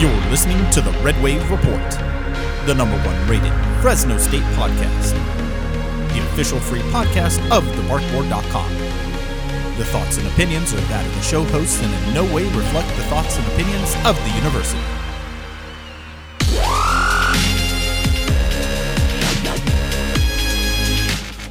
You're 0.00 0.30
listening 0.30 0.58
to 0.70 0.80
the 0.80 0.92
Red 1.02 1.22
Wave 1.22 1.50
Report, 1.50 1.90
the 2.64 2.72
number 2.74 2.96
one 3.04 3.28
rated 3.28 3.52
Fresno 3.82 4.16
State 4.16 4.48
podcast, 4.56 5.12
the 6.14 6.20
official 6.32 6.58
free 6.58 6.80
podcast 6.88 7.38
of 7.50 7.64
thebarkboard.com. 7.64 8.78
The 9.76 9.84
thoughts 9.84 10.16
and 10.16 10.26
opinions 10.28 10.72
are 10.72 10.80
that 10.80 11.04
of 11.04 11.14
the 11.16 11.20
show 11.20 11.44
hosts 11.44 11.82
and 11.82 11.92
in 11.92 12.14
no 12.14 12.24
way 12.34 12.44
reflect 12.44 12.88
the 12.96 13.04
thoughts 13.12 13.36
and 13.36 13.46
opinions 13.48 13.94
of 14.06 14.16
the 14.24 14.30
university. 14.36 14.99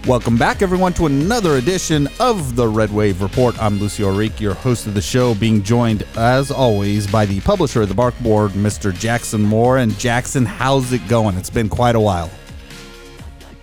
Welcome 0.08 0.38
back, 0.38 0.62
everyone, 0.62 0.94
to 0.94 1.06
another 1.06 1.58
edition 1.58 2.08
of 2.20 2.56
the 2.56 2.68
Red 2.68 2.90
Wave 2.90 3.22
Report. 3.22 3.62
I'm 3.62 3.80
Lucio 3.80 4.16
Reek, 4.16 4.40
your 4.40 4.54
host 4.54 4.88
of 4.88 4.94
the 4.94 5.02
show, 5.02 5.36
being 5.36 5.62
joined, 5.62 6.04
as 6.16 6.52
always, 6.52 7.06
by 7.06 7.26
the 7.26 7.42
publisher 7.42 7.82
of 7.82 7.90
the 7.90 7.96
Barkboard, 7.96 8.50
Mr. 8.52 8.98
Jackson 8.98 9.42
Moore. 9.42 9.78
And 9.78 9.96
Jackson, 10.00 10.46
how's 10.46 10.94
it 10.94 11.06
going? 11.08 11.36
It's 11.38 11.50
been 11.50 11.70
quite 11.70 11.96
a 11.96 12.00
while. 12.00 12.32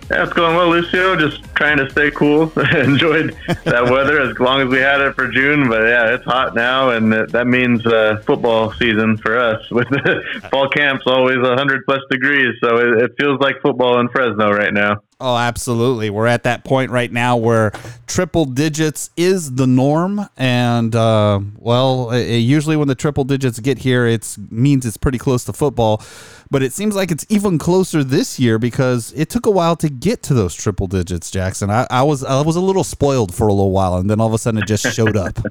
Yeah, 0.09 0.23
it's 0.23 0.31
going 0.31 0.55
well, 0.55 0.69
Lucio. 0.69 1.17
Just 1.17 1.43
trying 1.55 1.77
to 1.77 1.89
stay 1.89 2.11
cool. 2.11 2.43
Enjoyed 2.75 3.35
that 3.65 3.83
weather 3.91 4.21
as 4.21 4.39
long 4.39 4.61
as 4.61 4.69
we 4.69 4.77
had 4.77 5.01
it 5.01 5.15
for 5.15 5.27
June, 5.27 5.67
but 5.67 5.81
yeah, 5.81 6.13
it's 6.13 6.23
hot 6.23 6.55
now, 6.55 6.91
and 6.91 7.11
that 7.11 7.47
means 7.47 7.85
uh, 7.85 8.21
football 8.25 8.71
season 8.73 9.17
for 9.17 9.37
us. 9.37 9.69
With 9.71 9.89
the 9.89 10.23
fall 10.49 10.69
camps, 10.69 11.03
always 11.07 11.39
100 11.39 11.85
plus 11.85 11.99
degrees, 12.09 12.55
so 12.63 12.77
it, 12.77 13.03
it 13.03 13.11
feels 13.19 13.39
like 13.41 13.61
football 13.61 13.99
in 13.99 14.07
Fresno 14.07 14.51
right 14.51 14.73
now. 14.73 15.01
Oh, 15.19 15.35
absolutely. 15.35 16.11
We're 16.11 16.27
at 16.27 16.43
that 16.43 16.63
point 16.63 16.91
right 16.91 17.11
now 17.11 17.37
where 17.37 17.71
triple 18.05 18.45
digits 18.45 19.09
is 19.17 19.55
the 19.55 19.65
norm, 19.65 20.29
and 20.37 20.95
uh, 20.95 21.39
well, 21.57 22.11
it, 22.11 22.37
usually 22.37 22.75
when 22.75 22.87
the 22.87 22.93
triple 22.93 23.23
digits 23.23 23.59
get 23.59 23.79
here, 23.79 24.05
it 24.05 24.37
means 24.51 24.85
it's 24.85 24.95
pretty 24.97 25.17
close 25.17 25.43
to 25.45 25.53
football. 25.53 26.03
But 26.51 26.61
it 26.61 26.71
seems 26.71 26.95
like 26.95 27.09
it's 27.09 27.25
even 27.29 27.57
closer 27.57 28.03
this 28.03 28.39
year 28.39 28.59
because 28.59 29.11
it 29.15 29.31
took 29.31 29.47
a 29.47 29.51
while 29.51 29.75
to 29.77 29.89
get 29.89 30.21
to 30.23 30.35
those 30.35 30.53
triple 30.53 30.85
digits, 30.85 31.31
Jackson. 31.31 31.71
I, 31.71 31.87
I 31.89 32.03
was 32.03 32.23
I 32.23 32.41
was 32.41 32.55
a 32.55 32.61
little 32.61 32.83
spoiled 32.83 33.33
for 33.33 33.47
a 33.47 33.53
little 33.53 33.71
while, 33.71 33.95
and 33.95 34.07
then 34.07 34.21
all 34.21 34.27
of 34.27 34.33
a 34.33 34.37
sudden 34.37 34.61
it 34.61 34.67
just 34.67 34.93
showed 34.93 35.17
up. 35.17 35.39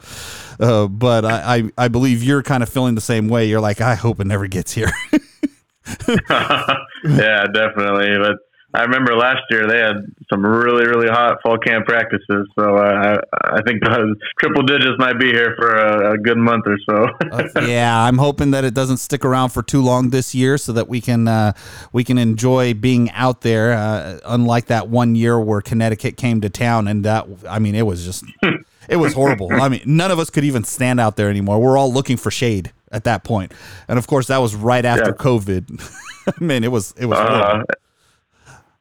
Uh, 0.58 0.89
but 0.89 1.23
I, 1.27 1.56
I, 1.56 1.84
I 1.84 1.89
believe 1.89 2.23
you're 2.23 2.42
kind 2.42 2.62
of 2.62 2.70
feeling 2.70 2.95
the 2.95 3.03
same 3.03 3.28
way. 3.28 3.45
You're 3.45 3.61
like, 3.61 3.83
I 3.83 3.95
hope 3.95 4.20
it 4.20 4.27
never 4.27 4.47
gets 4.47 4.73
here. 4.73 4.91
yeah, 6.08 7.47
definitely. 7.53 8.17
But 8.19 8.39
I 8.77 8.82
remember 8.82 9.14
last 9.14 9.42
year 9.50 9.66
they 9.66 9.78
had 9.78 9.96
some 10.28 10.44
really 10.44 10.86
really 10.86 11.08
hot 11.08 11.38
fall 11.42 11.58
camp 11.58 11.86
practices, 11.86 12.48
so 12.58 12.77
uh, 12.77 13.20
I, 13.33 13.56
I 13.56 13.62
think 13.62 13.83
triple 14.38 14.62
digits 14.62 14.96
might 14.98 15.18
be 15.18 15.27
here 15.27 15.55
for 15.56 15.77
a, 15.77 16.14
a 16.14 16.18
good 16.18 16.38
month 16.38 16.64
or 16.66 16.78
so. 16.88 17.06
uh, 17.33 17.62
yeah, 17.66 18.05
I'm 18.05 18.18
hoping 18.18 18.50
that 18.50 18.64
it 18.64 18.74
doesn't 18.74 18.98
stick 18.98 19.24
around 19.24 19.50
for 19.50 19.62
too 19.62 19.83
long 19.83 20.10
this 20.10 20.34
year, 20.34 20.58
so 20.58 20.72
that 20.72 20.88
we 20.88 21.00
can 21.00 21.28
uh, 21.28 21.52
we 21.92 22.05
can 22.05 22.18
enjoy 22.18 22.74
being 22.74 23.10
out 23.12 23.42
there. 23.42 23.72
Uh, 23.72 24.18
unlike 24.24 24.66
that 24.66 24.88
one 24.88 25.14
year 25.14 25.38
where 25.38 25.61
Connecticut 25.61 26.16
came 26.16 26.40
to 26.40 26.50
town, 26.50 26.88
and 26.88 27.05
that 27.05 27.27
I 27.48 27.58
mean 27.58 27.74
it 27.74 27.86
was 27.86 28.05
just. 28.05 28.24
it 28.88 28.96
was 28.96 29.14
horrible. 29.14 29.52
I 29.52 29.68
mean, 29.68 29.83
none 29.84 30.11
of 30.11 30.18
us 30.18 30.30
could 30.30 30.44
even 30.44 30.64
stand 30.64 31.00
out 31.00 31.16
there 31.16 31.28
anymore. 31.28 31.61
We're 31.61 31.77
all 31.77 31.92
looking 31.92 32.16
for 32.16 32.30
shade 32.30 32.72
at 32.92 33.05
that 33.05 33.24
point. 33.24 33.36
point, 33.36 33.52
and 33.88 33.98
of 33.98 34.06
course, 34.06 34.28
that 34.28 34.38
was 34.38 34.55
right 34.55 34.84
after 34.84 35.11
yeah. 35.11 35.24
COVID. 35.24 35.92
I 36.40 36.44
mean, 36.44 36.64
it 36.64 36.72
was 36.72 36.94
it 36.96 37.06
was. 37.06 37.18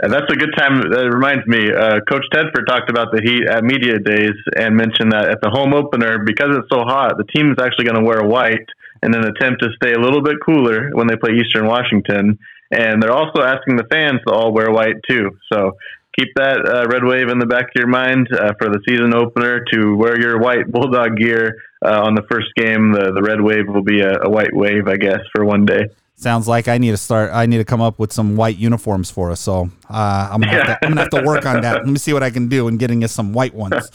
And 0.06 0.14
that's 0.14 0.30
a 0.30 0.36
good 0.38 0.53
time. 0.56 0.86
That 0.94 1.09
reminds 1.09 1.48
me, 1.50 1.73
uh, 1.73 1.98
Coach 2.06 2.30
Tedford 2.30 2.70
talked 2.70 2.92
about 2.92 3.09
the 3.09 3.25
heat 3.25 3.50
at 3.50 3.64
media 3.64 3.98
days 3.98 4.38
and 4.56 4.78
mentioned 4.78 5.11
that 5.14 5.34
at 5.34 5.42
the 5.42 5.50
home 5.50 5.73
opener, 5.73 6.22
because 6.22 6.53
it's 6.53 6.70
so 6.70 6.86
hot, 6.86 7.17
the 7.17 7.25
team 7.34 7.50
is 7.50 7.58
actually 7.58 7.86
going 7.86 7.98
to 7.98 8.06
wear 8.06 8.22
white 8.22 8.70
in 9.02 9.16
an 9.16 9.26
attempt 9.26 9.64
to 9.64 9.70
stay 9.81 9.94
a 9.94 10.00
little 10.00 10.22
bit 10.22 10.38
cooler 10.45 10.92
when 10.94 11.08
they 11.08 11.17
play 11.17 11.33
Eastern 11.33 11.66
Washington. 11.66 12.38
And 12.70 13.02
they're 13.02 13.17
also 13.17 13.42
asking 13.42 13.78
the 13.78 13.89
fans 13.89 14.22
to 14.28 14.31
all 14.31 14.53
wear 14.53 14.70
white 14.70 15.02
too. 15.09 15.31
So 15.52 15.73
keep 16.14 16.30
that 16.36 16.61
uh, 16.61 16.86
red 16.86 17.04
wave 17.04 17.30
in 17.30 17.39
the 17.39 17.49
back 17.49 17.73
of 17.73 17.76
your 17.76 17.88
mind 17.88 18.27
uh, 18.32 18.54
for 18.61 18.70
the 18.70 18.86
season 18.88 19.10
opener 19.15 19.65
to 19.73 19.95
wear 19.95 20.21
your 20.21 20.38
white 20.38 20.71
bulldog 20.71 21.17
gear 21.17 21.64
uh, 21.83 22.05
on 22.05 22.14
the 22.14 22.30
first 22.30 22.54
game. 22.55 22.94
The 22.94 23.10
the 23.10 23.23
red 23.26 23.42
wave 23.42 23.67
will 23.67 23.82
be 23.82 24.02
a, 24.02 24.21
a 24.21 24.30
white 24.30 24.54
wave, 24.54 24.88
I 24.88 24.98
guess, 24.98 25.26
for 25.33 25.44
one 25.44 25.65
day. 25.65 25.89
Sounds 26.17 26.48
like 26.48 26.70
I 26.70 26.77
need 26.77 26.92
to 26.92 26.98
start. 26.98 27.31
I 27.33 27.45
need 27.45 27.58
to 27.58 27.65
come 27.65 27.81
up 27.81 27.99
with 27.99 28.14
some 28.14 28.37
white 28.37 28.55
uniforms 28.55 29.11
for 29.11 29.31
us. 29.31 29.42
So 29.42 29.70
uh, 29.89 30.30
I'm, 30.31 30.39
gonna 30.39 30.65
to, 30.65 30.80
I'm, 30.81 30.92
gonna 30.92 31.02
have 31.02 31.09
to, 31.09 31.23
work 31.23 31.45
on 31.45 31.61
that. 31.61 31.76
Let 31.83 31.87
me 31.87 31.98
see 31.98 32.14
what 32.14 32.23
I 32.23 32.30
can 32.30 32.48
do 32.48 32.70
in 32.70 32.77
getting 32.77 33.03
us 33.03 33.11
some 33.11 33.33
white 33.33 33.53
ones. 33.53 33.89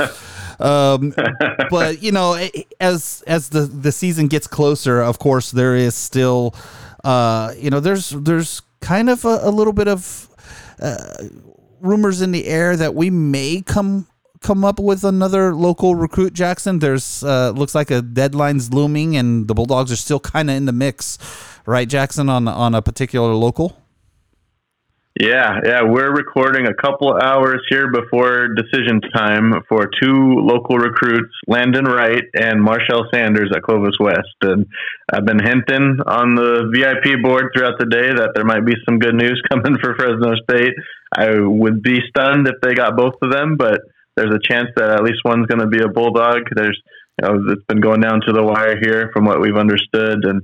Um, 0.61 1.15
but 1.71 2.03
you 2.03 2.13
know, 2.13 2.39
as 2.79 3.25
as 3.27 3.49
the 3.49 3.63
the 3.63 3.91
season 3.91 4.29
gets 4.29 4.47
closer, 4.47 5.01
of 5.01 5.19
course, 5.19 5.51
there 5.51 5.75
is 5.75 5.95
still, 5.95 6.55
uh, 7.03 7.55
you 7.57 7.71
know, 7.71 7.81
there's 7.81 8.11
there's 8.11 8.61
kind 8.81 9.09
of 9.09 9.25
a, 9.25 9.39
a 9.41 9.51
little 9.51 9.73
bit 9.73 9.89
of 9.89 10.29
uh, 10.83 11.25
rumors 11.81 12.21
in 12.21 12.33
the 12.33 12.47
air 12.47 12.77
that 12.77 12.95
we 12.95 13.09
may 13.09 13.63
come 13.65 14.07
come 14.43 14.63
up 14.63 14.79
with 14.79 15.05
another 15.05 15.55
local 15.55 15.95
recruit, 15.95 16.35
Jackson. 16.35 16.79
There's 16.79 17.25
uh, 17.25 17.53
looks 17.53 17.75
like 17.75 17.91
a 17.91 18.03
deadline's 18.03 18.71
looming, 18.71 19.17
and 19.17 19.49
the 19.49 19.55
Bulldogs 19.55 19.91
are 19.91 19.97
still 19.97 20.21
kind 20.21 20.51
of 20.51 20.57
in 20.57 20.67
the 20.67 20.73
mix 20.73 21.17
right, 21.67 21.89
Jackson, 21.89 22.29
on 22.29 22.49
on 22.49 22.75
a 22.75 22.83
particular 22.83 23.35
local? 23.35 23.77
Yeah, 25.19 25.59
yeah, 25.65 25.83
we're 25.83 26.15
recording 26.15 26.67
a 26.67 26.73
couple 26.73 27.13
hours 27.13 27.61
here 27.69 27.91
before 27.91 28.55
decision 28.55 29.01
time 29.13 29.53
for 29.69 29.91
two 30.01 30.37
local 30.39 30.79
recruits, 30.79 31.35
Landon 31.49 31.85
Wright 31.85 32.23
and 32.33 32.63
Marshall 32.63 33.05
Sanders 33.13 33.51
at 33.55 33.63
Clovis 33.63 33.99
West. 33.99 34.39
And 34.43 34.67
I've 35.13 35.27
been 35.27 35.43
hinting 35.43 35.99
on 36.07 36.37
the 36.37 36.71
VIP 36.73 37.21
board 37.23 37.51
throughout 37.53 37.79
the 37.79 37.87
day 37.87 38.15
that 38.15 38.31
there 38.35 38.45
might 38.45 38.65
be 38.65 38.73
some 38.89 38.99
good 38.99 39.15
news 39.15 39.43
coming 39.51 39.77
for 39.83 39.97
Fresno 39.97 40.37
State. 40.49 40.73
I 41.13 41.41
would 41.41 41.83
be 41.83 41.99
stunned 42.09 42.47
if 42.47 42.55
they 42.63 42.75
got 42.75 42.97
both 42.97 43.15
of 43.21 43.33
them, 43.33 43.57
but 43.59 43.81
there's 44.17 44.33
a 44.33 44.41
chance 44.49 44.69
that 44.77 44.91
at 44.91 45.03
least 45.03 45.21
one's 45.25 45.47
going 45.47 45.61
to 45.61 45.67
be 45.67 45.83
a 45.83 45.89
bulldog. 45.89 46.49
There's, 46.55 46.81
you 47.21 47.29
know, 47.29 47.53
it's 47.53 47.67
been 47.67 47.81
going 47.81 48.01
down 48.01 48.21
to 48.27 48.33
the 48.33 48.45
wire 48.45 48.79
here 48.81 49.11
from 49.13 49.25
what 49.25 49.41
we've 49.41 49.57
understood, 49.57 50.25
and 50.25 50.43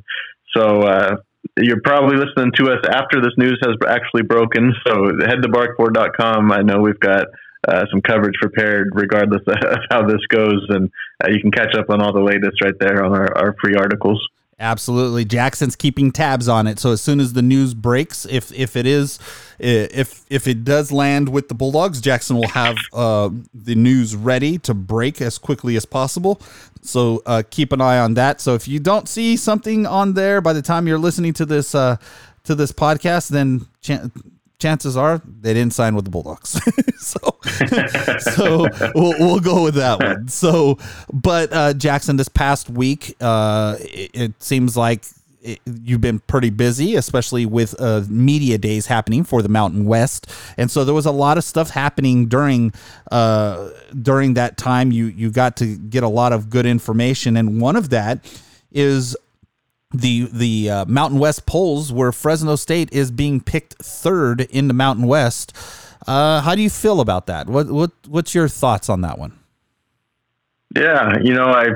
so 0.54 0.82
uh, 0.82 1.16
you're 1.58 1.80
probably 1.82 2.16
listening 2.16 2.52
to 2.56 2.72
us 2.72 2.84
after 2.90 3.20
this 3.20 3.32
news 3.36 3.58
has 3.62 3.76
actually 3.88 4.22
broken. 4.22 4.72
So 4.86 5.10
head 5.26 5.42
to 5.42 5.48
barkboard.com. 5.48 6.52
I 6.52 6.62
know 6.62 6.80
we've 6.80 7.00
got 7.00 7.26
uh, 7.66 7.84
some 7.90 8.00
coverage 8.00 8.34
prepared 8.40 8.90
regardless 8.94 9.42
of 9.46 9.78
how 9.90 10.06
this 10.06 10.24
goes, 10.28 10.66
and 10.68 10.90
uh, 11.22 11.28
you 11.30 11.40
can 11.40 11.50
catch 11.50 11.74
up 11.76 11.90
on 11.90 12.00
all 12.02 12.12
the 12.12 12.20
latest 12.20 12.62
right 12.62 12.78
there 12.78 13.04
on 13.04 13.12
our, 13.12 13.36
our 13.36 13.56
free 13.62 13.74
articles. 13.74 14.22
Absolutely, 14.58 15.26
Jackson's 15.26 15.76
keeping 15.76 16.10
tabs 16.10 16.48
on 16.48 16.66
it. 16.66 16.78
So 16.78 16.92
as 16.92 17.02
soon 17.02 17.20
as 17.20 17.34
the 17.34 17.42
news 17.42 17.74
breaks, 17.74 18.24
if 18.24 18.50
if 18.52 18.74
it 18.74 18.86
is, 18.86 19.18
if 19.58 20.24
if 20.30 20.48
it 20.48 20.64
does 20.64 20.90
land 20.90 21.28
with 21.28 21.48
the 21.48 21.54
Bulldogs, 21.54 22.00
Jackson 22.00 22.36
will 22.36 22.48
have 22.48 22.78
uh, 22.94 23.28
the 23.52 23.74
news 23.74 24.16
ready 24.16 24.56
to 24.60 24.72
break 24.72 25.20
as 25.20 25.36
quickly 25.36 25.76
as 25.76 25.84
possible. 25.84 26.40
So 26.80 27.22
uh, 27.26 27.42
keep 27.50 27.70
an 27.70 27.82
eye 27.82 27.98
on 27.98 28.14
that. 28.14 28.40
So 28.40 28.54
if 28.54 28.66
you 28.66 28.80
don't 28.80 29.10
see 29.10 29.36
something 29.36 29.86
on 29.86 30.14
there 30.14 30.40
by 30.40 30.54
the 30.54 30.62
time 30.62 30.88
you're 30.88 30.98
listening 30.98 31.34
to 31.34 31.44
this 31.44 31.74
uh, 31.74 31.96
to 32.44 32.54
this 32.54 32.72
podcast, 32.72 33.28
then 33.28 33.66
chances 34.58 34.96
are 34.96 35.20
they 35.40 35.54
didn't 35.54 35.74
sign 35.74 35.94
with 35.94 36.04
the 36.04 36.10
Bulldogs. 36.10 36.60
so, 36.98 37.18
so 38.18 38.66
we'll, 38.94 39.14
we'll 39.18 39.40
go 39.40 39.64
with 39.64 39.74
that 39.74 40.00
one. 40.00 40.28
So, 40.28 40.78
but 41.12 41.52
uh, 41.52 41.74
Jackson, 41.74 42.16
this 42.16 42.28
past 42.28 42.70
week, 42.70 43.16
uh, 43.20 43.76
it, 43.80 44.10
it 44.14 44.42
seems 44.42 44.76
like 44.76 45.04
it, 45.42 45.60
you've 45.64 46.00
been 46.00 46.20
pretty 46.20 46.50
busy, 46.50 46.96
especially 46.96 47.46
with 47.46 47.80
uh, 47.80 48.02
media 48.08 48.58
days 48.58 48.86
happening 48.86 49.24
for 49.24 49.42
the 49.42 49.48
Mountain 49.48 49.84
West, 49.84 50.30
and 50.56 50.70
so 50.70 50.84
there 50.84 50.94
was 50.94 51.06
a 51.06 51.12
lot 51.12 51.38
of 51.38 51.44
stuff 51.44 51.70
happening 51.70 52.26
during 52.26 52.72
uh, 53.12 53.70
during 54.02 54.34
that 54.34 54.56
time. 54.56 54.90
You 54.90 55.06
you 55.06 55.30
got 55.30 55.56
to 55.58 55.76
get 55.76 56.02
a 56.02 56.08
lot 56.08 56.32
of 56.32 56.50
good 56.50 56.66
information, 56.66 57.36
and 57.36 57.60
one 57.60 57.76
of 57.76 57.90
that 57.90 58.24
is 58.72 59.16
the 59.92 60.28
the 60.32 60.70
uh, 60.70 60.84
Mountain 60.86 61.18
West 61.18 61.46
polls 61.46 61.92
where 61.92 62.12
Fresno 62.12 62.56
State 62.56 62.92
is 62.92 63.10
being 63.10 63.40
picked 63.40 63.74
third 63.74 64.42
in 64.42 64.68
the 64.68 64.74
Mountain 64.74 65.06
West. 65.06 65.52
Uh, 66.06 66.40
how 66.40 66.54
do 66.54 66.62
you 66.62 66.70
feel 66.70 67.00
about 67.00 67.26
that? 67.26 67.48
What 67.48 67.68
what 67.68 67.92
what's 68.06 68.34
your 68.34 68.48
thoughts 68.48 68.88
on 68.88 69.00
that 69.02 69.18
one? 69.18 69.38
Yeah, 70.76 71.14
you 71.22 71.34
know, 71.34 71.46
I 71.46 71.66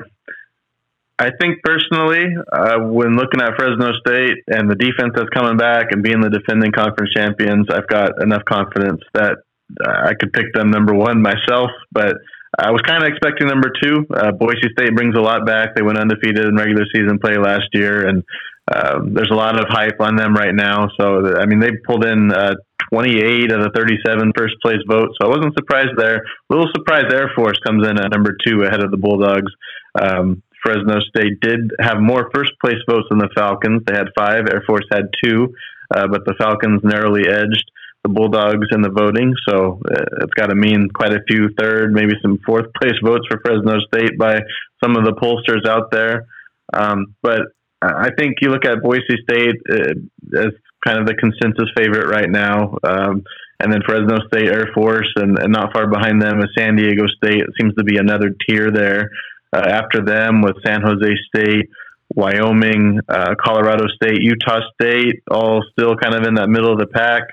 I 1.19 1.31
think 1.39 1.63
personally, 1.63 2.25
uh, 2.51 2.79
when 2.79 3.17
looking 3.17 3.43
at 3.43 3.55
Fresno 3.57 3.93
State 4.01 4.39
and 4.49 4.71
the 4.71 4.75
defense 4.75 5.13
that's 5.15 5.29
coming 5.31 5.59
back 5.59 5.93
and 5.93 6.03
being 6.03 6.21
the 6.21 6.31
defending 6.31 6.73
conference 6.73 7.13
champions, 7.13 7.67
I've 7.71 7.87
got 7.89 8.23
enough 8.23 8.43
confidence 8.47 9.03
that 9.15 9.39
I 9.87 10.15
could 10.19 10.33
pick 10.33 10.53
them 10.55 10.71
number 10.71 10.95
one 10.95 11.21
myself. 11.21 11.71
But 11.93 12.17
I 12.59 12.71
was 12.73 12.83
kind 12.83 13.03
of 13.03 13.09
expecting 13.09 13.47
number 13.47 13.71
two. 13.83 14.07
Uh, 14.13 14.33
Boise 14.33 14.69
State 14.73 14.95
brings 14.95 15.17
a 15.17 15.21
lot 15.21 15.47
back. 15.47 15.75
They 15.75 15.83
went 15.83 15.99
undefeated 15.99 16.45
in 16.45 16.57
regular 16.57 16.85
season 16.95 17.19
play 17.19 17.37
last 17.37 17.69
year, 17.73 18.09
and 18.09 18.25
uh, 18.71 19.01
there's 19.07 19.31
a 19.31 19.37
lot 19.37 19.59
of 19.59 19.67
hype 19.69 20.01
on 20.01 20.17
them 20.17 20.35
right 20.35 20.55
now. 20.55 20.89
So, 20.99 21.37
I 21.37 21.47
mean, 21.47 21.61
they 21.61 21.71
pulled 21.87 22.05
in 22.05 22.33
uh, 22.33 22.55
28 22.93 23.53
of 23.53 23.63
the 23.63 23.71
37 23.75 24.33
first 24.37 24.57
place 24.63 24.83
votes. 24.89 25.15
So 25.21 25.29
I 25.29 25.31
wasn't 25.31 25.55
surprised 25.55 25.97
there. 25.97 26.17
A 26.17 26.55
little 26.55 26.69
surprised 26.75 27.13
Air 27.13 27.31
Force 27.37 27.59
comes 27.65 27.87
in 27.87 27.99
at 27.99 28.11
number 28.11 28.37
two 28.45 28.63
ahead 28.63 28.83
of 28.83 28.91
the 28.91 28.97
Bulldogs. 28.97 29.53
Um, 30.01 30.43
Fresno 30.63 31.01
State 31.01 31.41
did 31.41 31.71
have 31.81 32.01
more 32.01 32.31
first 32.35 32.53
place 32.61 32.79
votes 32.89 33.07
than 33.11 33.19
the 33.19 33.31
Falcons. 33.35 33.83
They 33.87 33.95
had 33.95 34.09
five. 34.17 34.45
Air 34.51 34.63
Force 34.67 34.85
had 34.93 35.05
two, 35.25 35.55
uh, 35.95 36.07
but 36.09 36.25
the 36.27 36.35
Falcons 36.39 36.81
narrowly 36.85 37.29
edged 37.29 37.71
the 38.03 38.11
Bulldogs 38.11 38.69
in 38.73 38.83
the 38.83 38.91
voting. 38.91 39.35
So 39.49 39.81
uh, 39.91 40.05
it's 40.23 40.35
got 40.35 40.47
to 40.47 40.55
mean 40.55 40.89
quite 40.95 41.13
a 41.13 41.23
few 41.29 41.51
third, 41.59 41.93
maybe 41.93 42.13
some 42.23 42.39
fourth 42.47 42.67
place 42.81 42.95
votes 43.05 43.27
for 43.31 43.41
Fresno 43.45 43.79
State 43.93 44.19
by 44.19 44.41
some 44.83 44.97
of 44.97 45.05
the 45.05 45.13
pollsters 45.13 45.69
out 45.69 45.91
there. 45.91 46.27
Um, 46.73 47.15
but 47.23 47.43
I 47.83 48.11
think 48.17 48.37
you 48.41 48.51
look 48.51 48.65
at 48.65 48.83
Boise 48.83 49.23
State 49.23 49.57
uh, 49.71 50.39
as 50.39 50.53
kind 50.85 50.99
of 50.99 51.07
the 51.07 51.15
consensus 51.15 51.69
favorite 51.77 52.09
right 52.09 52.29
now. 52.29 52.77
Um, 52.85 53.25
and 53.63 53.73
then 53.73 53.83
Fresno 53.87 54.19
State 54.27 54.49
Air 54.49 54.71
Force, 54.75 55.13
and, 55.17 55.39
and, 55.39 55.53
not 55.53 55.73
far 55.75 55.87
behind 55.87 56.23
them 56.23 56.39
is 56.41 56.49
San 56.57 56.77
Diego 56.77 57.07
State. 57.07 57.43
It 57.43 57.51
seems 57.61 57.75
to 57.75 57.85
be 57.85 57.99
another 57.99 58.35
tier 58.47 58.71
there. 58.71 59.11
Uh, 59.53 59.67
after 59.69 60.03
them, 60.03 60.41
with 60.41 60.57
San 60.65 60.81
Jose 60.81 61.15
State, 61.29 61.69
Wyoming, 62.15 63.01
uh, 63.09 63.35
Colorado 63.39 63.87
State, 63.89 64.23
Utah 64.23 64.61
State, 64.75 65.23
all 65.31 65.63
still 65.73 65.97
kind 65.97 66.15
of 66.15 66.27
in 66.27 66.35
that 66.35 66.49
middle 66.49 66.73
of 66.73 66.79
the 66.79 66.87
pack. 66.87 67.25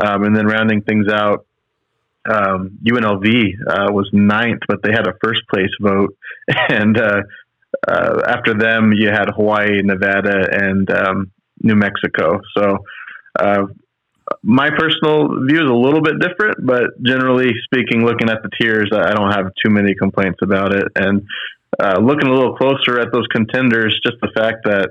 Um, 0.00 0.24
and 0.24 0.36
then 0.36 0.46
rounding 0.46 0.82
things 0.82 1.08
out, 1.08 1.46
um, 2.24 2.78
UNLV 2.84 3.52
uh, 3.68 3.92
was 3.92 4.08
ninth, 4.12 4.60
but 4.68 4.82
they 4.82 4.92
had 4.92 5.06
a 5.06 5.14
first 5.22 5.42
place 5.52 5.70
vote. 5.80 6.16
And 6.68 6.98
uh, 6.98 7.22
uh, 7.86 8.22
after 8.26 8.54
them, 8.54 8.92
you 8.92 9.08
had 9.08 9.26
Hawaii, 9.34 9.80
Nevada, 9.82 10.48
and 10.50 10.90
um, 10.90 11.30
New 11.62 11.76
Mexico. 11.76 12.40
So 12.56 12.78
uh, 13.38 13.66
my 14.42 14.70
personal 14.70 15.44
view 15.46 15.64
is 15.64 15.70
a 15.70 15.74
little 15.74 16.02
bit 16.02 16.18
different, 16.20 16.64
but 16.64 17.00
generally 17.02 17.52
speaking, 17.64 18.04
looking 18.04 18.28
at 18.28 18.42
the 18.42 18.50
tiers, 18.60 18.90
I 18.92 19.14
don't 19.14 19.32
have 19.32 19.52
too 19.64 19.70
many 19.70 19.94
complaints 19.94 20.40
about 20.42 20.74
it. 20.74 20.84
And 20.96 21.26
uh, 21.80 21.98
looking 22.00 22.28
a 22.28 22.34
little 22.34 22.56
closer 22.56 23.00
at 23.00 23.12
those 23.12 23.26
contenders, 23.28 23.98
just 24.04 24.20
the 24.20 24.30
fact 24.34 24.64
that 24.64 24.90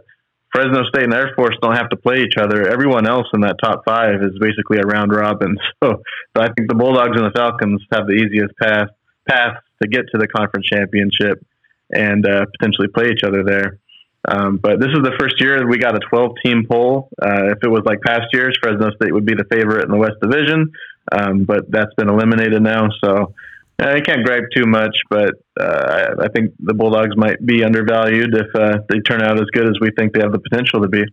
Fresno 0.51 0.83
State 0.89 1.05
and 1.05 1.13
Air 1.13 1.31
Force 1.35 1.55
don't 1.61 1.75
have 1.75 1.89
to 1.89 1.95
play 1.95 2.21
each 2.21 2.37
other. 2.37 2.67
Everyone 2.67 3.07
else 3.07 3.27
in 3.33 3.41
that 3.41 3.55
top 3.63 3.83
five 3.85 4.21
is 4.21 4.37
basically 4.39 4.77
a 4.77 4.87
round 4.87 5.13
robin. 5.13 5.57
So, 5.83 6.03
so 6.37 6.43
I 6.43 6.47
think 6.53 6.69
the 6.69 6.75
Bulldogs 6.75 7.15
and 7.15 7.25
the 7.25 7.31
Falcons 7.35 7.81
have 7.91 8.05
the 8.05 8.13
easiest 8.13 8.55
path 8.57 8.89
path 9.27 9.57
to 9.81 9.87
get 9.87 10.05
to 10.11 10.17
the 10.17 10.27
conference 10.27 10.67
championship 10.67 11.43
and 11.91 12.25
uh, 12.25 12.45
potentially 12.57 12.87
play 12.87 13.09
each 13.09 13.23
other 13.23 13.43
there. 13.43 13.79
Um, 14.27 14.57
but 14.57 14.79
this 14.79 14.89
is 14.89 15.01
the 15.01 15.15
first 15.19 15.41
year 15.41 15.67
we 15.67 15.79
got 15.79 15.95
a 15.95 15.99
12 16.09 16.31
team 16.45 16.65
poll. 16.69 17.09
Uh, 17.21 17.49
if 17.51 17.57
it 17.63 17.69
was 17.69 17.81
like 17.85 18.01
past 18.01 18.27
years, 18.33 18.57
Fresno 18.61 18.91
State 18.91 19.13
would 19.13 19.25
be 19.25 19.33
the 19.33 19.45
favorite 19.51 19.85
in 19.85 19.91
the 19.91 19.97
West 19.97 20.19
Division, 20.21 20.71
um, 21.11 21.45
but 21.45 21.69
that's 21.71 21.93
been 21.95 22.09
eliminated 22.09 22.61
now. 22.61 22.89
So 23.03 23.33
I 23.81 23.99
can't 24.01 24.23
gripe 24.23 24.43
too 24.55 24.65
much, 24.65 24.95
but 25.09 25.33
uh, 25.59 26.15
I 26.19 26.27
think 26.29 26.53
the 26.59 26.73
Bulldogs 26.73 27.15
might 27.17 27.43
be 27.45 27.63
undervalued 27.63 28.33
if 28.35 28.55
uh, 28.55 28.79
they 28.89 28.99
turn 28.99 29.21
out 29.21 29.39
as 29.39 29.47
good 29.53 29.65
as 29.65 29.73
we 29.81 29.91
think 29.97 30.13
they 30.13 30.21
have 30.21 30.31
the 30.31 30.39
potential 30.39 30.81
to 30.81 30.87
be. 30.87 31.03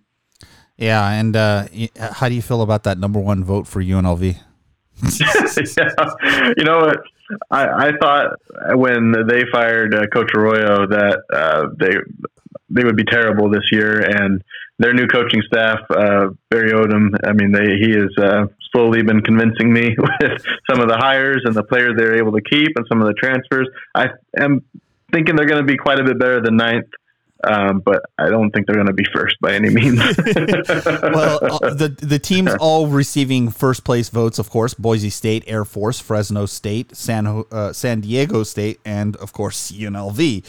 Yeah, 0.77 1.09
and 1.11 1.35
uh, 1.35 1.67
how 1.99 2.29
do 2.29 2.35
you 2.35 2.43
feel 2.43 2.63
about 2.63 2.85
that 2.85 2.99
number 2.99 3.19
one 3.19 3.43
vote 3.43 3.67
for 3.67 3.83
UNLV? 3.83 4.37
yeah, 5.21 6.53
you 6.57 6.65
know 6.65 6.79
what? 6.79 6.99
I, 7.51 7.89
I 7.89 7.93
thought 8.01 8.37
when 8.75 9.13
they 9.29 9.45
fired 9.53 9.95
uh, 9.95 10.07
Coach 10.07 10.31
Arroyo 10.35 10.87
that 10.87 11.23
uh, 11.33 11.67
they 11.79 11.95
they 12.71 12.85
would 12.85 12.97
be 12.97 13.05
terrible 13.05 13.51
this 13.51 13.71
year, 13.73 14.01
and 14.01 14.43
their 14.79 14.93
new 14.93 15.07
coaching 15.07 15.43
staff, 15.47 15.81
uh, 15.91 16.29
Barry 16.51 16.73
Odom. 16.73 17.15
I 17.25 17.33
mean, 17.33 17.53
they, 17.53 17.77
he 17.79 17.91
has 17.93 18.11
uh, 18.19 18.47
slowly 18.73 19.03
been 19.03 19.23
convincing 19.23 19.73
me 19.73 19.97
with 19.99 20.45
some 20.71 20.81
of 20.81 20.89
the 20.89 20.97
hires 20.99 21.43
and 21.45 21.55
the 21.55 21.65
players 21.65 21.95
they're 21.97 22.17
able 22.17 22.33
to 22.33 22.43
keep, 22.43 22.69
and 22.77 22.87
some 22.89 23.01
of 23.01 23.09
the 23.09 23.15
transfers. 23.15 23.69
I 23.95 24.09
am 24.39 24.65
thinking 25.13 25.37
they're 25.37 25.47
going 25.47 25.67
to 25.67 25.71
be 25.71 25.79
quite 25.79 25.99
a 25.99 26.05
bit 26.05 26.19
better 26.19 26.41
than 26.41 26.57
ninth. 26.57 26.87
Um, 27.45 27.81
but 27.81 28.03
I 28.19 28.29
don't 28.29 28.51
think 28.51 28.67
they're 28.67 28.75
going 28.75 28.89
to 28.89 28.93
be 28.93 29.07
first 29.13 29.37
by 29.41 29.55
any 29.55 29.71
means. 29.71 29.99
well, 30.23 31.39
uh, 31.43 31.73
the 31.73 31.95
the 32.01 32.19
teams 32.19 32.53
all 32.59 32.89
receiving 32.89 33.51
first 33.51 33.85
place 33.85 34.09
votes, 34.09 34.39
of 34.39 34.51
course, 34.51 34.75
Boise 34.75 35.11
State, 35.11 35.45
Air 35.47 35.65
Force, 35.65 36.01
Fresno 36.01 36.47
State, 36.47 36.97
San 36.97 37.45
uh, 37.53 37.73
San 37.73 38.01
Diego 38.01 38.43
State, 38.43 38.81
and 38.85 39.15
of 39.17 39.33
course 39.33 39.71
UNLV. 39.71 40.45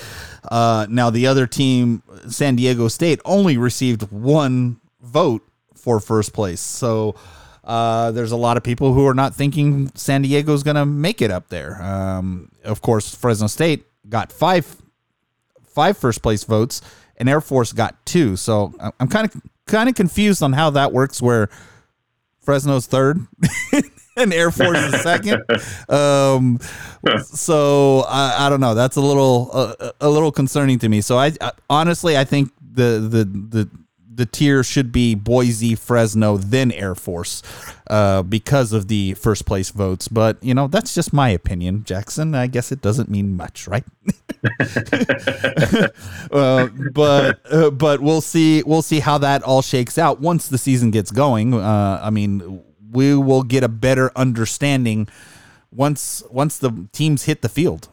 Uh, 0.50 0.88
now, 0.89 1.12
the 1.12 1.27
other 1.27 1.45
team, 1.45 2.01
San 2.27 2.56
Diego 2.56 2.88
State, 2.88 3.19
only 3.24 3.56
received 3.57 4.12
one 4.12 4.80
vote 5.01 5.44
for 5.75 6.00
first 6.00 6.33
place. 6.33 6.62
So. 6.62 7.15
Uh, 7.62 8.09
there's 8.09 8.31
a 8.31 8.38
lot 8.38 8.57
of 8.57 8.63
people 8.63 8.94
who 8.94 9.06
are 9.06 9.13
not 9.13 9.35
thinking 9.35 9.92
San 9.94 10.24
Diego's 10.24 10.63
going 10.63 10.77
to 10.77 10.88
make 10.88 11.21
it 11.21 11.30
up 11.30 11.50
there. 11.50 11.80
Um, 11.80 12.50
of 12.63 12.81
course, 12.81 13.13
Fresno 13.13 13.45
State 13.45 13.85
got 14.09 14.31
five 14.31 14.75
five 15.69 15.98
first 15.98 16.21
place 16.21 16.44
votes, 16.44 16.81
and 17.18 17.30
Air 17.30 17.42
Force 17.42 17.74
got 17.74 18.06
two. 18.06 18.36
So 18.36 18.74
I'm 19.00 19.07
kind 19.07 19.25
of 19.25 19.42
kind 19.66 19.89
of 19.89 19.95
confused 19.95 20.42
on 20.44 20.54
how 20.54 20.69
that 20.71 20.92
works. 20.92 21.21
Where 21.21 21.50
Fresno's 22.39 22.88
third. 22.88 23.25
and 24.18 24.33
Air 24.33 24.51
Force 24.51 24.77
is 24.77 25.01
second. 25.01 25.44
Um, 25.89 26.60
so 27.24 28.01
I, 28.07 28.45
I, 28.45 28.50
don't 28.50 28.60
know. 28.60 28.75
That's 28.75 28.95
a 28.95 29.01
little 29.01 29.50
uh, 29.51 29.92
a 30.01 30.10
little 30.10 30.31
concerning 30.31 30.77
to 30.80 30.89
me. 30.89 31.01
So 31.01 31.18
I, 31.18 31.31
I 31.42 31.51
honestly 31.69 32.16
I 32.16 32.25
think 32.25 32.51
the 32.62 33.00
the 33.00 33.24
the 33.25 33.69
the 34.19 34.25
tier 34.25 34.63
should 34.66 34.92
be 34.92 35.16
Boise, 35.16 35.75
Fresno, 35.75 36.36
then 36.36 36.74
Air 36.74 36.94
Force, 36.94 37.42
uh, 37.88 38.21
because 38.21 38.74
of 38.74 38.89
the 38.89 39.13
first 39.13 39.45
place 39.45 39.69
votes. 39.69 40.10
But 40.10 40.44
you 40.44 40.54
know, 40.54 40.68
that's 40.68 40.94
just 40.94 41.13
my 41.13 41.30
opinion, 41.30 41.86
Jackson. 41.86 42.36
I 42.36 42.48
guess 42.48 42.71
it 42.74 42.81
doesn't 42.81 43.10
mean 43.10 43.38
much, 43.38 43.66
right? 43.66 43.86
uh, 46.31 46.68
but 46.94 47.39
uh, 47.50 47.69
but 47.71 48.01
we'll 48.01 48.19
see. 48.21 48.62
We'll 48.63 48.81
see 48.81 49.00
how 49.00 49.18
that 49.19 49.42
all 49.44 49.62
shakes 49.62 49.98
out 49.98 50.19
once 50.19 50.50
the 50.50 50.57
season 50.57 50.92
gets 50.92 51.12
going. 51.12 51.54
Uh, 51.54 52.01
I 52.04 52.10
mean, 52.10 52.62
we 52.92 53.16
will 53.16 53.44
get 53.44 53.63
a 53.63 53.69
better 53.69 54.12
understanding 54.18 55.07
once 55.71 56.24
once 56.30 56.57
the 56.57 56.88
teams 56.92 57.24
hit 57.24 57.42
the 57.42 57.50
field. 57.50 57.88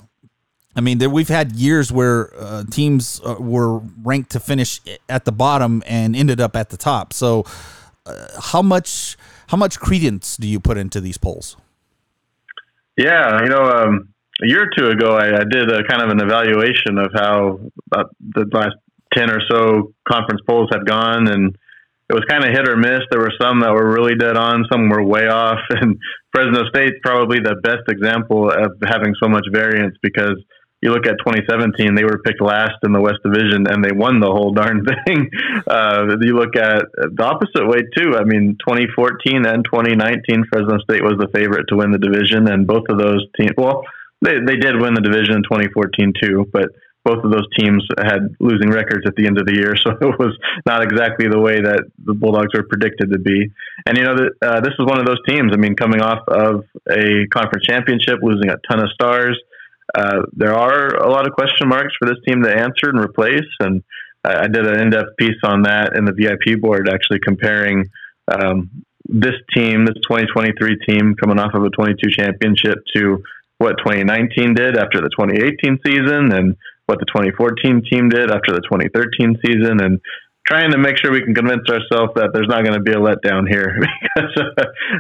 I 0.77 0.83
mean, 0.83 0.99
there, 0.99 1.09
we've 1.09 1.29
had 1.29 1.53
years 1.53 1.91
where 1.91 2.31
uh, 2.39 2.65
teams 2.71 3.21
uh, 3.25 3.37
were 3.39 3.79
ranked 3.79 4.31
to 4.33 4.41
finish 4.41 4.81
at 5.09 5.25
the 5.25 5.33
bottom 5.33 5.83
and 5.87 6.15
ended 6.15 6.39
up 6.39 6.55
at 6.55 6.69
the 6.69 6.77
top. 6.77 7.15
So, 7.15 7.47
uh, 8.05 8.29
how 8.41 8.63
much 8.63 9.17
how 9.49 9.57
much 9.57 9.81
credence 9.81 10.37
do 10.37 10.47
you 10.47 10.61
put 10.61 10.77
into 10.77 11.01
these 11.01 11.17
polls? 11.17 11.57
Yeah, 12.97 13.43
you 13.43 13.49
know, 13.49 13.63
um, 13.63 14.09
a 14.43 14.47
year 14.47 14.65
or 14.65 14.71
two 14.77 14.89
ago, 14.89 15.17
I, 15.17 15.41
I, 15.41 15.45
did 15.45 15.71
a 15.71 15.85
kind 15.85 16.03
of 16.03 16.11
an 16.11 16.21
evaluation 16.21 16.99
of 16.99 17.11
how 17.15 17.61
the 18.21 18.47
last 18.53 18.77
ten 19.15 19.31
or 19.31 19.41
so 19.51 19.95
conference 20.07 20.41
polls 20.47 20.69
had 20.73 20.87
gone, 20.87 21.29
and 21.29 21.57
it 22.09 22.13
was 22.13 22.25
kind 22.29 22.45
of 22.45 22.51
hit 22.51 22.69
or 22.69 22.77
miss. 22.77 23.01
There 23.11 23.21
were 23.21 23.33
some 23.41 23.61
that 23.61 23.73
were 23.73 23.93
really 23.93 24.15
dead 24.15 24.37
on, 24.37 24.65
some 24.71 24.89
were 24.89 25.03
way 25.03 25.27
off, 25.27 25.59
and 25.71 25.99
Fresno 26.33 26.69
State's 26.69 26.97
probably 27.03 27.39
the 27.41 27.57
best 27.63 27.89
example 27.89 28.51
of 28.51 28.73
having 28.87 29.15
so 29.23 29.29
much 29.29 29.47
variance 29.51 29.97
because 30.03 30.37
you 30.83 30.91
look 30.91 31.07
at 31.07 31.17
2017, 31.25 31.95
they 31.95 32.05
were 32.05 32.21
picked 32.21 32.41
last 32.41 32.77
in 32.85 32.93
the 32.93 33.01
West 33.01 33.25
Division 33.25 33.67
and 33.67 33.83
they 33.83 33.93
won 33.93 34.21
the 34.21 34.31
whole 34.31 34.53
darn 34.55 34.85
thing. 34.85 35.31
Uh, 35.67 36.17
you 36.21 36.37
look 36.37 36.57
at 36.57 36.85
the 36.93 37.25
opposite 37.25 37.67
way 37.67 37.81
too. 37.97 38.17
I 38.17 38.25
mean, 38.25 38.57
2014 38.61 39.47
and 39.47 39.65
2019, 39.65 40.45
Fresno 40.53 40.79
State 40.85 41.03
was 41.03 41.17
the 41.19 41.29
favorite 41.33 41.67
to 41.69 41.77
win 41.77 41.93
the 41.93 41.99
division, 41.99 42.49
and 42.49 42.67
both 42.67 42.85
of 42.89 42.99
those 42.99 43.25
teams. 43.41 43.53
Well, 43.57 43.83
they 44.21 44.37
they 44.41 44.57
did 44.57 44.81
win 44.81 44.95
the 44.95 45.01
division 45.01 45.37
in 45.37 45.43
2014 45.45 46.13
too, 46.21 46.47
but 46.53 46.69
both 47.05 47.23
of 47.23 47.31
those 47.31 47.47
teams 47.57 47.87
had 48.03 48.35
losing 48.41 48.69
records 48.69 49.07
at 49.07 49.15
the 49.15 49.27
end 49.27 49.39
of 49.39 49.47
the 49.47 49.55
year, 49.55 49.77
so 49.83 49.91
it 49.97 50.19
was 50.19 50.37
not 50.67 50.83
exactly 50.83 51.29
the 51.29 51.41
way 51.41 51.61
that 51.61 51.89
the 52.05 52.13
Bulldogs 52.13 52.53
were 52.53 52.65
predicted 52.69 53.13
to 53.13 53.19
be. 53.19 53.49
And 53.87 53.97
you 53.97 54.05
know, 54.05 54.17
that 54.17 54.31
uh, 54.43 54.61
this 54.61 54.75
is 54.77 54.85
one 54.85 55.01
of 55.01 55.07
those 55.07 55.23
teams. 55.27 55.53
I 55.53 55.57
mean, 55.57 55.75
coming 55.75 56.03
off 56.03 56.21
of 56.29 56.65
a 56.91 57.27
conference 57.33 57.65
championship, 57.65 58.21
losing 58.21 58.51
a 58.51 58.61
ton 58.69 58.85
of 58.85 58.91
stars 58.93 59.41
uh, 59.97 60.23
there 60.33 60.55
are 60.55 60.97
a 60.97 61.09
lot 61.09 61.27
of 61.27 61.33
question 61.33 61.69
marks 61.69 61.95
for 61.99 62.07
this 62.07 62.19
team 62.29 62.43
to 62.43 62.51
answer 62.51 62.91
and 62.91 63.01
replace. 63.01 63.49
And 63.61 63.83
I 64.25 64.47
did 64.47 64.67
an 64.67 64.79
in-depth 64.81 65.17
piece 65.19 65.41
on 65.43 65.63
that 65.63 65.97
in 65.97 66.05
the 66.05 66.13
VIP 66.13 66.61
board, 66.61 66.89
actually 66.89 67.21
comparing 67.21 67.87
um, 68.29 68.71
this 69.09 69.37
team, 69.55 69.87
this 69.87 69.97
2023 70.03 70.79
team, 70.87 71.15
coming 71.15 71.39
off 71.39 71.55
of 71.55 71.65
a 71.65 71.71
22 71.71 72.11
championship, 72.11 72.79
to 72.95 73.23
what 73.59 73.79
2019 73.79 74.55
did 74.55 74.77
after 74.77 75.01
the 75.01 75.09
2018 75.17 75.79
season, 75.87 76.33
and 76.33 76.57
what 76.85 76.99
the 76.99 77.07
2014 77.07 77.83
team 77.91 78.11
did 78.11 78.31
after 78.31 78.53
the 78.53 78.61
2013 78.61 79.39
season, 79.47 79.81
and 79.81 80.01
trying 80.47 80.71
to 80.71 80.79
make 80.79 80.97
sure 80.97 81.11
we 81.11 81.23
can 81.23 81.35
convince 81.35 81.69
ourselves 81.69 82.13
that 82.15 82.31
there's 82.33 82.47
not 82.49 82.63
going 82.63 82.75
to 82.75 82.81
be 82.81 82.93
a 82.93 82.97
letdown 82.97 83.49
here 83.49 83.77
because 84.05 84.41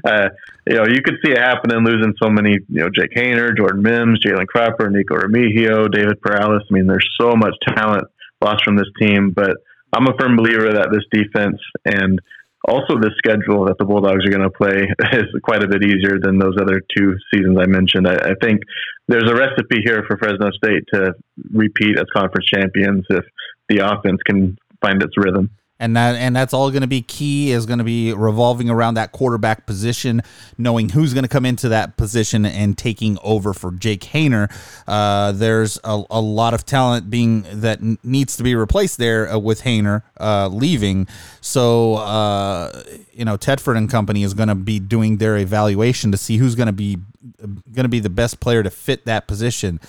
uh, 0.04 0.28
you 0.66 0.76
know 0.76 0.84
you 0.86 1.00
could 1.02 1.16
see 1.24 1.32
it 1.32 1.38
happening 1.38 1.84
losing 1.84 2.14
so 2.20 2.28
many 2.28 2.58
you 2.68 2.80
know 2.82 2.88
Jake 2.90 3.14
Haener, 3.14 3.56
Jordan 3.56 3.82
Mims, 3.82 4.20
Jalen 4.24 4.46
Cropper, 4.46 4.90
Nico 4.90 5.14
Remigio, 5.14 5.90
David 5.90 6.20
Perales. 6.20 6.62
I 6.68 6.74
mean, 6.74 6.86
there's 6.86 7.08
so 7.20 7.34
much 7.36 7.54
talent 7.68 8.04
lost 8.42 8.64
from 8.64 8.76
this 8.76 8.90
team, 9.00 9.30
but 9.30 9.56
I'm 9.92 10.08
a 10.08 10.16
firm 10.18 10.36
believer 10.36 10.72
that 10.72 10.90
this 10.90 11.04
defense 11.10 11.60
and 11.84 12.20
also 12.66 12.98
the 12.98 13.12
schedule 13.16 13.64
that 13.66 13.78
the 13.78 13.84
Bulldogs 13.84 14.26
are 14.26 14.30
going 14.30 14.42
to 14.42 14.50
play 14.50 14.88
is 15.12 15.26
quite 15.42 15.62
a 15.62 15.68
bit 15.68 15.84
easier 15.84 16.18
than 16.20 16.38
those 16.38 16.56
other 16.60 16.82
two 16.96 17.14
seasons 17.32 17.56
I 17.60 17.66
mentioned. 17.66 18.08
I, 18.08 18.16
I 18.16 18.34
think 18.42 18.62
there's 19.06 19.30
a 19.30 19.34
recipe 19.34 19.82
here 19.84 20.04
for 20.08 20.18
Fresno 20.18 20.50
State 20.50 20.84
to 20.92 21.14
repeat 21.52 21.96
as 21.98 22.06
conference 22.12 22.46
champions 22.52 23.04
if 23.10 23.24
the 23.68 23.78
offense 23.78 24.20
can 24.24 24.58
find 24.80 25.02
its 25.02 25.16
rhythm. 25.16 25.50
And 25.78 25.94
that 25.94 26.16
and 26.16 26.34
that's 26.34 26.54
all 26.54 26.70
going 26.70 26.80
to 26.80 26.86
be 26.86 27.02
key 27.02 27.50
is 27.50 27.66
going 27.66 27.80
to 27.80 27.84
be 27.84 28.14
revolving 28.14 28.70
around 28.70 28.94
that 28.94 29.12
quarterback 29.12 29.66
position 29.66 30.22
knowing 30.56 30.88
who's 30.88 31.12
going 31.12 31.24
to 31.24 31.28
come 31.28 31.44
into 31.44 31.68
that 31.68 31.98
position 31.98 32.46
and 32.46 32.78
taking 32.78 33.18
over 33.22 33.52
for 33.52 33.72
jake 33.72 34.00
haener 34.00 34.50
uh, 34.88 35.32
there's 35.32 35.78
a, 35.84 36.02
a, 36.08 36.20
lot 36.20 36.54
of 36.54 36.64
talent 36.64 37.10
being 37.10 37.44
that 37.50 37.82
needs 38.02 38.38
to 38.38 38.42
be 38.42 38.54
replaced 38.54 38.96
there 38.96 39.30
uh, 39.30 39.38
with 39.38 39.62
haener 39.62 40.02
uh, 40.18 40.48
leaving. 40.48 41.06
So 41.42 41.96
uh, 41.96 42.82
you 43.12 43.24
know 43.24 43.36
tedford 43.36 43.76
and 43.76 43.90
company 43.90 44.22
is 44.22 44.32
going 44.32 44.48
to 44.48 44.54
be 44.54 44.78
doing 44.78 45.18
their 45.18 45.36
evaluation 45.36 46.10
to 46.12 46.16
see 46.16 46.38
who's 46.38 46.54
going 46.54 46.68
to 46.68 46.72
be 46.72 46.98
going 47.42 47.84
to 47.84 47.88
be 47.88 48.00
the 48.00 48.10
best 48.10 48.40
player 48.40 48.62
to 48.62 48.70
fit 48.70 49.04
that 49.04 49.26
position 49.26 49.80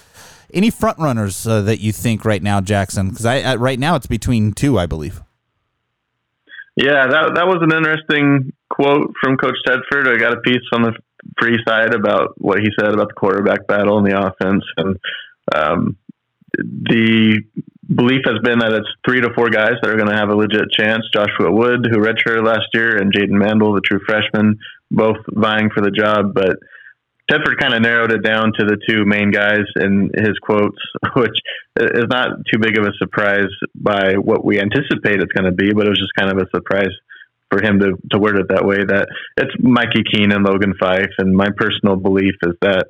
any 0.54 0.70
front 0.70 0.98
runners 1.00 1.46
uh, 1.48 1.62
that 1.62 1.80
you 1.80 1.92
think 1.92 2.26
right 2.26 2.44
now 2.44 2.62
jackson 2.62 3.10
because 3.10 3.26
I, 3.26 3.42
I 3.42 3.56
right 3.56 3.80
now 3.80 3.96
it's 3.96 4.08
between 4.08 4.54
two 4.54 4.78
i 4.78 4.86
believe 4.86 5.22
yeah, 6.78 7.08
that 7.10 7.34
that 7.34 7.48
was 7.48 7.58
an 7.66 7.74
interesting 7.74 8.54
quote 8.70 9.16
from 9.20 9.36
Coach 9.38 9.58
Tedford. 9.66 10.14
I 10.14 10.20
got 10.20 10.38
a 10.38 10.42
piece 10.42 10.62
on 10.72 10.84
the 10.84 10.94
free 11.42 11.58
side 11.68 11.96
about 11.96 12.36
what 12.38 12.60
he 12.60 12.68
said 12.80 12.94
about 12.94 13.08
the 13.08 13.16
quarterback 13.16 13.66
battle 13.66 13.98
and 13.98 14.06
the 14.06 14.14
offense, 14.14 14.64
and 14.78 14.96
um, 15.56 15.98
the 16.54 17.42
belief 17.90 18.22
has 18.26 18.38
been 18.44 18.60
that 18.60 18.74
it's 18.74 18.88
three 19.10 19.22
to 19.22 19.34
four 19.34 19.50
guys 19.50 19.74
that 19.82 19.90
are 19.90 19.98
going 19.98 20.10
to 20.10 20.16
have 20.16 20.30
a 20.30 20.36
legit 20.36 20.70
chance. 20.70 21.02
Joshua 21.12 21.52
Wood, 21.52 21.88
who 21.90 21.98
redshirted 21.98 22.46
last 22.46 22.70
year, 22.76 22.98
and 22.98 23.12
Jaden 23.12 23.32
Mandel, 23.32 23.74
the 23.74 23.82
true 23.82 24.00
freshman, 24.06 24.60
both 24.92 25.18
vying 25.34 25.72
for 25.74 25.82
the 25.82 25.90
job, 25.90 26.36
but 26.36 26.58
Tedford 27.30 27.60
kind 27.60 27.74
of 27.74 27.82
narrowed 27.82 28.12
it 28.12 28.24
down 28.24 28.54
to 28.58 28.66
the 28.66 28.78
two 28.88 29.04
main 29.06 29.32
guys 29.32 29.66
in 29.76 30.10
his 30.16 30.38
quotes, 30.42 30.80
which 31.16 31.38
is 31.80 32.06
not 32.10 32.30
too 32.52 32.60
big 32.60 32.78
of 32.78 32.86
a 32.86 32.94
surprise 32.98 33.52
by 33.76 34.14
what 34.14 34.46
we 34.46 34.60
anticipate 34.60 35.22
it's 35.22 35.34
going 35.34 35.46
to 35.46 35.52
be, 35.52 35.74
but 35.74 35.86
it 35.86 35.90
was 35.90 36.00
just 36.00 36.16
kind 36.18 36.32
of 36.32 36.38
a 36.38 36.50
surprise 36.56 36.92
for 37.50 37.62
him 37.62 37.80
to, 37.80 37.98
to 38.12 38.20
word 38.20 38.38
it 38.38 38.48
that 38.50 38.66
way. 38.66 38.78
That 38.78 39.08
it's 39.38 39.52
Mikey 39.60 40.04
Keene 40.12 40.32
and 40.32 40.46
Logan 40.46 40.74
Fife, 40.80 41.12
and 41.18 41.36
my 41.36 41.50
personal 41.56 41.98
belief 41.98 42.36
is 42.44 42.54
that 42.62 42.86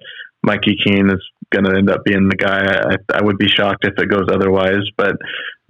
Mikey 0.48 0.78
Keene 0.84 1.10
is 1.12 1.22
going 1.52 1.66
to 1.66 1.78
end 1.78 1.90
up 1.90 2.04
being 2.04 2.30
the 2.30 2.36
guy. 2.36 2.64
I, 2.64 3.20
I, 3.20 3.24
would 3.24 3.38
be 3.38 3.48
shocked 3.48 3.86
if 3.86 3.94
it 3.98 4.10
goes 4.10 4.28
otherwise, 4.32 4.84
but 4.98 5.16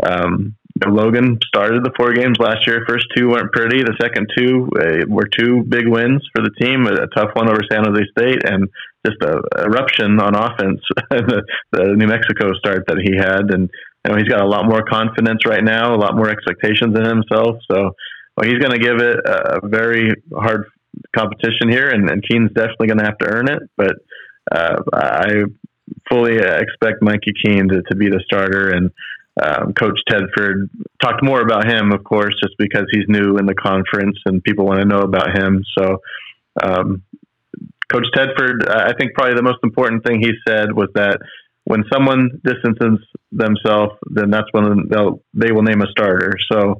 um, 0.05 0.55
Logan 0.85 1.39
started 1.47 1.83
the 1.83 1.93
four 1.97 2.13
games 2.13 2.37
last 2.39 2.67
year. 2.67 2.85
First 2.87 3.05
two 3.15 3.29
weren't 3.29 3.51
pretty. 3.51 3.81
The 3.81 3.97
second 3.99 4.29
two 4.37 4.69
uh, 4.77 5.05
were 5.07 5.27
two 5.27 5.63
big 5.67 5.87
wins 5.87 6.21
for 6.33 6.43
the 6.45 6.53
team. 6.61 6.85
A, 6.85 7.07
tough 7.17 7.33
one 7.33 7.49
over 7.49 7.61
San 7.71 7.85
Jose 7.85 8.05
State, 8.13 8.45
and 8.45 8.69
just 9.05 9.17
a 9.21 9.41
eruption 9.65 10.21
on 10.21 10.35
offense. 10.35 10.81
the, 11.09 11.41
the, 11.71 11.83
New 11.97 12.07
Mexico 12.07 12.53
start 12.59 12.85
that 12.87 13.01
he 13.01 13.17
had, 13.17 13.49
and 13.49 13.69
you 14.05 14.11
know, 14.11 14.17
he's 14.17 14.29
got 14.29 14.41
a 14.41 14.47
lot 14.47 14.69
more 14.69 14.85
confidence 14.85 15.41
right 15.47 15.63
now, 15.63 15.95
a 15.95 15.99
lot 15.99 16.15
more 16.15 16.29
expectations 16.29 16.93
in 16.93 17.05
himself. 17.05 17.57
So 17.71 17.97
well, 18.37 18.45
he's 18.45 18.61
going 18.61 18.77
to 18.77 18.79
give 18.79 19.01
it 19.01 19.17
a 19.25 19.59
very 19.65 20.13
hard 20.33 20.65
competition 21.15 21.69
here, 21.69 21.89
and, 21.89 22.09
and 22.09 22.23
Keene's 22.27 22.53
definitely 22.53 22.87
going 22.87 22.99
to 22.99 23.05
have 23.05 23.17
to 23.19 23.27
earn 23.27 23.49
it. 23.49 23.63
But 23.77 23.97
uh, 24.51 24.75
I 24.93 25.43
fully 26.09 26.37
expect 26.37 27.01
Mikey 27.01 27.33
Keene 27.43 27.67
to, 27.69 27.81
to 27.83 27.95
be 27.95 28.09
the 28.09 28.21
starter 28.25 28.69
and 28.69 28.91
um, 29.41 29.73
Coach 29.73 29.99
Tedford 30.09 30.69
talked 31.01 31.23
more 31.23 31.41
about 31.41 31.69
him, 31.69 31.91
of 31.91 32.03
course, 32.03 32.33
just 32.41 32.55
because 32.57 32.85
he's 32.91 33.05
new 33.07 33.37
in 33.37 33.45
the 33.45 33.53
conference 33.53 34.17
and 34.25 34.43
people 34.43 34.65
want 34.65 34.79
to 34.79 34.85
know 34.85 35.01
about 35.01 35.37
him. 35.37 35.63
So, 35.77 36.01
um, 36.61 37.03
Coach 37.91 38.07
Tedford, 38.15 38.67
I 38.67 38.93
think 38.97 39.13
probably 39.13 39.35
the 39.35 39.43
most 39.43 39.59
important 39.63 40.05
thing 40.05 40.19
he 40.21 40.31
said 40.47 40.73
was 40.73 40.89
that 40.95 41.19
when 41.65 41.83
someone 41.91 42.41
distances 42.43 42.99
themselves, 43.31 43.93
then 44.09 44.29
that's 44.29 44.47
when 44.51 44.87
they'll 44.89 45.21
they 45.33 45.51
will 45.51 45.63
name 45.63 45.81
a 45.81 45.87
starter. 45.87 46.33
So 46.51 46.79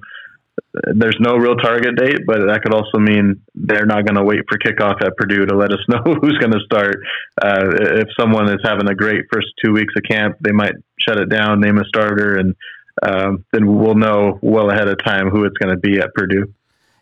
there's 0.94 1.18
no 1.20 1.36
real 1.36 1.56
target 1.56 1.96
date, 1.96 2.22
but 2.26 2.40
that 2.48 2.62
could 2.64 2.74
also 2.74 2.98
mean 3.00 3.42
they're 3.56 3.86
not 3.86 4.06
going 4.06 4.16
to 4.16 4.24
wait 4.24 4.42
for 4.50 4.58
kickoff 4.58 5.02
at 5.02 5.16
Purdue 5.18 5.46
to 5.46 5.56
let 5.56 5.72
us 5.72 5.80
know 5.88 6.02
who's 6.22 6.38
going 6.40 6.52
to 6.52 6.60
start. 6.66 6.98
Uh, 7.42 7.66
if 8.02 8.08
someone 8.20 8.50
is 8.50 8.62
having 8.64 8.90
a 8.90 8.96
great 8.96 9.26
first 9.32 9.48
two 9.64 9.72
weeks 9.72 9.94
of 9.98 10.04
camp, 10.04 10.38
they 10.42 10.52
might 10.52 10.74
shut 11.00 11.20
it 11.20 11.30
down, 11.30 11.62
name 11.62 11.78
a 11.78 11.86
starter, 11.86 12.38
and 12.38 12.56
um, 13.02 13.46
then 13.54 13.78
we'll 13.78 13.96
know 13.96 14.40
well 14.42 14.70
ahead 14.72 14.88
of 14.88 14.98
time 15.04 15.30
who 15.30 15.46
it's 15.46 15.58
going 15.58 15.74
to 15.74 15.80
be 15.80 16.00
at 16.00 16.14
Purdue. 16.16 16.54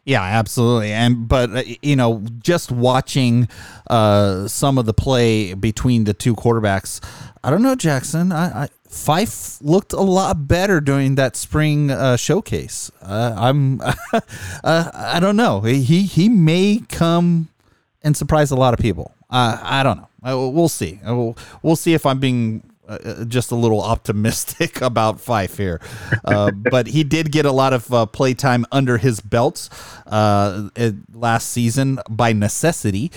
Yeah, 0.05 0.21
absolutely. 0.21 0.91
And 0.93 1.27
but 1.27 1.49
uh, 1.49 1.63
you 1.81 1.95
know, 1.95 2.23
just 2.39 2.71
watching 2.71 3.47
uh, 3.89 4.47
some 4.47 4.77
of 4.77 4.85
the 4.85 4.93
play 4.93 5.55
between 5.55 6.03
the 6.03 6.13
two 6.13 6.35
quarterbacks, 6.35 7.03
I 7.43 7.49
don't 7.49 7.63
know, 7.63 7.75
Jackson. 7.75 8.31
I, 8.31 8.65
I 8.65 8.69
Fife 8.87 9.61
looked 9.61 9.91
a 9.91 10.01
lot 10.01 10.47
better 10.47 10.79
during 10.79 11.15
that 11.15 11.35
spring 11.35 11.91
uh, 11.91 12.15
showcase. 12.15 12.91
Uh, 13.01 13.35
I'm, 13.37 13.81
uh, 14.13 14.21
I 14.63 15.19
don't 15.19 15.35
know. 15.35 15.61
He 15.61 16.03
he 16.03 16.29
may 16.29 16.83
come 16.87 17.49
and 18.03 18.15
surprise 18.15 18.51
a 18.51 18.55
lot 18.55 18.73
of 18.75 18.79
people. 18.79 19.11
I 19.29 19.83
don't 19.83 19.97
know. 19.97 20.49
we'll 20.49 20.69
see. 20.69 20.99
We'll, 21.03 21.35
we'll 21.61 21.75
see 21.75 21.93
if 21.93 22.05
I'm 22.05 22.19
being 22.19 22.63
uh, 22.87 22.97
uh, 23.03 23.25
just 23.25 23.51
a 23.51 23.55
little 23.55 23.81
optimistic 23.81 24.81
about 24.81 25.19
Fife 25.19 25.57
here. 25.57 25.81
Uh, 26.23 26.51
but 26.51 26.87
he 26.87 27.03
did 27.03 27.31
get 27.31 27.45
a 27.45 27.51
lot 27.51 27.73
of 27.73 27.91
uh, 27.91 28.05
play 28.05 28.33
time 28.33 28.65
under 28.71 28.97
his 28.97 29.21
belts 29.21 29.69
uh, 30.05 30.69
last 31.11 31.49
season 31.49 31.99
by 32.09 32.33
necessity. 32.33 33.11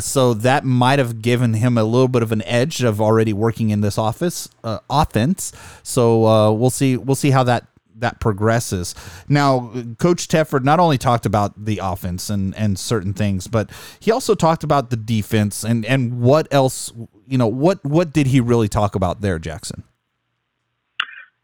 So 0.00 0.34
that 0.34 0.64
might 0.64 0.98
have 0.98 1.22
given 1.22 1.54
him 1.54 1.78
a 1.78 1.84
little 1.84 2.08
bit 2.08 2.22
of 2.22 2.32
an 2.32 2.42
edge 2.42 2.82
of 2.82 3.00
already 3.00 3.32
working 3.32 3.70
in 3.70 3.80
this 3.80 3.98
office 3.98 4.48
offense. 4.62 5.52
So 5.82 6.52
we'll 6.52 6.70
see. 6.70 6.96
We'll 6.96 7.14
see 7.14 7.30
how 7.30 7.44
that 7.44 7.67
that 8.00 8.20
progresses. 8.20 8.94
Now, 9.28 9.72
Coach 9.98 10.28
Tedford 10.28 10.64
not 10.64 10.80
only 10.80 10.98
talked 10.98 11.26
about 11.26 11.64
the 11.64 11.80
offense 11.82 12.30
and 12.30 12.54
and 12.56 12.78
certain 12.78 13.12
things, 13.12 13.46
but 13.46 13.70
he 14.00 14.10
also 14.10 14.34
talked 14.34 14.64
about 14.64 14.90
the 14.90 14.96
defense 14.96 15.64
and 15.64 15.84
and 15.84 16.20
what 16.20 16.48
else. 16.50 16.92
You 17.26 17.38
know, 17.38 17.46
what 17.46 17.84
what 17.84 18.12
did 18.12 18.28
he 18.28 18.40
really 18.40 18.68
talk 18.68 18.94
about 18.94 19.20
there, 19.20 19.38
Jackson? 19.38 19.84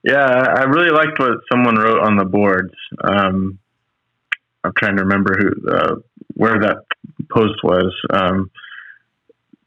Yeah, 0.03 0.27
I 0.27 0.65
really 0.65 0.91
liked 0.91 1.19
what 1.19 1.39
someone 1.51 1.77
wrote 1.77 2.01
on 2.01 2.17
the 2.17 2.27
boards. 2.27 2.75
Um, 3.03 3.59
I'm 4.63 4.73
trying 4.79 4.97
to 4.97 5.03
remember 5.03 5.35
who 5.39 5.71
uh, 5.71 5.95
where 6.35 6.61
that 6.61 6.77
post 7.31 7.63
was. 7.63 7.95
Um, 8.11 8.51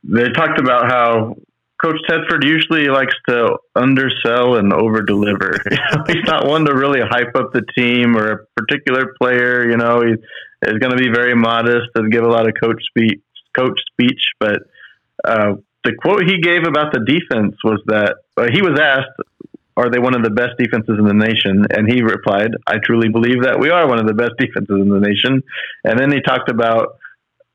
they 0.04 0.30
talked 0.30 0.60
about 0.60 0.92
how 0.92 1.36
Coach 1.84 1.98
Tedford 2.10 2.44
usually 2.44 2.88
likes 2.88 3.14
to 3.30 3.58
undersell 3.76 4.56
and 4.56 4.74
over 4.74 5.04
overdeliver. 5.04 5.60
he's 6.08 6.24
not 6.26 6.48
one 6.48 6.66
to 6.66 6.74
really 6.74 7.02
hype 7.02 7.36
up 7.36 7.54
the 7.54 7.64
team 7.78 8.18
or 8.18 8.32
a 8.32 8.46
particular 8.56 9.14
player. 9.22 9.70
You 9.70 9.78
know, 9.78 10.02
he 10.02 10.14
is 10.68 10.80
going 10.80 10.92
to 10.92 10.98
be 10.98 11.10
very 11.14 11.36
modest 11.36 11.90
and 11.96 12.12
give 12.12 12.24
a 12.24 12.30
lot 12.30 12.48
of 12.48 12.56
coach 12.62 12.82
speech. 12.90 13.22
Coach 13.56 13.80
speech, 13.92 14.22
but 14.40 14.60
uh, 15.24 15.56
the 15.84 15.94
quote 16.00 16.24
he 16.24 16.42
gave 16.42 16.64
about 16.68 16.94
the 16.94 17.00
defense 17.00 17.56
was 17.64 17.82
that 17.88 18.18
uh, 18.38 18.48
he 18.54 18.62
was 18.62 18.80
asked, 18.80 19.10
"Are 19.76 19.90
they 19.90 19.98
one 19.98 20.16
of 20.16 20.22
the 20.22 20.30
best 20.30 20.60
defenses 20.60 20.98
in 21.00 21.06
the 21.06 21.14
nation?" 21.14 21.66
And 21.72 21.90
he 21.90 22.04
replied, 22.04 22.52
"I 22.68 22.78
truly 22.78 23.10
believe 23.10 23.44
that 23.44 23.60
we 23.60 23.72
are 23.72 23.88
one 23.88 24.00
of 24.00 24.06
the 24.06 24.14
best 24.14 24.34
defenses 24.38 24.78
in 24.78 24.90
the 24.90 25.00
nation." 25.00 25.42
And 25.84 25.98
then 25.98 26.12
he 26.12 26.22
talked 26.22 26.52
about 26.52 27.00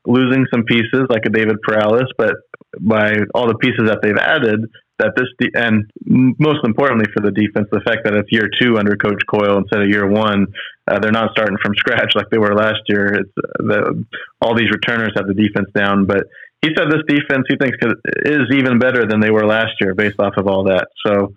losing 0.05 0.45
some 0.53 0.63
pieces 0.63 1.07
like 1.09 1.25
a 1.25 1.29
David 1.29 1.61
Perales, 1.61 2.11
but 2.17 2.35
by 2.79 3.13
all 3.33 3.47
the 3.47 3.57
pieces 3.57 3.87
that 3.87 3.99
they've 4.01 4.17
added, 4.17 4.65
that 4.99 5.13
this 5.15 5.27
de- 5.39 5.57
and 5.59 5.89
most 6.05 6.59
importantly 6.63 7.05
for 7.13 7.21
the 7.21 7.31
defense, 7.31 7.67
the 7.71 7.81
fact 7.81 8.01
that 8.03 8.13
it's 8.13 8.31
year 8.31 8.49
two 8.61 8.77
under 8.77 8.95
Coach 8.95 9.21
Coyle 9.27 9.57
instead 9.57 9.81
of 9.81 9.89
year 9.89 10.07
one, 10.07 10.47
uh, 10.87 10.99
they're 10.99 11.11
not 11.11 11.31
starting 11.31 11.57
from 11.63 11.73
scratch 11.75 12.15
like 12.15 12.29
they 12.29 12.37
were 12.37 12.53
last 12.53 12.81
year. 12.87 13.13
It's 13.13 13.31
uh, 13.37 13.63
the, 13.63 14.05
all 14.41 14.55
these 14.55 14.69
returners 14.71 15.13
have 15.15 15.27
the 15.27 15.33
defense 15.33 15.69
down, 15.73 16.05
but 16.05 16.27
he 16.61 16.69
said 16.77 16.87
this 16.89 17.03
defense 17.07 17.45
he 17.49 17.57
thinks 17.57 17.77
is 18.25 18.47
even 18.53 18.79
better 18.79 19.05
than 19.05 19.19
they 19.19 19.31
were 19.31 19.45
last 19.45 19.73
year 19.81 19.93
based 19.93 20.19
off 20.19 20.33
of 20.37 20.47
all 20.47 20.65
that. 20.65 20.87
So 21.05 21.33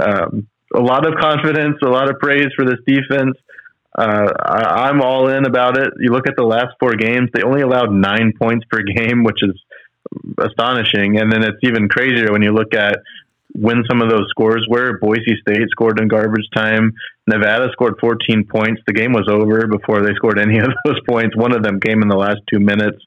um, 0.00 0.48
a 0.74 0.80
lot 0.80 1.06
of 1.06 1.18
confidence, 1.20 1.76
a 1.82 1.88
lot 1.88 2.08
of 2.08 2.18
praise 2.18 2.48
for 2.56 2.64
this 2.64 2.78
defense. 2.86 3.36
Uh, 3.96 4.32
I, 4.40 4.88
I'm 4.88 5.02
all 5.02 5.28
in 5.28 5.44
about 5.44 5.78
it. 5.78 5.90
You 6.00 6.10
look 6.10 6.26
at 6.26 6.36
the 6.36 6.44
last 6.44 6.74
four 6.80 6.94
games; 6.94 7.30
they 7.34 7.42
only 7.42 7.62
allowed 7.62 7.92
nine 7.92 8.32
points 8.40 8.64
per 8.70 8.82
game, 8.82 9.24
which 9.24 9.42
is 9.42 9.60
astonishing. 10.38 11.18
And 11.18 11.30
then 11.32 11.42
it's 11.42 11.58
even 11.62 11.88
crazier 11.88 12.32
when 12.32 12.42
you 12.42 12.52
look 12.52 12.74
at 12.74 12.98
when 13.54 13.84
some 13.88 14.00
of 14.00 14.08
those 14.08 14.26
scores 14.30 14.66
were. 14.68 14.98
Boise 14.98 15.36
State 15.40 15.68
scored 15.70 16.00
in 16.00 16.08
garbage 16.08 16.48
time. 16.54 16.92
Nevada 17.26 17.68
scored 17.72 17.94
14 18.00 18.44
points. 18.50 18.80
The 18.86 18.94
game 18.94 19.12
was 19.12 19.28
over 19.28 19.66
before 19.66 20.02
they 20.02 20.14
scored 20.14 20.38
any 20.38 20.58
of 20.58 20.68
those 20.84 21.00
points. 21.08 21.36
One 21.36 21.54
of 21.54 21.62
them 21.62 21.80
came 21.80 22.02
in 22.02 22.08
the 22.08 22.16
last 22.16 22.38
two 22.50 22.60
minutes. 22.60 22.98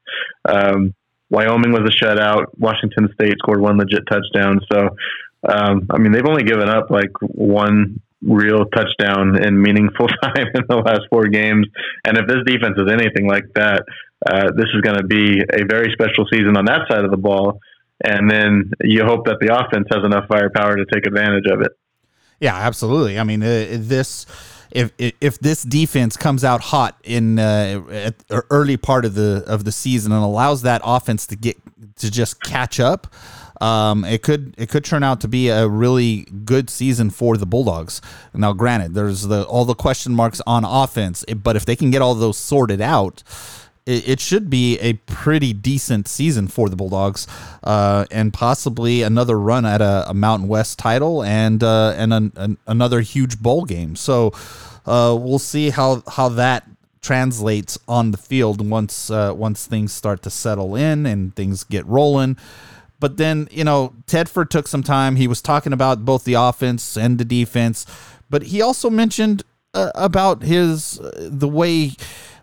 Um, 0.48 0.94
Wyoming 1.30 1.72
was 1.72 1.82
a 1.82 2.06
shutout. 2.06 2.46
Washington 2.58 3.10
State 3.13 3.36
scored 3.39 3.60
one 3.60 3.77
legit 3.77 4.04
touchdown. 4.08 4.60
So, 4.72 4.89
um, 5.48 5.88
I 5.89 5.98
mean, 5.98 6.12
they've 6.12 6.25
only 6.25 6.44
given 6.44 6.70
up 6.70 6.92
like 6.92 7.12
one 7.22 8.01
real 8.22 8.66
touchdown 8.66 9.42
in 9.44 9.62
meaningful 9.62 10.08
time 10.24 10.48
in 10.54 10.64
the 10.68 10.78
last 10.78 11.02
four 11.10 11.28
games. 11.28 11.68
And 12.06 12.18
if 12.18 12.28
this 12.28 12.38
defense 12.46 12.78
is 12.78 12.92
anything 12.92 13.28
like 13.28 13.46
that, 13.56 13.84
uh, 14.26 14.52
this 14.56 14.68
is 14.74 14.82
going 14.82 14.98
to 14.98 15.04
be 15.04 15.42
a 15.42 15.66
very 15.70 15.92
special 15.94 16.26
season 16.32 16.58
on 16.58 16.66
that 16.66 16.88
side 16.90 17.04
of 17.04 17.12
the 17.12 17.18
ball. 17.18 17.60
And 18.04 18.30
then 18.30 18.72
you 18.82 19.06
hope 19.06 19.26
that 19.26 19.38
the 19.40 19.56
offense 19.56 19.88
has 19.92 20.04
enough 20.04 20.28
firepower 20.28 20.76
to 20.76 20.86
take 20.92 21.06
advantage 21.06 21.46
of 21.48 21.62
it. 21.62 21.72
Yeah, 22.40 22.56
absolutely. 22.56 23.18
I 23.18 23.24
mean, 23.24 23.42
uh, 23.42 23.68
this 23.72 24.26
if 24.72 24.92
if 24.98 25.40
this 25.40 25.64
defense 25.64 26.18
comes 26.18 26.44
out 26.44 26.60
hot 26.60 27.00
in 27.04 27.40
uh, 27.40 28.12
early 28.50 28.76
part 28.76 29.06
of 29.06 29.16
the 29.16 29.44
of 29.48 29.64
the 29.64 29.72
season 29.72 30.12
and 30.12 30.22
allows 30.22 30.64
that 30.64 30.82
offense 30.84 31.26
to 31.28 31.38
get 31.38 31.56
to 31.98 32.12
just 32.12 32.42
catch 32.44 32.80
up, 32.80 33.08
um, 33.66 34.06
it 34.06 34.22
could 34.22 34.54
it 34.60 34.70
could 34.70 34.86
turn 34.86 35.02
out 35.02 35.22
to 35.22 35.28
be 35.28 35.50
a 35.50 35.68
really 35.68 36.28
good 36.46 36.70
season 36.70 37.10
for 37.10 37.36
the 37.36 37.48
Bulldogs. 37.48 38.00
Now, 38.32 38.54
granted, 38.54 38.94
there's 38.94 39.24
the 39.24 39.44
all 39.46 39.66
the 39.66 39.74
question 39.74 40.14
marks 40.14 40.40
on 40.46 40.64
offense, 40.64 41.26
but 41.44 41.56
if 41.56 41.66
they 41.66 41.76
can 41.76 41.90
get 41.90 42.02
all 42.02 42.14
those 42.14 42.38
sorted 42.38 42.80
out, 42.80 43.24
it, 43.88 44.08
it 44.08 44.20
should 44.20 44.52
be 44.52 44.78
a 44.80 44.94
pretty 44.94 45.52
decent 45.52 46.08
season 46.08 46.48
for 46.48 46.70
the 46.70 46.76
Bulldogs, 46.76 47.26
uh, 47.64 48.06
and 48.12 48.32
possibly 48.32 49.02
another 49.02 49.40
run 49.40 49.66
at 49.66 49.82
a, 49.82 50.06
a 50.10 50.14
Mountain 50.14 50.48
West 50.48 50.78
title 50.78 51.24
and 51.24 51.64
uh, 51.64 51.96
and 51.98 52.14
an, 52.14 52.34
an, 52.36 52.58
another 52.68 53.02
huge 53.02 53.40
bowl 53.40 53.66
game. 53.66 53.96
So 53.96 54.32
uh, 54.86 55.18
we'll 55.20 55.40
see 55.40 55.72
how 55.72 56.04
how 56.08 56.30
that 56.30 56.70
translates 57.02 57.80
on 57.88 58.12
the 58.12 58.18
field 58.18 58.68
once 58.70 59.10
uh, 59.10 59.34
once 59.36 59.66
things 59.66 59.92
start 59.92 60.22
to 60.22 60.30
settle 60.30 60.76
in 60.76 61.08
and 61.08 61.36
things 61.36 61.64
get 61.64 61.84
rolling. 61.88 62.38
But 63.00 63.18
then, 63.18 63.48
you 63.52 63.64
know, 63.64 63.94
Tedford 64.08 64.50
took 64.50 64.68
some 64.68 64.84
time. 64.84 65.16
He 65.16 65.28
was 65.28 65.42
talking 65.42 65.74
about 65.74 66.06
both 66.06 66.24
the 66.24 66.36
offense 66.36 66.98
and 66.98 67.18
the 67.18 67.25
defense, 67.25 67.86
but 68.30 68.44
he 68.44 68.62
also 68.62 68.90
mentioned 68.90 69.44
uh, 69.74 69.92
about 69.96 70.44
his 70.44 71.00
uh, 71.00 71.30
the 71.32 71.48
way 71.48 71.92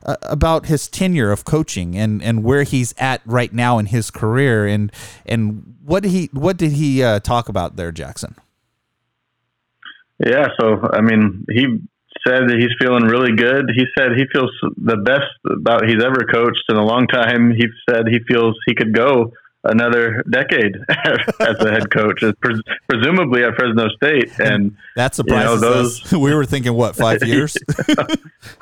uh, 0.05 0.17
about 0.23 0.67
his 0.67 0.89
tenure 0.89 1.33
of 1.33 1.45
coaching 1.45 1.97
and 1.97 2.23
and 2.23 2.45
where 2.45 2.63
he's 2.63 2.95
at 2.99 3.23
right 3.25 3.53
now 3.53 3.79
in 3.79 3.87
his 3.87 4.11
career 4.11 4.67
and 4.67 4.93
and 5.25 5.77
what 5.85 6.05
he 6.05 6.29
what 6.33 6.57
did 6.57 6.73
he 6.73 7.03
uh, 7.03 7.21
talk 7.21 7.49
about 7.49 7.77
there, 7.77 7.91
Jackson? 7.91 8.37
Yeah, 10.25 10.49
so 10.61 10.89
I 10.93 11.01
mean, 11.01 11.45
he 11.51 11.67
said 12.27 12.49
that 12.49 12.57
he's 12.59 12.75
feeling 12.79 13.05
really 13.05 13.35
good. 13.35 13.71
He 13.75 13.85
said 13.97 14.11
he 14.17 14.25
feels 14.33 14.51
the 14.77 14.97
best 14.97 15.33
about 15.51 15.89
he's 15.89 16.05
ever 16.05 16.27
coached 16.31 16.65
in 16.69 16.77
a 16.77 16.85
long 16.85 17.07
time. 17.07 17.51
He 17.51 17.67
said 17.89 18.07
he 18.09 18.19
feels 18.29 18.57
he 18.67 18.75
could 18.75 18.95
go 18.95 19.33
another 19.65 20.23
decade 20.29 20.77
as 21.41 21.57
a 21.61 21.71
head 21.71 21.91
coach, 21.91 22.23
pres- 22.41 22.63
presumably 22.89 23.45
at 23.45 23.55
Fresno 23.55 23.89
State. 23.97 24.31
And 24.43 24.77
that 24.97 25.15
surprises 25.15 25.61
you 25.63 25.69
know, 25.69 25.75
those, 25.75 26.03
us. 26.05 26.13
We 26.19 26.35
were 26.35 26.45
thinking 26.45 26.75
what 26.75 26.97
five 26.97 27.23
years. 27.23 27.57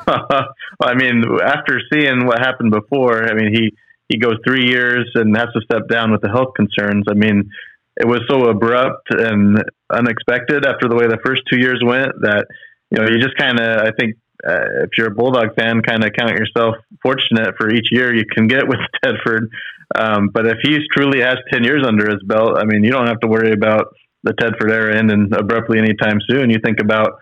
I 0.07 0.95
mean, 0.95 1.25
after 1.43 1.81
seeing 1.93 2.27
what 2.27 2.39
happened 2.39 2.71
before, 2.71 3.25
I 3.31 3.35
mean 3.35 3.53
he 3.53 3.73
he 4.09 4.19
goes 4.19 4.37
three 4.45 4.67
years 4.67 5.11
and 5.15 5.37
has 5.37 5.49
to 5.55 5.61
step 5.63 5.89
down 5.89 6.11
with 6.11 6.21
the 6.21 6.29
health 6.29 6.55
concerns. 6.55 7.05
I 7.09 7.15
mean, 7.15 7.51
it 7.97 8.07
was 8.07 8.21
so 8.29 8.49
abrupt 8.51 9.09
and 9.11 9.63
unexpected 9.89 10.67
after 10.67 10.89
the 10.89 10.97
way 10.97 11.07
the 11.07 11.19
first 11.25 11.43
two 11.51 11.59
years 11.59 11.81
went 11.85 12.13
that 12.23 12.47
you 12.91 12.99
know 12.99 13.09
you 13.09 13.21
just 13.21 13.37
kind 13.37 13.59
of 13.59 13.87
I 13.87 13.93
think 13.99 14.17
uh, 14.47 14.85
if 14.85 14.91
you're 14.97 15.09
a 15.09 15.15
Bulldog 15.15 15.55
fan, 15.55 15.83
kind 15.83 16.05
of 16.05 16.13
count 16.19 16.33
yourself 16.33 16.77
fortunate 17.03 17.55
for 17.59 17.71
each 17.71 17.89
year 17.91 18.15
you 18.15 18.25
can 18.25 18.47
get 18.47 18.67
with 18.69 18.81
Tedford. 19.05 19.49
Um, 19.95 20.29
but 20.33 20.47
if 20.47 20.59
he's 20.63 20.81
truly 20.93 21.21
has 21.21 21.37
10 21.53 21.65
years 21.65 21.85
under 21.87 22.09
his 22.09 22.23
belt, 22.25 22.57
I 22.57 22.65
mean, 22.65 22.85
you 22.85 22.91
don't 22.91 23.09
have 23.09 23.21
to 23.21 23.29
worry 23.29 23.53
about 23.53 23.95
the 24.23 24.33
Tedford 24.33 24.71
era 24.71 24.97
ending 24.97 25.31
abruptly 25.33 25.79
anytime 25.79 26.21
soon. 26.29 26.51
You 26.51 26.59
think 26.63 26.81
about 26.81 27.19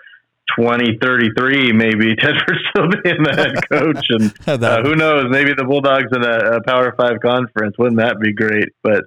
2033, 0.59 1.73
maybe 1.73 2.15
Tedford 2.17 2.59
still 2.71 2.89
being 3.03 3.23
the 3.23 3.35
head 3.37 3.69
coach. 3.71 4.07
And 4.11 4.35
uh, 4.65 4.83
who 4.83 4.95
knows, 4.95 5.27
maybe 5.31 5.55
the 5.57 5.65
Bulldogs 5.65 6.13
in 6.13 6.23
a, 6.23 6.57
a, 6.57 6.63
Power 6.63 6.95
Five 6.99 7.21
conference. 7.25 7.77
Wouldn't 7.79 8.01
that 8.01 8.21
be 8.21 8.33
great? 8.33 8.69
But, 8.83 9.05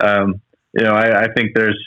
um, 0.00 0.40
you 0.72 0.84
know, 0.84 0.94
I, 0.94 1.24
I 1.24 1.32
think 1.34 1.52
there's 1.54 1.78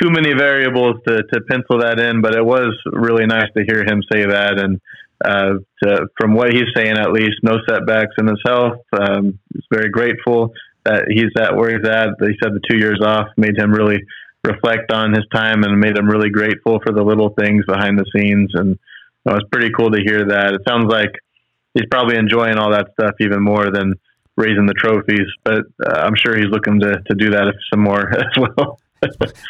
too 0.00 0.10
many 0.10 0.32
variables 0.32 0.96
to, 1.06 1.22
to 1.22 1.40
pencil 1.48 1.80
that 1.80 2.00
in, 2.00 2.22
but 2.22 2.34
it 2.34 2.44
was 2.44 2.74
really 2.86 3.26
nice 3.26 3.48
to 3.56 3.64
hear 3.64 3.84
him 3.84 4.02
say 4.10 4.24
that. 4.26 4.58
And, 4.58 4.80
uh, 5.24 5.54
to, 5.82 6.06
from 6.18 6.34
what 6.34 6.52
he's 6.52 6.68
saying, 6.74 6.98
at 6.98 7.12
least 7.12 7.36
no 7.42 7.58
setbacks 7.68 8.14
in 8.18 8.26
his 8.26 8.40
health. 8.46 8.78
Um, 8.92 9.38
he's 9.52 9.64
very 9.70 9.90
grateful 9.90 10.52
that 10.84 11.04
he's 11.08 11.30
at 11.38 11.56
where 11.56 11.70
he's 11.70 11.88
at. 11.88 12.08
He 12.20 12.36
said 12.42 12.52
the 12.52 12.60
two 12.68 12.78
years 12.78 13.00
off 13.04 13.28
made 13.36 13.56
him 13.56 13.72
really 13.72 14.00
reflect 14.44 14.90
on 14.92 15.12
his 15.12 15.24
time 15.32 15.62
and 15.62 15.78
made 15.78 15.96
him 15.96 16.08
really 16.08 16.30
grateful 16.30 16.80
for 16.84 16.92
the 16.92 17.02
little 17.02 17.30
things 17.38 17.64
behind 17.66 17.98
the 17.98 18.06
scenes. 18.14 18.50
And 18.54 18.78
you 19.24 19.32
know, 19.32 19.38
pretty 19.50 19.70
cool 19.76 19.90
to 19.90 20.02
hear 20.04 20.26
that. 20.26 20.54
It 20.54 20.62
sounds 20.66 20.86
like 20.90 21.12
he's 21.74 21.86
probably 21.90 22.16
enjoying 22.16 22.58
all 22.58 22.72
that 22.72 22.88
stuff 22.98 23.14
even 23.20 23.42
more 23.42 23.70
than 23.70 23.94
raising 24.36 24.66
the 24.66 24.74
trophies, 24.74 25.28
but 25.44 25.64
uh, 25.86 26.00
I'm 26.00 26.16
sure 26.16 26.36
he's 26.36 26.50
looking 26.50 26.80
to, 26.80 27.02
to 27.06 27.14
do 27.14 27.30
that 27.30 27.52
some 27.70 27.82
more 27.82 28.08
as 28.18 28.36
well 28.38 28.78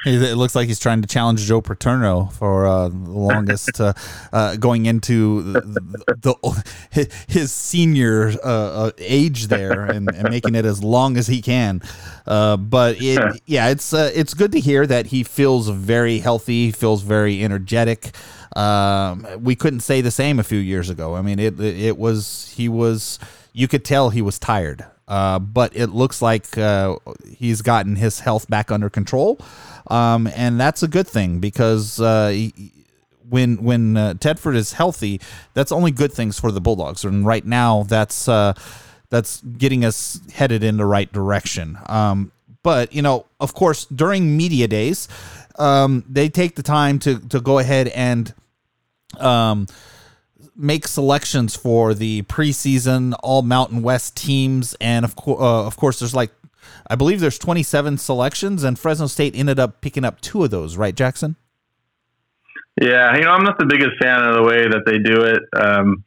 it 0.07 0.37
looks 0.37 0.55
like 0.55 0.69
he's 0.69 0.79
trying 0.79 1.03
to 1.03 1.09
challenge 1.09 1.41
Joe 1.41 1.61
Paterno 1.61 2.27
for 2.27 2.67
uh, 2.67 2.89
the 2.89 3.11
longest 3.11 3.81
uh, 3.81 3.93
uh, 4.33 4.57
going 4.57 4.87
into 4.87 5.43
the, 5.43 5.61
the, 6.91 7.13
his 7.29 7.53
senior 7.53 8.33
uh, 8.45 8.49
uh, 8.49 8.91
age 8.99 9.49
there 9.49 9.85
and, 9.85 10.09
and, 10.15 10.31
making 10.31 10.55
it 10.55 10.65
as 10.65 10.83
long 10.83 11.17
as 11.17 11.27
he 11.27 11.43
can. 11.43 11.83
Uh, 12.27 12.57
but 12.57 12.97
it, 13.01 13.43
yeah, 13.47 13.69
it's 13.69 13.93
it's 13.93 14.33
good 14.33 14.53
to 14.53 14.61
hear 14.61 14.87
that 14.87 15.07
he 15.07 15.23
feels 15.23 15.69
very 15.69 16.19
healthy, 16.19 16.71
feels 16.71 17.03
very 17.03 17.45
energetic. 17.45 18.15
Um, 18.57 19.27
we 19.41 19.55
couldn't 19.55 19.81
say 19.81 20.01
the 20.01 20.11
same 20.11 20.39
a 20.39 20.45
few 20.45 20.59
years 20.59 20.89
ago. 20.89 21.15
I 21.15 21.23
mean, 21.23 21.39
it 21.39 21.61
it 21.61 21.99
was 21.99 22.53
he 22.57 22.69
was 22.69 23.19
you 23.53 23.69
could 23.69 23.85
tell 23.85 24.11
he 24.11 24.23
was 24.23 24.39
tired. 24.39 24.87
Uh, 25.09 25.39
but 25.39 25.75
it 25.77 25.89
looks 25.89 26.23
like 26.23 26.57
uh, 26.57 26.97
he's 27.29 27.61
gotten 27.61 27.97
his 27.97 28.21
health 28.21 28.49
back 28.49 28.71
under 28.71 28.89
control, 28.89 29.39
um, 29.89 30.29
and 30.29 30.61
that's 30.61 30.83
a 30.83 30.89
good 30.89 31.09
thing 31.09 31.41
because 31.41 32.01
uh, 32.01 32.29
he, 32.29 32.73
when 33.29 33.63
when 33.63 33.97
uh, 33.97 34.15
Tedford 34.15 34.55
is 34.55 34.75
healthy, 34.75 35.21
that's 35.55 35.73
only 35.73 35.91
good 35.91 36.13
things 36.13 36.39
for 36.39 36.53
the 36.53 36.61
Bulldogs. 36.61 37.05
And 37.05 37.27
right 37.27 37.45
now, 37.45 37.83
that's 37.85 38.29
uh, 38.29 38.55
that's 39.11 39.41
getting 39.41 39.85
us 39.85 40.21
headed 40.33 40.63
in 40.63 40.77
the 40.77 40.87
right 40.87 41.13
direction. 41.13 41.79
Um, 41.87 42.33
but 42.63 42.93
you 42.93 43.03
know, 43.03 43.27
of 43.41 43.55
course, 43.55 43.87
during 43.87 44.37
media 44.37 44.69
days, 44.69 45.09
um, 45.59 46.05
they 46.09 46.29
take 46.29 46.57
the 46.57 46.63
time 46.63 46.99
to 47.01 47.19
to 47.29 47.41
go 47.41 47.59
ahead 47.59 47.89
and 47.89 48.33
um, 49.19 49.67
make 50.57 50.87
selections 50.87 51.57
for 51.57 51.95
the 51.95 52.23
preseason 52.23 53.15
All 53.23 53.43
Mountain 53.43 53.83
West 53.83 54.17
teams, 54.17 54.75
and 54.81 55.05
of 55.05 55.17
course, 55.17 55.41
uh, 55.41 55.67
of 55.67 55.77
course, 55.77 55.99
there's 56.01 56.15
like, 56.15 56.31
I 56.89 56.95
believe 56.95 57.21
there's 57.21 57.39
27 57.39 57.99
selections, 57.99 58.65
and 58.65 58.79
Fresno 58.79 59.07
State 59.07 59.35
ended 59.35 59.59
up 59.59 59.81
picking 59.81 60.05
up 60.05 60.21
two 60.21 60.45
of 60.45 60.51
those, 60.51 60.77
right, 60.77 60.95
Jackson? 60.95 61.37
Yeah, 62.81 63.15
you 63.17 63.23
know, 63.23 63.31
I'm 63.31 63.45
not 63.45 63.59
the 63.59 63.67
biggest 63.67 63.93
fan 64.01 64.23
of 64.23 64.35
the 64.35 64.43
way 64.43 64.67
that 64.69 64.83
they 64.87 64.99
do 64.99 65.23
it. 65.23 65.43
Um, 65.55 66.05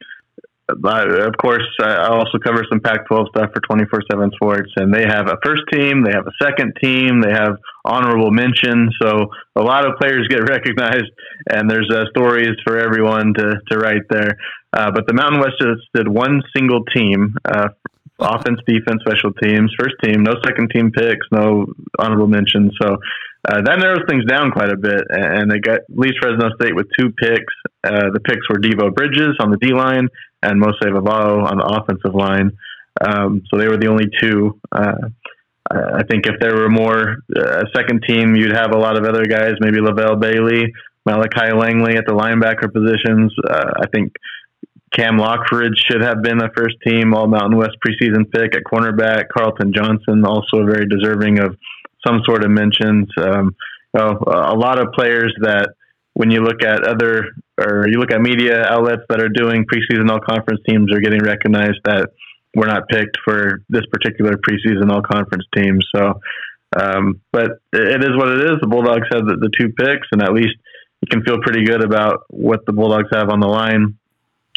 of 0.68 1.36
course, 1.40 1.66
I 1.80 2.08
also 2.08 2.38
cover 2.42 2.64
some 2.68 2.80
Pac-12 2.80 3.28
stuff 3.28 3.50
for 3.54 3.60
24/7 3.60 4.32
Sports, 4.34 4.72
and 4.76 4.92
they 4.92 5.04
have 5.04 5.28
a 5.28 5.36
first 5.44 5.62
team, 5.72 6.02
they 6.02 6.12
have 6.12 6.26
a 6.26 6.44
second 6.44 6.76
team, 6.82 7.20
they 7.20 7.30
have 7.30 7.56
honorable 7.84 8.32
mention. 8.32 8.90
So 9.00 9.28
a 9.54 9.62
lot 9.62 9.86
of 9.86 9.96
players 9.98 10.26
get 10.28 10.42
recognized, 10.48 11.10
and 11.50 11.70
there's 11.70 11.90
uh, 11.90 12.06
stories 12.10 12.56
for 12.64 12.78
everyone 12.78 13.34
to 13.34 13.60
to 13.70 13.78
write 13.78 14.02
there. 14.10 14.38
Uh, 14.72 14.90
but 14.90 15.06
the 15.06 15.14
Mountain 15.14 15.40
West 15.40 15.54
just 15.60 15.82
did 15.94 16.08
one 16.08 16.42
single 16.54 16.84
team. 16.84 17.34
Uh, 17.44 17.68
offense, 18.18 18.60
defense, 18.66 19.02
special 19.06 19.32
teams, 19.42 19.72
first 19.78 19.94
team, 20.02 20.22
no 20.22 20.34
second 20.44 20.70
team 20.74 20.90
picks, 20.90 21.26
no 21.30 21.66
honorable 21.98 22.26
mention. 22.26 22.70
So 22.80 22.96
uh, 23.48 23.62
that 23.62 23.78
narrows 23.78 24.02
things 24.08 24.24
down 24.24 24.50
quite 24.50 24.70
a 24.70 24.76
bit, 24.76 25.02
and 25.08 25.50
they 25.50 25.58
got 25.58 25.80
least 25.88 26.14
Fresno 26.20 26.50
State 26.60 26.74
with 26.74 26.86
two 26.98 27.10
picks. 27.10 27.54
Uh, 27.84 28.10
the 28.12 28.20
picks 28.20 28.48
were 28.48 28.56
Devo 28.56 28.92
Bridges 28.92 29.36
on 29.38 29.50
the 29.50 29.56
D 29.58 29.72
line 29.72 30.08
and 30.42 30.58
Mose 30.58 30.74
Vavao 30.82 31.44
on 31.44 31.58
the 31.58 31.64
offensive 31.64 32.14
line. 32.14 32.50
Um, 33.06 33.42
so 33.48 33.58
they 33.58 33.68
were 33.68 33.76
the 33.76 33.88
only 33.88 34.06
two. 34.20 34.58
Uh, 34.72 35.10
I 35.70 36.02
think 36.08 36.26
if 36.26 36.40
there 36.40 36.54
were 36.54 36.68
more 36.68 37.18
uh, 37.36 37.62
a 37.62 37.64
second 37.74 38.04
team, 38.06 38.36
you'd 38.36 38.54
have 38.54 38.72
a 38.72 38.78
lot 38.78 38.96
of 38.96 39.04
other 39.04 39.24
guys, 39.26 39.54
maybe 39.60 39.80
Lavelle 39.80 40.16
Bailey, 40.16 40.72
Malachi 41.04 41.52
Langley 41.52 41.96
at 41.96 42.06
the 42.06 42.14
linebacker 42.14 42.72
positions. 42.72 43.32
Uh, 43.48 43.72
I 43.82 43.86
think 43.92 44.12
Cam 44.92 45.18
Lockridge 45.18 45.76
should 45.90 46.02
have 46.02 46.22
been 46.22 46.40
a 46.40 46.50
first 46.56 46.76
team 46.86 47.14
All 47.14 47.26
Mountain 47.26 47.56
West 47.56 47.76
preseason 47.84 48.30
pick 48.30 48.56
at 48.56 48.62
cornerback. 48.64 49.24
Carlton 49.36 49.72
Johnson, 49.72 50.24
also 50.24 50.64
very 50.64 50.86
deserving 50.88 51.38
of 51.40 51.56
some 52.06 52.20
sort 52.24 52.44
of 52.44 52.50
mentions. 52.50 53.08
Um, 53.18 53.56
you 53.94 54.00
know, 54.00 54.18
a 54.26 54.54
lot 54.54 54.78
of 54.78 54.92
players 54.92 55.34
that 55.40 55.70
when 56.14 56.30
you 56.30 56.40
look 56.40 56.62
at 56.62 56.82
other 56.84 57.30
or 57.58 57.86
you 57.88 57.98
look 57.98 58.10
at 58.10 58.20
media 58.20 58.64
outlets 58.64 59.02
that 59.08 59.20
are 59.20 59.28
doing 59.28 59.64
preseason 59.64 60.10
all 60.10 60.20
conference 60.20 60.60
teams 60.68 60.92
are 60.92 61.00
getting 61.00 61.20
recognized 61.20 61.78
that 61.84 62.10
we're 62.54 62.66
not 62.66 62.88
picked 62.88 63.18
for 63.24 63.62
this 63.68 63.84
particular 63.92 64.32
preseason 64.36 64.90
all 64.90 65.02
conference 65.02 65.44
team. 65.54 65.78
So, 65.94 66.20
um, 66.78 67.20
but 67.32 67.60
it 67.72 68.02
is 68.02 68.16
what 68.16 68.28
it 68.28 68.44
is. 68.44 68.56
The 68.60 68.66
Bulldogs 68.66 69.06
have 69.12 69.26
the, 69.26 69.36
the 69.36 69.50
two 69.58 69.68
picks, 69.72 70.08
and 70.12 70.22
at 70.22 70.32
least 70.32 70.54
you 71.02 71.08
can 71.10 71.22
feel 71.22 71.38
pretty 71.42 71.64
good 71.64 71.84
about 71.84 72.24
what 72.28 72.64
the 72.64 72.72
Bulldogs 72.72 73.10
have 73.12 73.28
on 73.28 73.40
the 73.40 73.46
line. 73.46 73.98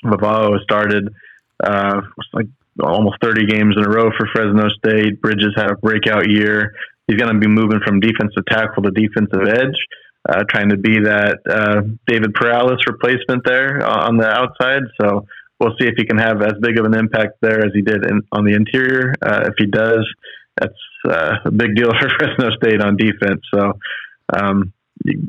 Vavao 0.06 0.62
started 0.62 1.14
uh, 1.62 2.02
like 2.32 2.48
almost 2.82 3.18
30 3.22 3.48
games 3.48 3.76
in 3.78 3.84
a 3.84 3.90
row 3.90 4.12
for 4.18 4.28
Fresno 4.34 4.70
State. 4.70 5.22
Bridges 5.22 5.54
had 5.58 5.72
a 5.72 5.76
breakout 5.76 6.30
year. 6.30 6.74
He's 7.10 7.18
going 7.18 7.34
to 7.34 7.40
be 7.40 7.48
moving 7.48 7.80
from 7.84 8.00
defensive 8.00 8.46
tackle 8.48 8.84
to 8.84 8.92
defensive 8.92 9.48
edge, 9.48 9.74
uh, 10.30 10.44
trying 10.48 10.70
to 10.70 10.78
be 10.78 11.00
that 11.00 11.40
uh, 11.50 11.82
David 12.06 12.36
Perales 12.36 12.78
replacement 12.86 13.44
there 13.46 13.84
on 13.84 14.18
the 14.18 14.28
outside. 14.28 14.84
So 15.02 15.26
we'll 15.60 15.74
see 15.80 15.88
if 15.88 15.96
he 15.98 16.06
can 16.06 16.20
have 16.20 16.44
as 16.44 16.54
big 16.62 16.78
of 16.78 16.86
an 16.86 16.94
impact 16.94 17.42
there 17.42 17.66
as 17.66 17.72
he 17.74 17.82
did 17.82 18.06
in, 18.06 18.22
on 18.32 18.46
the 18.46 18.54
interior. 18.54 19.16
Uh, 19.24 19.46
if 19.48 19.56
he 19.58 19.66
does, 19.66 20.08
that's 20.56 20.78
uh, 21.10 21.38
a 21.46 21.52
big 21.52 21.76
deal 21.76 21.90
for 22.00 22.10
Fresno 22.20 22.52
State 22.62 22.80
on 22.80 22.96
defense. 22.96 23.42
So 23.52 23.74
um, 24.32 24.72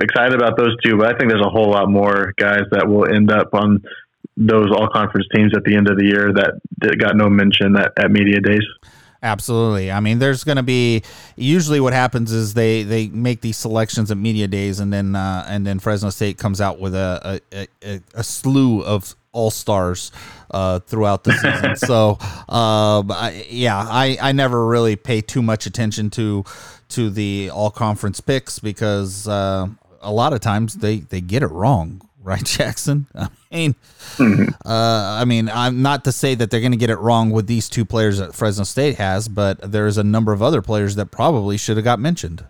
excited 0.03 0.35
about 0.35 0.59
those 0.59 0.77
two, 0.85 0.99
but 0.99 1.07
I 1.07 1.17
think 1.17 1.31
there's 1.31 1.47
a 1.47 1.49
whole 1.49 1.71
lot 1.71 1.89
more 1.89 2.35
guys 2.37 2.65
that 2.73 2.87
will 2.87 3.07
end 3.11 3.33
up 3.33 3.55
on 3.55 3.83
those 4.37 4.71
all 4.71 4.89
conference 4.93 5.29
teams 5.35 5.53
at 5.57 5.65
the 5.65 5.77
end 5.77 5.89
of 5.89 5.97
the 5.97 6.05
year 6.05 6.31
that 6.35 6.99
got 6.99 7.17
no 7.17 7.31
mention 7.31 7.75
at, 7.77 7.93
at 7.97 8.11
media 8.11 8.41
days. 8.41 8.67
Absolutely. 9.23 9.93
I 9.93 10.01
mean, 10.01 10.19
there's 10.19 10.45
going 10.45 10.57
to 10.57 10.63
be 10.63 11.03
usually 11.37 11.79
what 11.79 11.93
happens 11.93 12.33
is 12.33 12.55
they 12.55 12.85
they 12.85 13.09
make 13.09 13.43
these 13.43 13.59
selections 13.59 14.11
at 14.11 14.17
media 14.17 14.49
days, 14.49 14.81
and 14.81 14.93
then 14.93 15.15
uh, 15.15 15.45
and 15.47 15.67
then 15.67 15.79
Fresno 15.79 16.09
State 16.11 16.39
comes 16.39 16.61
out 16.61 16.81
with 16.81 16.95
a 16.95 17.41
a, 17.53 17.69
a, 17.83 18.01
a 18.15 18.25
slew 18.25 18.83
of 18.83 19.15
all 19.33 19.51
stars 19.51 20.11
uh, 20.51 20.81
throughout 20.81 21.25
the 21.25 21.33
season. 21.33 21.77
so 21.77 22.19
um, 22.49 23.11
I, 23.13 23.47
yeah, 23.51 23.77
I 23.77 24.17
I 24.21 24.33
never 24.33 24.67
really 24.67 24.97
pay 24.97 25.21
too 25.21 25.43
much 25.43 25.67
attention 25.67 26.09
to 26.11 26.45
to 26.91 27.11
the 27.11 27.51
all 27.53 27.71
conference 27.71 28.21
picks 28.21 28.59
because 28.59 29.29
uh, 29.29 29.69
a 30.01 30.13
lot 30.13 30.33
of 30.33 30.41
times 30.41 30.77
they 30.77 31.01
they 31.01 31.21
get 31.21 31.43
it 31.43 31.51
wrong 31.51 32.01
right, 32.23 32.45
Jackson? 32.45 33.07
I 33.15 33.29
mean, 33.51 33.75
mm-hmm. 34.17 34.49
uh, 34.65 35.21
I 35.21 35.25
mean, 35.25 35.49
I'm 35.49 35.83
not 35.83 36.05
to 36.05 36.13
say 36.13 36.35
that 36.35 36.51
they're 36.51 36.61
going 36.61 36.73
to 36.73 36.79
get 36.79 36.91
it 36.91 36.99
wrong 36.99 37.31
with 37.31 37.47
these 37.47 37.69
two 37.69 37.85
players 37.85 38.19
that 38.19 38.35
Fresno 38.35 38.65
State 38.65 38.97
has, 38.97 39.29
but 39.29 39.73
there's 39.73 39.99
a 39.99 40.05
number 40.05 40.33
of 40.33 40.43
other 40.43 40.63
players 40.63 40.97
that 40.97 41.07
probably 41.07 41.57
should 41.57 41.77
have 41.77 41.85
got 41.85 41.99
mentioned. 41.99 42.45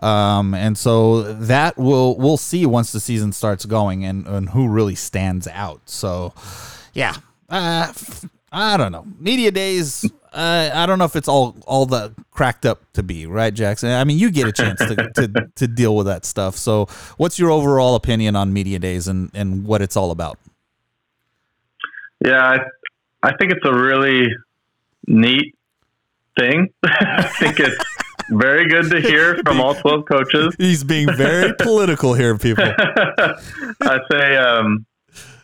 Um, 0.00 0.54
and 0.54 0.76
so 0.76 1.22
that 1.22 1.78
will 1.78 2.18
we'll 2.18 2.36
see 2.36 2.66
once 2.66 2.92
the 2.92 3.00
season 3.00 3.32
starts 3.32 3.64
going 3.64 4.04
and, 4.04 4.26
and 4.26 4.50
who 4.50 4.68
really 4.68 4.94
stands 4.94 5.48
out. 5.48 5.88
So, 5.88 6.34
yeah, 6.92 7.14
uh, 7.48 7.92
I 8.52 8.76
don't 8.76 8.92
know. 8.92 9.06
Media 9.18 9.50
days 9.50 10.04
uh, 10.36 10.70
I 10.74 10.84
don't 10.84 10.98
know 10.98 11.06
if 11.06 11.16
it's 11.16 11.28
all 11.28 11.56
all 11.66 11.86
the 11.86 12.14
cracked 12.30 12.66
up 12.66 12.80
to 12.92 13.02
be, 13.02 13.26
right, 13.26 13.52
Jackson? 13.52 13.90
I 13.90 14.04
mean, 14.04 14.18
you 14.18 14.30
get 14.30 14.46
a 14.46 14.52
chance 14.52 14.78
to, 14.80 14.94
to, 14.94 15.48
to 15.54 15.66
deal 15.66 15.96
with 15.96 16.06
that 16.06 16.26
stuff. 16.26 16.56
So, 16.56 16.86
what's 17.16 17.38
your 17.38 17.50
overall 17.50 17.94
opinion 17.94 18.36
on 18.36 18.52
media 18.52 18.78
days 18.78 19.08
and, 19.08 19.30
and 19.32 19.64
what 19.64 19.80
it's 19.80 19.96
all 19.96 20.10
about? 20.10 20.38
Yeah, 22.24 22.42
I, 22.42 22.58
I 23.22 23.36
think 23.36 23.52
it's 23.52 23.64
a 23.64 23.72
really 23.72 24.28
neat 25.06 25.54
thing. 26.38 26.68
I 26.84 27.22
think 27.22 27.58
it's 27.58 27.82
very 28.30 28.68
good 28.68 28.90
to 28.90 29.00
hear 29.00 29.36
from 29.46 29.60
all 29.60 29.74
12 29.74 30.04
coaches. 30.04 30.54
He's 30.58 30.84
being 30.84 31.08
very 31.16 31.54
political 31.58 32.12
here, 32.12 32.36
people. 32.36 32.64
I 32.68 33.98
say, 34.10 34.36
um, 34.36 34.84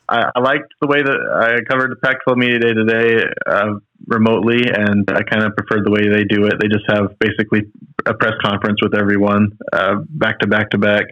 I, 0.08 0.30
I 0.34 0.40
liked 0.40 0.74
the 0.80 0.86
way 0.86 1.02
that 1.02 1.18
I 1.32 1.64
covered 1.70 1.92
the 1.92 1.96
Pac-12 1.96 2.36
Media 2.36 2.58
Day 2.58 2.74
today 2.74 3.24
uh, 3.46 3.74
remotely, 4.12 4.68
and 4.68 5.08
I 5.10 5.22
kind 5.22 5.44
of 5.44 5.56
preferred 5.56 5.84
the 5.84 5.90
way 5.90 6.08
they 6.08 6.24
do 6.24 6.46
it. 6.46 6.54
They 6.60 6.68
just 6.68 6.84
have 6.88 7.18
basically 7.18 7.62
a 8.06 8.14
press 8.14 8.34
conference 8.42 8.78
with 8.82 8.94
everyone, 8.94 9.58
uh, 9.72 9.96
back 10.08 10.40
to 10.40 10.46
back 10.46 10.70
to 10.70 10.78
back. 10.78 11.04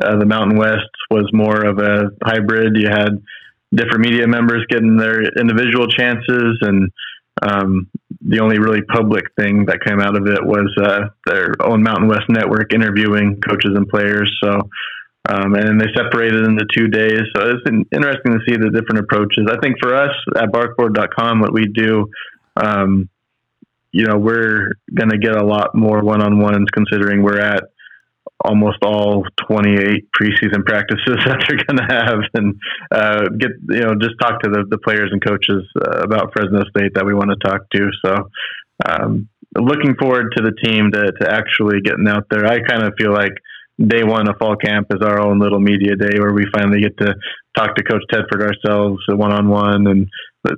Uh, 0.00 0.18
the 0.18 0.26
Mountain 0.26 0.58
West 0.58 0.90
was 1.10 1.28
more 1.32 1.64
of 1.64 1.78
a 1.78 2.10
hybrid. 2.24 2.76
You 2.76 2.88
had 2.88 3.22
different 3.74 4.00
media 4.00 4.26
members 4.26 4.64
getting 4.68 4.96
their 4.96 5.22
individual 5.22 5.86
chances, 5.86 6.58
and 6.60 6.90
um, 7.42 7.88
the 8.20 8.40
only 8.40 8.58
really 8.58 8.82
public 8.82 9.24
thing 9.38 9.66
that 9.66 9.80
came 9.84 10.00
out 10.00 10.16
of 10.16 10.26
it 10.26 10.44
was 10.44 10.70
uh, 10.80 11.08
their 11.26 11.54
own 11.60 11.82
Mountain 11.82 12.08
West 12.08 12.28
network 12.28 12.72
interviewing 12.74 13.40
coaches 13.40 13.72
and 13.74 13.88
players. 13.88 14.30
So 14.42 14.68
um, 15.28 15.54
and 15.54 15.80
they 15.80 15.86
separated 15.94 16.44
into 16.44 16.64
two 16.74 16.88
days. 16.88 17.22
So 17.34 17.50
it's 17.50 17.62
interesting 17.92 18.32
to 18.32 18.40
see 18.46 18.56
the 18.56 18.70
different 18.70 19.00
approaches. 19.00 19.46
I 19.48 19.56
think 19.62 19.76
for 19.80 19.94
us 19.94 20.10
at 20.36 20.50
barkboard.com, 20.50 21.40
what 21.40 21.52
we 21.52 21.66
do, 21.66 22.06
um, 22.56 23.08
you 23.92 24.06
know, 24.06 24.16
we're 24.16 24.72
going 24.94 25.10
to 25.10 25.18
get 25.18 25.36
a 25.36 25.44
lot 25.44 25.74
more 25.74 26.02
one 26.02 26.22
on 26.22 26.40
ones 26.40 26.66
considering 26.72 27.22
we're 27.22 27.40
at 27.40 27.64
almost 28.44 28.78
all 28.82 29.24
28 29.48 30.08
preseason 30.18 30.64
practices 30.64 31.04
that 31.24 31.44
they're 31.46 31.62
going 31.64 31.76
to 31.76 31.94
have 31.94 32.18
and 32.34 32.54
uh, 32.90 33.28
get, 33.38 33.50
you 33.68 33.80
know, 33.80 33.94
just 33.94 34.14
talk 34.20 34.40
to 34.42 34.50
the, 34.50 34.64
the 34.68 34.78
players 34.78 35.10
and 35.12 35.24
coaches 35.24 35.62
uh, 35.80 36.00
about 36.00 36.32
Fresno 36.32 36.62
State 36.76 36.94
that 36.94 37.04
we 37.04 37.14
want 37.14 37.30
to 37.30 37.48
talk 37.48 37.68
to. 37.70 37.90
So, 38.04 38.30
um, 38.84 39.28
looking 39.58 39.94
forward 39.96 40.32
to 40.36 40.42
the 40.42 40.52
team 40.64 40.90
to, 40.92 41.12
to 41.20 41.30
actually 41.30 41.80
getting 41.82 42.08
out 42.08 42.26
there. 42.30 42.46
I 42.46 42.60
kind 42.60 42.82
of 42.82 42.94
feel 42.98 43.12
like 43.12 43.34
day 43.78 44.02
one 44.02 44.28
of 44.28 44.36
fall 44.38 44.56
camp 44.56 44.88
is 44.90 45.02
our 45.02 45.20
own 45.20 45.38
little 45.38 45.60
media 45.60 45.96
day 45.96 46.18
where 46.18 46.32
we 46.32 46.44
finally 46.54 46.80
get 46.80 46.96
to 46.98 47.14
talk 47.56 47.74
to 47.76 47.84
Coach 47.84 48.02
Tedford 48.12 48.42
ourselves 48.42 49.02
one 49.08 49.32
on 49.32 49.48
one 49.48 49.86
and 49.86 50.08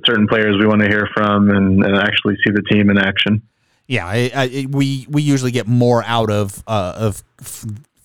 certain 0.05 0.27
players 0.27 0.55
we 0.59 0.65
want 0.65 0.81
to 0.81 0.87
hear 0.87 1.07
from 1.13 1.49
and, 1.49 1.83
and 1.83 1.97
actually 1.97 2.35
see 2.45 2.51
the 2.51 2.63
team 2.71 2.89
in 2.89 2.97
action. 2.97 3.41
Yeah, 3.87 4.07
I, 4.07 4.31
I, 4.33 4.67
we 4.69 5.05
we 5.09 5.21
usually 5.21 5.51
get 5.51 5.67
more 5.67 6.03
out 6.05 6.31
of 6.31 6.63
uh, 6.65 6.93
of 6.97 7.23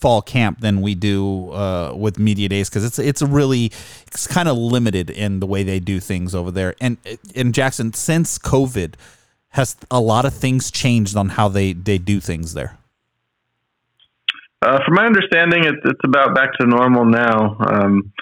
fall 0.00 0.20
camp 0.22 0.60
than 0.60 0.80
we 0.80 0.94
do 0.94 1.50
uh, 1.52 1.94
with 1.94 2.18
media 2.18 2.48
days 2.48 2.68
because 2.68 2.84
it's 2.84 2.98
it's 2.98 3.22
really 3.22 3.66
it's 4.06 4.26
kind 4.26 4.48
of 4.48 4.58
limited 4.58 5.08
in 5.08 5.40
the 5.40 5.46
way 5.46 5.62
they 5.62 5.80
do 5.80 6.00
things 6.00 6.34
over 6.34 6.50
there. 6.50 6.74
And 6.80 6.98
in 7.34 7.52
Jackson, 7.52 7.94
since 7.94 8.38
COVID, 8.38 8.94
has 9.50 9.76
a 9.90 10.00
lot 10.00 10.24
of 10.24 10.34
things 10.34 10.70
changed 10.70 11.16
on 11.16 11.30
how 11.30 11.48
they 11.48 11.72
they 11.72 11.96
do 11.98 12.20
things 12.20 12.54
there. 12.54 12.76
Uh, 14.62 14.78
from 14.84 14.94
my 14.94 15.06
understanding, 15.06 15.64
it, 15.64 15.74
it's 15.84 16.00
about 16.04 16.34
back 16.34 16.52
to 16.60 16.66
normal 16.66 17.06
now. 17.06 17.56
Um, 17.60 18.12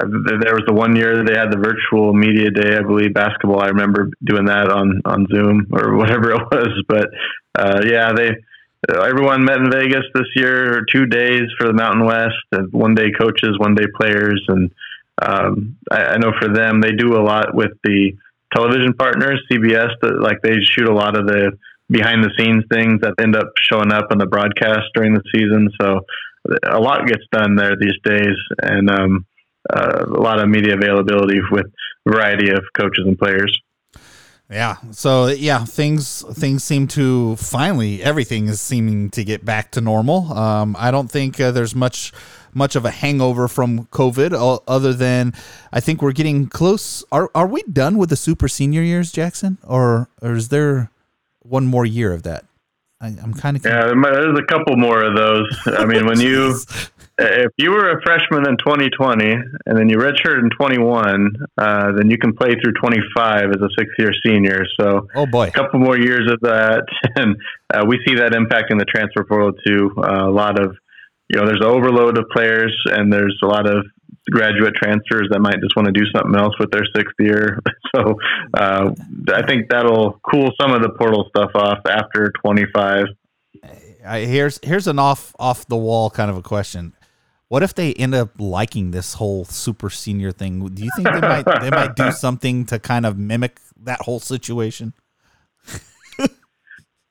there 0.00 0.54
was 0.54 0.64
the 0.66 0.74
one 0.74 0.94
year 0.94 1.24
they 1.24 1.36
had 1.36 1.50
the 1.50 1.58
virtual 1.58 2.12
media 2.12 2.50
day, 2.50 2.76
I 2.76 2.82
believe 2.82 3.14
basketball. 3.14 3.62
I 3.62 3.68
remember 3.68 4.10
doing 4.24 4.46
that 4.46 4.70
on, 4.70 5.02
on 5.04 5.26
Zoom 5.32 5.66
or 5.72 5.96
whatever 6.00 6.32
it 6.32 6.42
was. 6.50 6.82
But 6.88 7.08
uh, 7.58 7.82
yeah, 7.84 8.12
they 8.12 8.30
everyone 8.94 9.44
met 9.44 9.58
in 9.58 9.70
Vegas 9.70 10.04
this 10.14 10.28
year, 10.36 10.84
two 10.92 11.06
days 11.06 11.42
for 11.58 11.66
the 11.66 11.72
Mountain 11.72 12.04
West, 12.04 12.46
and 12.52 12.72
one 12.72 12.94
day 12.94 13.10
coaches, 13.10 13.58
one 13.58 13.74
day 13.74 13.86
players, 14.00 14.42
and 14.48 14.70
um, 15.20 15.76
I, 15.90 16.14
I 16.14 16.16
know 16.18 16.32
for 16.38 16.48
them 16.48 16.80
they 16.80 16.92
do 16.92 17.16
a 17.16 17.22
lot 17.22 17.54
with 17.54 17.72
the 17.82 18.12
television 18.54 18.94
partners, 18.94 19.42
CBS. 19.50 19.90
That, 20.02 20.20
like 20.20 20.42
they 20.42 20.56
shoot 20.62 20.88
a 20.88 20.94
lot 20.94 21.18
of 21.18 21.26
the 21.26 21.58
behind 21.90 22.22
the 22.22 22.30
scenes 22.38 22.64
things 22.70 23.00
that 23.00 23.14
end 23.20 23.34
up 23.34 23.50
showing 23.60 23.92
up 23.92 24.08
on 24.10 24.18
the 24.18 24.26
broadcast 24.26 24.86
during 24.94 25.14
the 25.14 25.22
season. 25.34 25.70
So 25.80 26.00
a 26.70 26.78
lot 26.78 27.06
gets 27.06 27.24
done 27.32 27.56
there 27.56 27.74
these 27.80 27.98
days, 28.04 28.36
and 28.62 28.90
um, 28.90 29.26
uh, 29.70 30.04
a 30.06 30.20
lot 30.20 30.40
of 30.40 30.48
media 30.48 30.74
availability 30.74 31.40
with 31.50 31.66
a 31.66 32.10
variety 32.10 32.50
of 32.50 32.62
coaches 32.74 33.06
and 33.06 33.18
players. 33.18 33.58
Yeah. 34.50 34.76
So 34.92 35.26
yeah, 35.26 35.64
things 35.64 36.24
things 36.32 36.64
seem 36.64 36.88
to 36.88 37.36
finally 37.36 38.02
everything 38.02 38.48
is 38.48 38.60
seeming 38.60 39.10
to 39.10 39.22
get 39.22 39.44
back 39.44 39.72
to 39.72 39.80
normal. 39.80 40.32
Um, 40.32 40.74
I 40.78 40.90
don't 40.90 41.10
think 41.10 41.38
uh, 41.38 41.50
there's 41.50 41.74
much 41.74 42.12
much 42.54 42.74
of 42.74 42.86
a 42.86 42.90
hangover 42.90 43.46
from 43.46 43.84
COVID, 43.88 44.60
other 44.66 44.94
than 44.94 45.34
I 45.70 45.80
think 45.80 46.00
we're 46.00 46.12
getting 46.12 46.46
close. 46.46 47.04
Are 47.12 47.30
are 47.34 47.46
we 47.46 47.62
done 47.64 47.98
with 47.98 48.08
the 48.08 48.16
super 48.16 48.48
senior 48.48 48.82
years, 48.82 49.12
Jackson, 49.12 49.58
or 49.62 50.08
or 50.22 50.34
is 50.34 50.48
there? 50.48 50.90
one 51.48 51.66
more 51.66 51.86
year 51.86 52.12
of 52.12 52.22
that. 52.24 52.44
I, 53.00 53.08
am 53.08 53.32
kind 53.34 53.56
of 53.56 53.64
yeah. 53.64 53.92
There's 53.94 54.38
a 54.38 54.44
couple 54.44 54.76
more 54.76 55.02
of 55.02 55.16
those. 55.16 55.46
I 55.66 55.84
mean, 55.84 56.06
when 56.06 56.20
you 56.20 56.58
if 57.18 57.52
you 57.56 57.72
were 57.72 57.90
a 57.90 58.00
freshman 58.02 58.48
in 58.48 58.56
2020 58.58 59.32
and 59.66 59.78
then 59.78 59.88
you 59.88 59.96
redshirt 59.96 60.38
in 60.38 60.50
21, 60.50 61.34
uh, 61.56 61.92
then 61.96 62.10
you 62.10 62.18
can 62.18 62.34
play 62.34 62.50
through 62.62 62.72
25 62.80 63.50
as 63.50 63.60
a 63.60 63.68
six 63.76 63.90
year 63.98 64.12
senior. 64.24 64.64
So, 64.80 65.08
oh 65.14 65.26
boy, 65.26 65.48
a 65.48 65.50
couple 65.50 65.80
more 65.80 65.98
years 65.98 66.30
of 66.30 66.40
that, 66.40 66.84
and 67.16 67.36
uh, 67.74 67.84
we 67.86 68.00
see 68.06 68.14
that 68.16 68.32
impacting 68.32 68.78
the 68.78 68.84
transfer 68.84 69.24
portal 69.24 69.52
too. 69.66 69.90
Uh, 69.98 70.28
a 70.28 70.30
lot 70.30 70.60
of 70.60 70.76
you 71.28 71.38
know, 71.38 71.46
there's 71.46 71.60
an 71.60 71.66
overload 71.66 72.16
of 72.16 72.24
players, 72.30 72.74
and 72.86 73.12
there's 73.12 73.38
a 73.42 73.46
lot 73.46 73.68
of 73.68 73.84
graduate 74.30 74.74
transfers 74.74 75.28
that 75.30 75.40
might 75.40 75.60
just 75.60 75.76
want 75.76 75.86
to 75.86 75.92
do 75.92 76.06
something 76.14 76.34
else 76.38 76.54
with 76.58 76.70
their 76.70 76.84
sixth 76.94 77.14
year. 77.18 77.58
So 77.96 78.16
uh, 78.52 78.90
I 79.32 79.46
think 79.46 79.70
that'll 79.70 80.20
cool 80.30 80.50
some 80.60 80.72
of 80.72 80.82
the 80.82 80.90
portal 80.90 81.24
stuff 81.34 81.52
off 81.54 81.78
after 81.88 82.30
25. 82.44 83.06
here's 84.04 84.60
here's 84.62 84.86
an 84.86 84.98
off 84.98 85.34
off 85.38 85.66
the 85.68 85.76
wall 85.76 86.10
kind 86.10 86.30
of 86.30 86.36
a 86.36 86.42
question. 86.42 86.92
What 87.48 87.62
if 87.62 87.74
they 87.74 87.94
end 87.94 88.14
up 88.14 88.30
liking 88.38 88.90
this 88.90 89.14
whole 89.14 89.44
super 89.44 89.88
senior 89.88 90.32
thing? 90.32 90.66
Do 90.66 90.84
you 90.84 90.90
think 90.96 91.10
they 91.10 91.20
might 91.20 91.44
they 91.60 91.70
might 91.70 91.96
do 91.96 92.12
something 92.24 92.66
to 92.66 92.78
kind 92.78 93.06
of 93.06 93.18
mimic 93.18 93.60
that 93.82 94.02
whole 94.02 94.20
situation? 94.20 94.92
uh, 96.18 96.28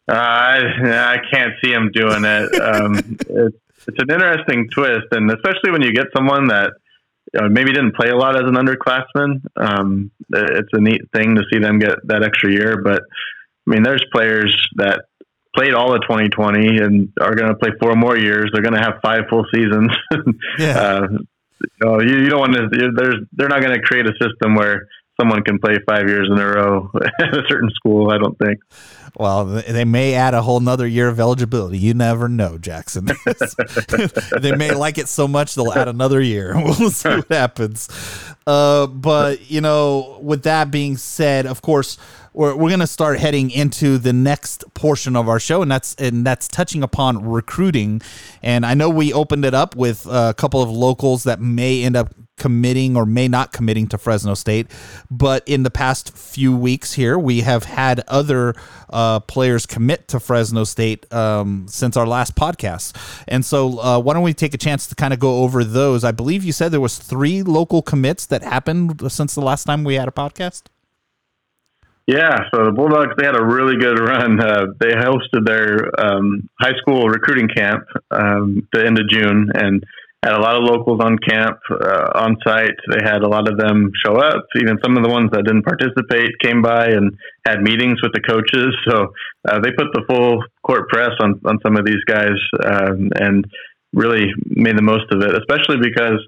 I, 0.07 0.59
I 0.83 1.17
can't 1.31 1.53
see 1.63 1.71
them 1.71 1.91
doing 1.91 2.23
it. 2.23 2.61
Um, 2.61 2.97
it's 3.29 3.57
it's 3.87 3.99
an 3.99 4.11
interesting 4.11 4.69
twist, 4.69 5.07
and 5.11 5.31
especially 5.31 5.71
when 5.71 5.81
you 5.81 5.91
get 5.91 6.07
someone 6.15 6.47
that 6.47 6.73
know, 7.41 7.49
maybe 7.49 7.71
didn't 7.71 7.95
play 7.95 8.09
a 8.09 8.15
lot 8.15 8.35
as 8.35 8.47
an 8.47 8.55
underclassman. 8.55 9.41
Um, 9.55 10.11
it's 10.29 10.69
a 10.73 10.81
neat 10.81 11.01
thing 11.13 11.35
to 11.35 11.43
see 11.51 11.59
them 11.59 11.79
get 11.79 11.95
that 12.05 12.23
extra 12.23 12.51
year. 12.51 12.81
But 12.81 13.01
I 13.67 13.71
mean, 13.71 13.83
there's 13.83 14.03
players 14.11 14.55
that 14.75 15.05
played 15.57 15.73
all 15.73 15.93
of 15.93 16.01
2020 16.01 16.77
and 16.77 17.11
are 17.19 17.33
going 17.33 17.49
to 17.49 17.55
play 17.55 17.71
four 17.81 17.95
more 17.95 18.15
years. 18.15 18.51
They're 18.53 18.61
going 18.61 18.75
to 18.75 18.81
have 18.81 18.99
five 19.01 19.23
full 19.29 19.45
seasons. 19.53 19.91
yeah. 20.59 20.79
Uh, 20.79 21.07
you, 21.11 21.67
know, 21.81 22.01
you, 22.01 22.17
you, 22.23 22.29
don't 22.29 22.39
want 22.39 22.53
to. 22.53 22.91
There's 22.95 23.15
they're 23.33 23.49
not 23.49 23.61
going 23.61 23.73
to 23.73 23.81
create 23.81 24.05
a 24.05 24.13
system 24.21 24.53
where 24.53 24.87
someone 25.19 25.43
can 25.43 25.59
play 25.59 25.77
five 25.87 26.07
years 26.07 26.27
in 26.31 26.39
a 26.39 26.45
row 26.45 26.91
at 27.19 27.37
a 27.37 27.43
certain 27.49 27.69
school. 27.71 28.11
I 28.11 28.17
don't 28.17 28.37
think. 28.37 28.59
Well, 29.17 29.45
they 29.45 29.85
may 29.85 30.13
add 30.13 30.35
a 30.35 30.43
whole 30.43 30.59
nother 30.59 30.85
year 30.85 31.07
of 31.07 31.19
eligibility. 31.19 31.79
You 31.79 31.95
never 31.95 32.29
know, 32.29 32.57
Jackson. 32.59 33.05
they 34.39 34.55
may 34.55 34.71
like 34.71 34.99
it 34.99 35.07
so 35.07 35.27
much 35.27 35.55
they'll 35.55 35.73
add 35.73 35.87
another 35.87 36.21
year. 36.21 36.53
We'll 36.55 36.91
see 36.91 37.09
what 37.09 37.31
happens. 37.31 37.89
Uh, 38.45 38.85
but 38.85 39.49
you 39.49 39.61
know, 39.61 40.19
with 40.21 40.43
that 40.43 40.69
being 40.69 40.97
said, 40.97 41.47
of 41.47 41.63
course, 41.63 41.97
we're, 42.33 42.55
we're 42.55 42.69
going 42.69 42.79
to 42.79 42.87
start 42.87 43.19
heading 43.19 43.49
into 43.49 43.97
the 43.97 44.13
next 44.13 44.63
portion 44.75 45.15
of 45.15 45.27
our 45.27 45.39
show, 45.39 45.63
and 45.63 45.71
that's 45.71 45.95
and 45.95 46.23
that's 46.25 46.47
touching 46.47 46.83
upon 46.83 47.27
recruiting. 47.27 48.01
And 48.43 48.65
I 48.65 48.75
know 48.75 48.89
we 48.89 49.11
opened 49.11 49.45
it 49.45 49.55
up 49.55 49.75
with 49.75 50.05
a 50.05 50.35
couple 50.37 50.61
of 50.61 50.69
locals 50.69 51.23
that 51.23 51.41
may 51.41 51.83
end 51.83 51.95
up 51.95 52.13
committing 52.37 52.95
or 52.95 53.05
may 53.05 53.27
not 53.27 53.51
committing 53.51 53.87
to 53.87 53.97
Fresno 53.97 54.33
State. 54.33 54.67
But 55.11 55.43
in 55.47 55.63
the 55.63 55.71
past 55.71 56.15
few 56.17 56.55
weeks 56.55 56.93
here, 56.93 57.17
we 57.17 57.41
have 57.41 57.65
had 57.65 58.01
other 58.07 58.55
uh, 58.89 59.19
players 59.21 59.65
commit 59.65 60.07
to 60.09 60.19
Fresno 60.19 60.63
State 60.63 61.11
um, 61.13 61.65
since 61.67 61.97
our 61.97 62.07
last 62.07 62.35
podcast. 62.35 62.95
And 63.27 63.43
so, 63.43 63.79
uh, 63.79 63.99
why 63.99 64.13
don't 64.13 64.23
we 64.23 64.33
take 64.33 64.53
a 64.53 64.57
chance 64.57 64.87
to 64.87 64.95
kind 64.95 65.13
of 65.13 65.19
go 65.19 65.43
over 65.43 65.63
those? 65.63 66.03
I 66.03 66.11
believe 66.11 66.43
you 66.43 66.53
said 66.53 66.71
there 66.71 66.79
was 66.79 66.97
three 66.97 67.43
local 67.43 67.81
commits 67.81 68.25
that 68.27 68.43
happened 68.43 69.11
since 69.11 69.35
the 69.35 69.41
last 69.41 69.65
time 69.65 69.83
we 69.83 69.95
had 69.95 70.07
a 70.07 70.11
podcast. 70.11 70.63
Yeah, 72.07 72.49
so 72.53 72.63
the 72.63 72.71
Bulldogs 72.71 73.15
they 73.17 73.25
had 73.25 73.35
a 73.35 73.43
really 73.43 73.75
good 73.75 73.99
run. 73.99 74.39
Uh, 74.39 74.67
they 74.79 74.93
hosted 74.93 75.45
their 75.45 75.91
um, 75.99 76.49
high 76.57 76.75
school 76.79 77.09
recruiting 77.09 77.49
camp 77.49 77.83
um, 78.11 78.65
the 78.71 78.85
end 78.85 78.97
of 78.97 79.09
June 79.09 79.51
and 79.53 79.83
had 80.23 80.33
a 80.33 80.41
lot 80.41 80.57
of 80.57 80.63
locals 80.63 80.99
on 81.01 81.17
camp 81.19 81.59
uh, 81.69 82.11
on 82.15 82.37
site. 82.45 82.75
They 82.89 83.03
had 83.03 83.21
a 83.21 83.27
lot 83.27 83.47
of 83.47 83.57
them 83.57 83.91
show 84.03 84.17
up. 84.17 84.45
Even 84.59 84.77
some 84.83 84.97
of 84.97 85.03
the 85.03 85.09
ones 85.09 85.29
that 85.31 85.45
didn't 85.45 85.63
participate 85.63 86.31
came 86.41 86.61
by 86.61 86.87
and 86.87 87.17
had 87.45 87.61
meetings 87.61 88.01
with 88.01 88.13
the 88.13 88.21
coaches. 88.21 88.75
So 88.87 89.13
uh, 89.47 89.59
they 89.59 89.71
put 89.71 89.87
the 89.93 90.03
full 90.09 90.43
court 90.63 90.89
press 90.89 91.11
on 91.19 91.39
on 91.45 91.59
some 91.63 91.77
of 91.77 91.85
these 91.85 92.03
guys 92.07 92.37
um, 92.65 93.09
and 93.15 93.45
really 93.93 94.27
made 94.45 94.77
the 94.77 94.81
most 94.81 95.05
of 95.11 95.21
it, 95.21 95.31
especially 95.37 95.77
because 95.81 96.19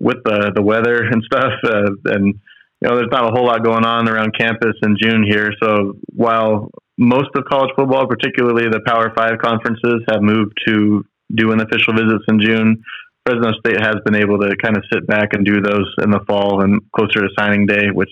with 0.00 0.18
the 0.24 0.52
the 0.54 0.62
weather 0.62 1.04
and 1.10 1.22
stuff 1.24 1.52
uh, 1.64 1.90
and 2.06 2.40
you 2.80 2.88
know, 2.88 2.96
there's 2.96 3.10
not 3.10 3.24
a 3.24 3.32
whole 3.32 3.46
lot 3.46 3.64
going 3.64 3.84
on 3.84 4.08
around 4.08 4.38
campus 4.38 4.74
in 4.82 4.96
June 5.00 5.24
here. 5.28 5.50
So 5.60 5.94
while 6.14 6.70
most 6.96 7.28
of 7.34 7.44
college 7.50 7.70
football, 7.76 8.06
particularly 8.06 8.68
the 8.70 8.80
Power 8.86 9.12
Five 9.16 9.38
conferences, 9.42 10.02
have 10.10 10.22
moved 10.22 10.52
to 10.66 11.04
doing 11.34 11.60
official 11.60 11.92
visits 11.94 12.24
in 12.28 12.40
June, 12.40 12.82
Fresno 13.28 13.52
State 13.60 13.80
has 13.80 13.96
been 14.04 14.14
able 14.14 14.38
to 14.38 14.56
kind 14.56 14.76
of 14.76 14.82
sit 14.92 15.06
back 15.06 15.34
and 15.34 15.44
do 15.44 15.60
those 15.60 15.92
in 16.02 16.10
the 16.10 16.20
fall 16.26 16.62
and 16.62 16.80
closer 16.92 17.20
to 17.20 17.28
signing 17.38 17.66
day, 17.66 17.90
which 17.92 18.10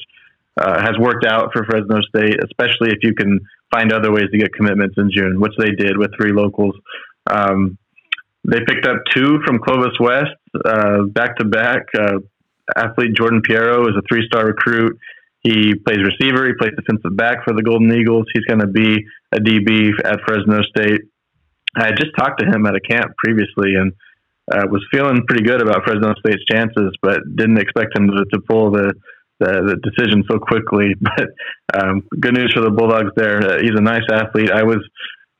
uh, 0.60 0.80
has 0.80 0.98
worked 0.98 1.24
out 1.24 1.52
for 1.52 1.64
Fresno 1.64 2.00
State, 2.02 2.36
especially 2.44 2.90
if 2.90 2.98
you 3.02 3.14
can 3.14 3.40
find 3.70 3.92
other 3.92 4.12
ways 4.12 4.26
to 4.30 4.38
get 4.38 4.52
commitments 4.52 4.94
in 4.98 5.10
June, 5.10 5.40
which 5.40 5.52
they 5.58 5.70
did 5.70 5.96
with 5.96 6.10
three 6.20 6.32
locals. 6.32 6.74
Um, 7.30 7.78
they 8.44 8.58
picked 8.66 8.86
up 8.86 8.98
two 9.14 9.40
from 9.44 9.58
Clovis 9.58 9.98
West 9.98 10.36
back 11.12 11.36
to 11.36 11.44
back 11.44 11.86
athlete 12.76 13.14
Jordan 13.14 13.42
Piero 13.42 13.88
is 13.88 13.94
a 13.96 14.02
three 14.08 14.26
star 14.26 14.46
recruit. 14.46 14.98
He 15.40 15.74
plays 15.74 15.98
receiver. 15.98 16.46
He 16.46 16.54
plays 16.58 16.72
defensive 16.76 17.16
back 17.16 17.44
for 17.44 17.54
the 17.54 17.62
Golden 17.62 17.92
Eagles. 17.92 18.26
He's 18.34 18.44
going 18.44 18.60
to 18.60 18.66
be 18.66 19.04
a 19.32 19.38
DB 19.38 19.90
at 20.04 20.20
Fresno 20.26 20.62
State. 20.62 21.02
I 21.76 21.86
had 21.86 21.96
just 21.96 22.16
talked 22.16 22.40
to 22.40 22.46
him 22.46 22.66
at 22.66 22.74
a 22.74 22.80
camp 22.80 23.12
previously 23.22 23.74
and 23.74 23.92
uh, 24.52 24.66
was 24.70 24.84
feeling 24.90 25.24
pretty 25.26 25.44
good 25.44 25.60
about 25.60 25.84
Fresno 25.84 26.14
State's 26.20 26.44
chances, 26.50 26.92
but 27.02 27.20
didn't 27.34 27.58
expect 27.58 27.96
him 27.96 28.08
to, 28.08 28.24
to 28.32 28.40
pull 28.48 28.70
the, 28.70 28.94
the, 29.40 29.46
the 29.46 29.76
decision 29.82 30.24
so 30.30 30.38
quickly. 30.38 30.94
But 31.00 31.82
um, 31.82 32.02
good 32.20 32.34
news 32.34 32.52
for 32.54 32.62
the 32.62 32.70
Bulldogs 32.70 33.10
there. 33.16 33.38
Uh, 33.38 33.58
he's 33.60 33.76
a 33.76 33.82
nice 33.82 34.06
athlete. 34.10 34.50
I 34.50 34.62
was 34.62 34.78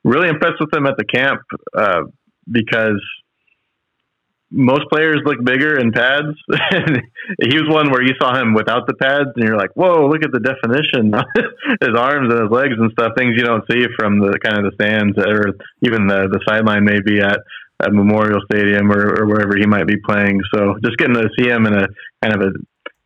really 0.04 0.28
impressed 0.28 0.60
with 0.60 0.74
him 0.74 0.86
at 0.86 0.96
the 0.96 1.04
camp 1.04 1.40
uh, 1.76 2.02
because 2.50 3.00
most 4.50 4.88
players 4.90 5.20
look 5.24 5.42
bigger 5.44 5.78
in 5.78 5.92
pads. 5.92 6.36
he 7.40 7.58
was 7.58 7.68
one 7.68 7.90
where 7.90 8.02
you 8.02 8.14
saw 8.20 8.38
him 8.38 8.54
without 8.54 8.86
the 8.86 8.94
pads, 8.94 9.30
and 9.34 9.46
you're 9.46 9.56
like, 9.56 9.74
"Whoa, 9.74 10.06
look 10.06 10.22
at 10.24 10.30
the 10.30 10.40
definition! 10.40 11.12
his 11.80 11.98
arms 11.98 12.32
and 12.32 12.42
his 12.42 12.50
legs 12.50 12.74
and 12.78 12.90
stuff. 12.92 13.12
Things 13.16 13.34
you 13.36 13.44
don't 13.44 13.64
see 13.70 13.86
from 13.98 14.20
the 14.20 14.38
kind 14.38 14.58
of 14.58 14.70
the 14.70 14.74
stands 14.74 15.18
or 15.18 15.54
even 15.82 16.06
the 16.06 16.28
the 16.30 16.40
sideline, 16.46 16.84
maybe 16.84 17.20
at 17.20 17.40
at 17.82 17.92
Memorial 17.92 18.40
Stadium 18.50 18.90
or, 18.90 19.20
or 19.20 19.26
wherever 19.26 19.56
he 19.56 19.66
might 19.66 19.86
be 19.86 19.96
playing. 20.04 20.40
So 20.54 20.76
just 20.84 20.96
getting 20.96 21.14
to 21.14 21.28
see 21.38 21.48
him 21.48 21.66
in 21.66 21.74
a 21.74 21.86
kind 22.22 22.34
of 22.34 22.40
a 22.40 22.50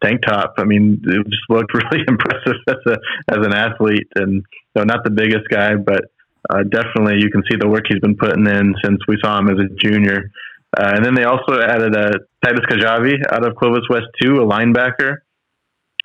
tank 0.04 0.22
top. 0.26 0.54
I 0.58 0.64
mean, 0.64 1.02
it 1.04 1.26
just 1.28 1.42
looked 1.48 1.74
really 1.74 2.04
impressive 2.06 2.56
as 2.68 2.76
a 2.86 2.96
as 3.28 3.46
an 3.46 3.54
athlete, 3.54 4.08
and 4.14 4.34
you 4.34 4.74
know, 4.76 4.84
not 4.84 5.04
the 5.04 5.10
biggest 5.10 5.48
guy, 5.50 5.74
but 5.74 6.04
uh, 6.48 6.62
definitely 6.62 7.20
you 7.20 7.30
can 7.30 7.42
see 7.50 7.56
the 7.58 7.68
work 7.68 7.84
he's 7.88 8.00
been 8.00 8.16
putting 8.16 8.46
in 8.46 8.74
since 8.82 9.00
we 9.08 9.18
saw 9.22 9.38
him 9.38 9.48
as 9.48 9.58
a 9.58 9.74
junior. 9.76 10.30
Uh, 10.76 10.92
and 10.94 11.04
then 11.04 11.14
they 11.14 11.24
also 11.24 11.60
added 11.60 11.94
a 11.96 12.06
uh, 12.06 12.12
Titus 12.44 12.64
Kajavi 12.70 13.14
out 13.32 13.44
of 13.44 13.56
Clovis 13.56 13.88
West 13.90 14.06
2, 14.22 14.36
a 14.36 14.46
linebacker. 14.46 15.16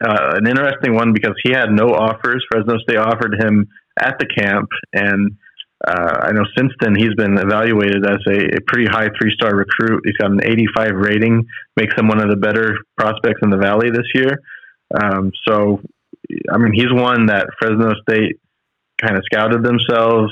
Uh, 0.03 0.35
an 0.35 0.47
interesting 0.47 0.93
one 0.93 1.13
because 1.13 1.35
he 1.43 1.51
had 1.51 1.69
no 1.69 1.89
offers. 1.89 2.43
Fresno 2.51 2.77
State 2.79 2.97
offered 2.97 3.39
him 3.39 3.67
at 3.97 4.17
the 4.19 4.25
camp, 4.25 4.67
and 4.91 5.37
uh, 5.85 6.19
I 6.23 6.31
know 6.31 6.43
since 6.57 6.71
then 6.79 6.95
he's 6.95 7.13
been 7.15 7.37
evaluated 7.37 8.05
as 8.05 8.19
a, 8.27 8.57
a 8.57 8.61
pretty 8.65 8.87
high 8.89 9.09
three 9.19 9.33
star 9.33 9.55
recruit. 9.55 10.03
He's 10.05 10.17
got 10.17 10.31
an 10.31 10.41
85 10.43 10.91
rating, 10.95 11.45
makes 11.75 11.93
him 11.97 12.07
one 12.07 12.21
of 12.21 12.29
the 12.29 12.37
better 12.37 12.77
prospects 12.97 13.39
in 13.43 13.49
the 13.49 13.57
Valley 13.57 13.89
this 13.91 14.07
year. 14.13 14.41
Um, 14.93 15.31
so, 15.47 15.81
I 16.51 16.57
mean, 16.57 16.73
he's 16.73 16.91
one 16.91 17.27
that 17.27 17.47
Fresno 17.59 17.93
State 18.07 18.39
kind 19.01 19.17
of 19.17 19.23
scouted 19.25 19.63
themselves, 19.63 20.31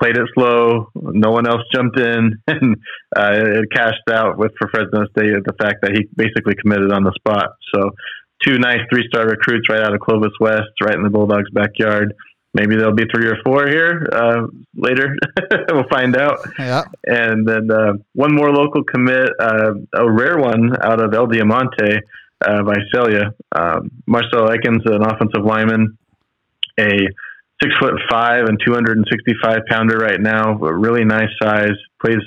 played 0.00 0.16
it 0.16 0.28
slow. 0.34 0.90
No 0.94 1.30
one 1.30 1.46
else 1.46 1.62
jumped 1.72 1.98
in, 1.98 2.42
and 2.48 2.76
uh, 3.16 3.32
it 3.32 3.70
cashed 3.72 4.08
out 4.10 4.38
with 4.38 4.52
for 4.58 4.68
Fresno 4.68 5.06
State 5.16 5.34
the 5.44 5.54
fact 5.60 5.82
that 5.82 5.92
he 5.92 6.08
basically 6.16 6.54
committed 6.60 6.92
on 6.92 7.04
the 7.04 7.12
spot. 7.12 7.50
So, 7.74 7.90
two 8.44 8.58
nice 8.58 8.80
three-star 8.90 9.26
recruits 9.26 9.68
right 9.68 9.82
out 9.82 9.94
of 9.94 10.00
Clovis 10.00 10.32
West, 10.40 10.70
right 10.82 10.94
in 10.94 11.02
the 11.02 11.10
Bulldogs' 11.10 11.50
backyard. 11.52 12.14
Maybe 12.54 12.76
there'll 12.76 12.94
be 12.94 13.04
three 13.14 13.28
or 13.28 13.36
four 13.44 13.68
here 13.68 14.08
uh, 14.12 14.46
later. 14.74 15.14
we'll 15.70 15.88
find 15.90 16.16
out. 16.16 16.38
Yeah. 16.58 16.84
And 17.06 17.46
then 17.46 17.70
uh, 17.70 17.92
one 18.14 18.34
more 18.34 18.50
local 18.50 18.82
commit, 18.84 19.30
uh, 19.38 19.74
a 19.92 20.10
rare 20.10 20.38
one 20.38 20.72
out 20.82 21.02
of 21.02 21.12
El 21.12 21.26
Diamante, 21.26 22.00
uh, 22.40 22.62
Visalia. 22.62 23.34
Um, 23.54 23.90
Marcel 24.06 24.48
Ekins, 24.48 24.86
an 24.86 25.04
offensive 25.04 25.44
lineman, 25.44 25.98
a 26.80 27.08
six 27.62 27.74
foot 27.78 27.94
five 28.08 28.44
and 28.46 28.58
265 28.64 29.58
pounder 29.68 29.98
right 29.98 30.20
now, 30.20 30.54
but 30.54 30.72
really 30.72 31.04
nice 31.04 31.30
size. 31.42 31.76
Plays, 32.00 32.22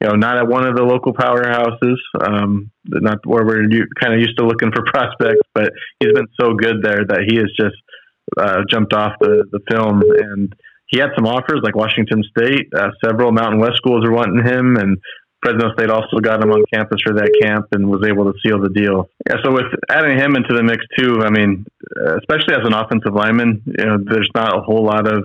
you 0.00 0.08
know, 0.08 0.14
not 0.14 0.36
at 0.36 0.46
one 0.46 0.66
of 0.66 0.76
the 0.76 0.82
local 0.82 1.14
powerhouses, 1.14 1.96
um, 2.20 2.70
not 2.84 3.18
where 3.24 3.44
we're 3.44 3.64
kind 4.00 4.14
of 4.14 4.20
used 4.20 4.36
to 4.38 4.46
looking 4.46 4.70
for 4.72 4.84
prospects, 4.86 5.40
but 5.54 5.72
he's 5.98 6.12
been 6.12 6.28
so 6.40 6.54
good 6.54 6.82
there 6.82 7.04
that 7.06 7.24
he 7.26 7.36
is 7.38 7.50
just 7.58 7.76
uh, 8.38 8.62
jumped 8.68 8.92
off 8.92 9.12
the, 9.20 9.44
the 9.50 9.60
film. 9.70 10.02
And 10.02 10.54
he 10.86 10.98
had 10.98 11.10
some 11.16 11.26
offers 11.26 11.60
like 11.62 11.74
Washington 11.74 12.22
State, 12.22 12.68
uh, 12.76 12.90
several 13.04 13.32
Mountain 13.32 13.60
West 13.60 13.76
schools 13.76 14.04
are 14.04 14.12
wanting 14.12 14.44
him, 14.44 14.76
and 14.76 14.98
Fresno 15.42 15.72
State 15.74 15.90
also 15.90 16.18
got 16.20 16.42
him 16.42 16.50
on 16.50 16.64
campus 16.72 17.00
for 17.04 17.14
that 17.14 17.30
camp 17.42 17.66
and 17.72 17.88
was 17.88 18.02
able 18.06 18.32
to 18.32 18.38
seal 18.44 18.60
the 18.60 18.70
deal. 18.70 19.08
Yeah, 19.28 19.36
so 19.44 19.52
with 19.52 19.66
adding 19.90 20.18
him 20.18 20.36
into 20.36 20.54
the 20.54 20.62
mix 20.62 20.84
too, 20.98 21.20
I 21.22 21.30
mean, 21.30 21.66
uh, 22.00 22.16
especially 22.16 22.54
as 22.54 22.66
an 22.66 22.72
offensive 22.72 23.12
lineman, 23.12 23.62
you 23.66 23.84
know, 23.84 23.98
there's 24.02 24.30
not 24.34 24.56
a 24.56 24.62
whole 24.62 24.84
lot 24.84 25.06
of 25.06 25.24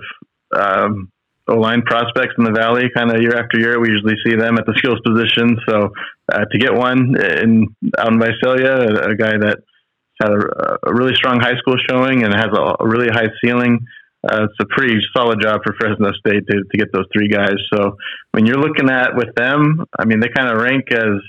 um, 0.52 1.10
O 1.48 1.54
line 1.54 1.82
prospects 1.82 2.34
in 2.36 2.44
the 2.44 2.52
valley. 2.52 2.90
Kind 2.94 3.10
of 3.10 3.22
year 3.22 3.36
after 3.36 3.58
year, 3.58 3.80
we 3.80 3.88
usually 3.88 4.16
see 4.24 4.36
them 4.36 4.58
at 4.58 4.66
the 4.66 4.74
skills 4.76 5.00
position. 5.04 5.56
So 5.68 5.92
uh, 6.30 6.44
to 6.44 6.58
get 6.58 6.74
one 6.74 7.16
in 7.16 7.74
out 7.98 8.12
in 8.12 8.20
Visalia, 8.20 8.76
a, 8.76 9.10
a 9.10 9.16
guy 9.16 9.38
that 9.38 9.58
had 10.20 10.30
a, 10.30 10.76
a, 10.86 10.94
really 10.94 11.14
strong 11.14 11.40
high 11.40 11.56
school 11.58 11.76
showing 11.88 12.24
and 12.24 12.34
has 12.34 12.48
a, 12.52 12.76
a 12.80 12.86
really 12.86 13.08
high 13.08 13.28
ceiling 13.42 13.80
uh, 14.28 14.44
it's 14.44 14.54
a 14.60 14.66
pretty 14.66 15.00
solid 15.16 15.40
job 15.40 15.62
for 15.64 15.74
Fresno 15.80 16.12
State 16.12 16.46
to, 16.48 16.62
to 16.62 16.78
get 16.78 16.92
those 16.92 17.06
three 17.12 17.28
guys. 17.28 17.56
So 17.72 17.96
when 18.32 18.44
you're 18.44 18.60
looking 18.60 18.90
at 18.90 19.16
with 19.16 19.34
them, 19.34 19.86
I 19.98 20.04
mean, 20.04 20.20
they 20.20 20.28
kind 20.28 20.48
of 20.48 20.60
rank 20.60 20.92
as 20.92 21.20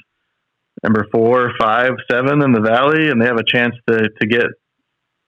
number 0.83 1.07
four, 1.11 1.53
five, 1.59 1.91
seven 2.09 2.43
in 2.43 2.51
the 2.51 2.59
Valley, 2.59 3.09
and 3.09 3.21
they 3.21 3.27
have 3.27 3.37
a 3.37 3.45
chance 3.45 3.75
to, 3.87 4.09
to 4.19 4.27
get 4.27 4.45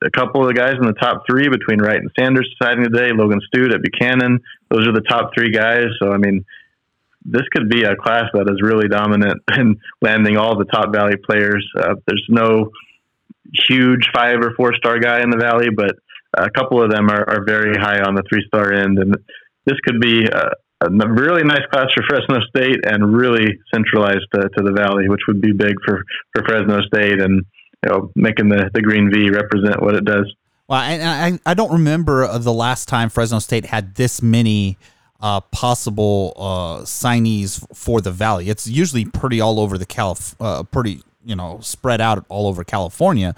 a 0.04 0.10
couple 0.10 0.42
of 0.42 0.48
the 0.48 0.54
guys 0.54 0.76
in 0.80 0.86
the 0.86 0.94
top 0.94 1.24
three 1.30 1.48
between 1.48 1.80
Wright 1.80 2.00
and 2.00 2.12
Sanders 2.20 2.54
deciding 2.60 2.84
today, 2.84 3.12
Logan 3.14 3.40
Stute 3.48 3.74
at 3.74 3.82
Buchanan. 3.82 4.40
Those 4.70 4.86
are 4.86 4.94
the 4.94 5.06
top 5.08 5.32
three 5.34 5.52
guys. 5.52 5.86
So, 6.02 6.12
I 6.12 6.18
mean, 6.18 6.44
this 7.24 7.44
could 7.54 7.70
be 7.70 7.84
a 7.84 7.96
class 7.96 8.26
that 8.34 8.50
is 8.50 8.62
really 8.62 8.90
dominant 8.90 9.42
in 9.58 9.80
landing 10.02 10.36
all 10.36 10.58
the 10.58 10.66
top 10.66 10.94
Valley 10.94 11.16
players. 11.16 11.66
Uh, 11.80 11.96
there's 12.08 12.26
no 12.28 12.72
huge 13.68 14.10
five 14.14 14.40
or 14.40 14.54
four 14.56 14.74
star 14.76 15.00
guy 15.00 15.22
in 15.22 15.30
the 15.30 15.38
Valley, 15.38 15.70
but 15.76 15.96
a 16.38 16.50
couple 16.50 16.82
of 16.82 16.90
them 16.90 17.10
are, 17.10 17.30
are 17.30 17.46
very 17.46 17.76
high 17.76 18.02
on 18.02 18.16
the 18.16 18.24
three 18.30 18.44
star 18.48 18.74
end, 18.74 18.98
and 19.00 19.16
this 19.66 19.78
could 19.86 20.00
be 20.00 20.26
a, 20.26 20.50
a 20.82 20.90
really 20.90 21.44
nice 21.44 21.66
class 21.72 21.88
for 21.94 22.04
Fresno 22.08 22.40
State 22.48 22.80
and 22.86 23.16
really 23.16 23.60
centralized 23.74 24.26
to, 24.34 24.50
to, 24.58 24.64
the 24.64 24.72
Valley, 24.72 25.08
which 25.08 25.22
would 25.28 25.42
be 25.42 25.54
big 25.54 25.76
for, 25.86 26.04
for 26.34 26.44
Fresno 26.46 26.82
State 26.82 27.22
and 27.22 27.44
you 27.84 27.90
know 27.90 28.12
making 28.16 28.50
the, 28.50 28.70
the 28.74 28.82
green 28.82 29.12
V 29.14 29.30
represent 29.30 29.82
what 29.82 29.96
it 29.96 30.06
does. 30.06 30.34
Well, 30.68 30.80
I, 30.80 31.00
I, 31.02 31.40
I 31.46 31.54
don't 31.54 31.72
remember 31.72 32.38
the 32.40 32.54
last 32.54 32.88
time 32.88 33.10
Fresno 33.10 33.40
State 33.40 33.66
had 33.66 33.96
this 33.96 34.22
many 34.22 34.78
uh, 35.20 35.40
possible 35.40 36.34
uh, 36.36 36.84
signees 36.84 37.66
for 37.76 38.02
the 38.02 38.12
Valley. 38.12 38.50
It's 38.50 38.68
usually 38.68 39.06
pretty 39.06 39.40
all 39.40 39.60
over 39.60 39.78
the 39.78 39.86
Calif, 39.86 40.36
uh, 40.40 40.64
pretty 40.64 41.02
you 41.26 41.36
know 41.36 41.60
spread 41.62 42.02
out 42.02 42.26
all 42.30 42.48
over 42.48 42.64
California, 42.64 43.36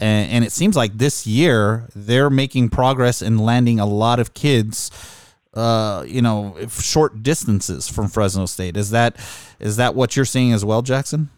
and, 0.00 0.30
and, 0.30 0.44
it 0.44 0.52
seems 0.52 0.76
like 0.76 0.98
this 0.98 1.26
year 1.26 1.88
they're 1.94 2.30
making 2.30 2.68
progress 2.68 3.22
in 3.22 3.38
landing 3.38 3.80
a 3.80 3.86
lot 3.86 4.18
of 4.18 4.34
kids. 4.34 4.90
Uh, 5.54 6.04
you 6.06 6.20
know, 6.20 6.54
short 6.68 7.22
distances 7.22 7.88
from 7.88 8.08
Fresno 8.08 8.44
State. 8.44 8.76
Is 8.76 8.90
that 8.90 9.16
is 9.58 9.76
that 9.76 9.94
what 9.94 10.14
you're 10.14 10.26
seeing 10.26 10.52
as 10.52 10.64
well, 10.64 10.82
Jackson? 10.82 11.30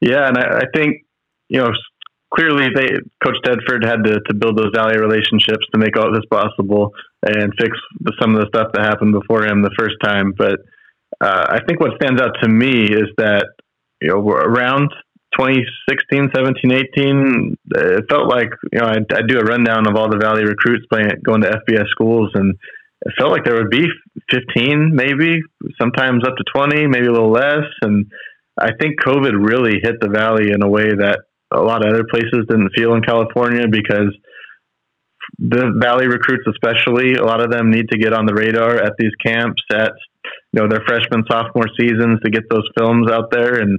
Yeah, 0.00 0.26
and 0.26 0.38
I, 0.38 0.60
I 0.60 0.62
think 0.74 1.04
you 1.48 1.60
know 1.60 1.70
clearly 2.34 2.68
they 2.74 2.88
Coach 3.22 3.36
Tedford 3.44 3.84
had 3.84 4.04
to, 4.04 4.20
to 4.20 4.34
build 4.34 4.56
those 4.56 4.72
Valley 4.74 4.98
relationships 4.98 5.66
to 5.72 5.78
make 5.78 5.96
all 5.96 6.12
this 6.12 6.24
possible 6.30 6.92
and 7.22 7.52
fix 7.58 7.76
some 8.20 8.34
of 8.34 8.40
the 8.40 8.48
stuff 8.48 8.72
that 8.72 8.82
happened 8.82 9.12
before 9.12 9.46
him 9.46 9.62
the 9.62 9.74
first 9.78 9.96
time. 10.02 10.32
But 10.36 10.60
uh, 11.20 11.46
I 11.50 11.60
think 11.66 11.80
what 11.80 11.92
stands 12.02 12.20
out 12.20 12.32
to 12.42 12.48
me 12.48 12.84
is 12.84 13.08
that 13.18 13.46
you 14.02 14.08
know 14.08 14.20
around 14.20 14.90
2016, 15.38 16.30
17, 16.34 16.72
18, 16.96 17.56
it 17.76 18.04
felt 18.10 18.28
like 18.28 18.50
you 18.72 18.80
know 18.80 18.86
I 18.86 18.98
I 19.14 19.22
do 19.26 19.38
a 19.38 19.44
rundown 19.44 19.88
of 19.88 19.96
all 19.96 20.10
the 20.10 20.18
Valley 20.18 20.44
recruits 20.44 20.84
playing 20.92 21.10
going 21.24 21.42
to 21.42 21.50
FBS 21.50 21.88
schools 21.88 22.30
and. 22.34 22.54
It 23.04 23.14
felt 23.18 23.32
like 23.32 23.44
there 23.44 23.56
would 23.56 23.68
be 23.68 23.88
15, 24.30 24.94
maybe 24.94 25.40
sometimes 25.76 26.22
up 26.24 26.36
to 26.36 26.44
20, 26.54 26.86
maybe 26.86 27.08
a 27.08 27.10
little 27.10 27.32
less. 27.32 27.66
And 27.80 28.06
I 28.56 28.70
think 28.80 29.00
COVID 29.00 29.32
really 29.44 29.80
hit 29.82 29.96
the 30.00 30.08
Valley 30.08 30.52
in 30.52 30.62
a 30.62 30.68
way 30.68 30.86
that 30.86 31.18
a 31.50 31.60
lot 31.60 31.84
of 31.84 31.92
other 31.92 32.04
places 32.08 32.46
didn't 32.48 32.70
feel 32.76 32.94
in 32.94 33.02
California 33.02 33.66
because 33.68 34.14
the 35.38 35.72
Valley 35.80 36.06
recruits, 36.06 36.46
especially, 36.48 37.14
a 37.14 37.24
lot 37.24 37.42
of 37.42 37.50
them 37.50 37.70
need 37.70 37.88
to 37.90 37.98
get 37.98 38.12
on 38.12 38.26
the 38.26 38.34
radar 38.34 38.76
at 38.76 38.92
these 38.98 39.14
camps 39.24 39.62
at 39.72 39.92
you 40.52 40.60
know 40.60 40.68
their 40.68 40.82
freshman 40.86 41.24
sophomore 41.30 41.68
seasons 41.78 42.20
to 42.24 42.30
get 42.30 42.44
those 42.50 42.68
films 42.76 43.10
out 43.10 43.30
there 43.30 43.60
and 43.60 43.78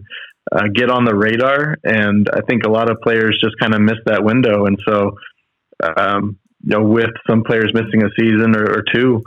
uh, 0.51 0.67
get 0.73 0.89
on 0.89 1.05
the 1.05 1.15
radar. 1.15 1.77
And 1.83 2.27
I 2.33 2.41
think 2.41 2.65
a 2.65 2.69
lot 2.69 2.89
of 2.89 2.97
players 3.01 3.39
just 3.41 3.55
kind 3.59 3.73
of 3.73 3.81
miss 3.81 3.97
that 4.05 4.23
window. 4.23 4.65
And 4.65 4.77
so, 4.87 5.11
um, 5.97 6.37
you 6.63 6.77
know, 6.77 6.83
with 6.83 7.11
some 7.29 7.43
players 7.43 7.71
missing 7.73 8.03
a 8.03 8.09
season 8.19 8.55
or, 8.55 8.79
or 8.79 8.83
two, 8.93 9.21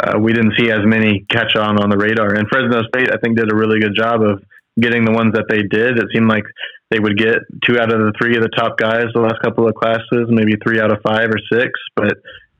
uh, 0.00 0.18
we 0.18 0.32
didn't 0.32 0.54
see 0.58 0.70
as 0.70 0.84
many 0.84 1.24
catch 1.30 1.56
on 1.56 1.82
on 1.82 1.90
the 1.90 1.96
radar. 1.96 2.34
And 2.34 2.48
Fresno 2.48 2.82
State, 2.88 3.10
I 3.10 3.16
think, 3.22 3.38
did 3.38 3.50
a 3.50 3.56
really 3.56 3.80
good 3.80 3.94
job 3.96 4.22
of 4.22 4.42
getting 4.78 5.04
the 5.04 5.12
ones 5.12 5.32
that 5.34 5.46
they 5.48 5.62
did. 5.62 5.98
It 5.98 6.08
seemed 6.12 6.28
like 6.28 6.44
they 6.90 7.00
would 7.00 7.16
get 7.16 7.38
two 7.64 7.78
out 7.78 7.92
of 7.92 7.98
the 7.98 8.12
three 8.20 8.36
of 8.36 8.42
the 8.42 8.52
top 8.56 8.76
guys 8.78 9.06
the 9.14 9.20
last 9.20 9.40
couple 9.42 9.66
of 9.66 9.74
classes, 9.74 10.28
maybe 10.28 10.52
three 10.62 10.80
out 10.80 10.92
of 10.92 10.98
five 11.06 11.28
or 11.30 11.40
six, 11.50 11.72
but 11.96 12.14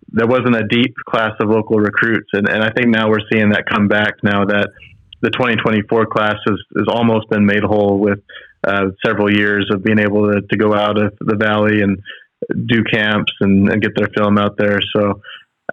there 0.08 0.26
wasn't 0.26 0.56
a 0.56 0.66
deep 0.68 0.94
class 1.08 1.32
of 1.40 1.48
local 1.48 1.78
recruits. 1.78 2.28
And, 2.32 2.48
and 2.48 2.62
I 2.62 2.70
think 2.70 2.88
now 2.88 3.08
we're 3.08 3.26
seeing 3.32 3.50
that 3.50 3.64
come 3.66 3.88
back 3.88 4.14
now 4.22 4.44
that 4.44 4.70
the 5.22 5.30
2024 5.30 6.06
class 6.06 6.36
has, 6.46 6.58
has 6.76 6.86
almost 6.88 7.28
been 7.28 7.46
made 7.46 7.62
whole 7.62 7.98
with 7.98 8.20
uh, 8.66 8.86
several 9.04 9.32
years 9.32 9.68
of 9.72 9.82
being 9.82 9.98
able 9.98 10.32
to, 10.32 10.42
to 10.42 10.56
go 10.56 10.74
out 10.74 11.00
of 11.00 11.14
the 11.20 11.36
valley 11.36 11.82
and 11.82 11.98
do 12.66 12.84
camps 12.84 13.32
and, 13.40 13.68
and 13.68 13.82
get 13.82 13.92
their 13.96 14.08
film 14.16 14.38
out 14.38 14.56
there. 14.58 14.78
So, 14.94 15.20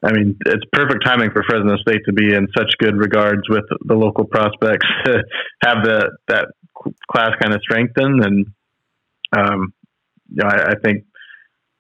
I 0.03 0.11
mean, 0.11 0.37
it's 0.45 0.63
perfect 0.71 1.05
timing 1.05 1.31
for 1.31 1.43
Fresno 1.43 1.77
State 1.77 2.01
to 2.05 2.13
be 2.13 2.33
in 2.33 2.47
such 2.57 2.71
good 2.79 2.95
regards 2.95 3.43
with 3.49 3.65
the 3.85 3.95
local 3.95 4.25
prospects 4.25 4.87
to 5.05 5.23
have 5.63 5.83
the, 5.83 6.11
that 6.27 6.47
class 7.11 7.31
kind 7.41 7.53
of 7.53 7.61
strengthen. 7.61 8.23
And, 8.23 8.45
um, 9.35 9.73
you 10.29 10.43
know, 10.43 10.49
I, 10.49 10.71
I, 10.71 10.73
think 10.83 11.05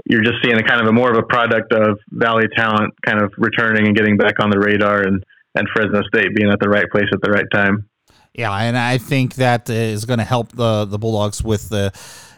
you're 0.05 0.23
just 0.23 0.37
seeing 0.43 0.57
a 0.57 0.63
kind 0.63 0.81
of 0.81 0.87
a 0.87 0.91
more 0.91 1.11
of 1.11 1.17
a 1.17 1.23
product 1.23 1.71
of 1.73 1.97
Valley 2.11 2.47
talent 2.55 2.93
kind 3.05 3.21
of 3.21 3.31
returning 3.37 3.87
and 3.87 3.95
getting 3.95 4.17
back 4.17 4.35
on 4.39 4.49
the 4.49 4.59
radar 4.59 5.01
and, 5.01 5.23
and 5.55 5.67
Fresno 5.73 6.01
State 6.03 6.35
being 6.35 6.51
at 6.51 6.59
the 6.59 6.69
right 6.69 6.89
place 6.91 7.07
at 7.13 7.21
the 7.21 7.31
right 7.31 7.45
time. 7.53 7.87
Yeah, 8.33 8.51
and 8.51 8.77
I 8.77 8.97
think 8.97 9.35
that 9.35 9.69
is 9.69 10.05
going 10.05 10.17
to 10.17 10.25
help 10.25 10.53
the 10.53 10.85
the 10.85 10.97
Bulldogs 10.97 11.43
with 11.43 11.69
the 11.69 11.91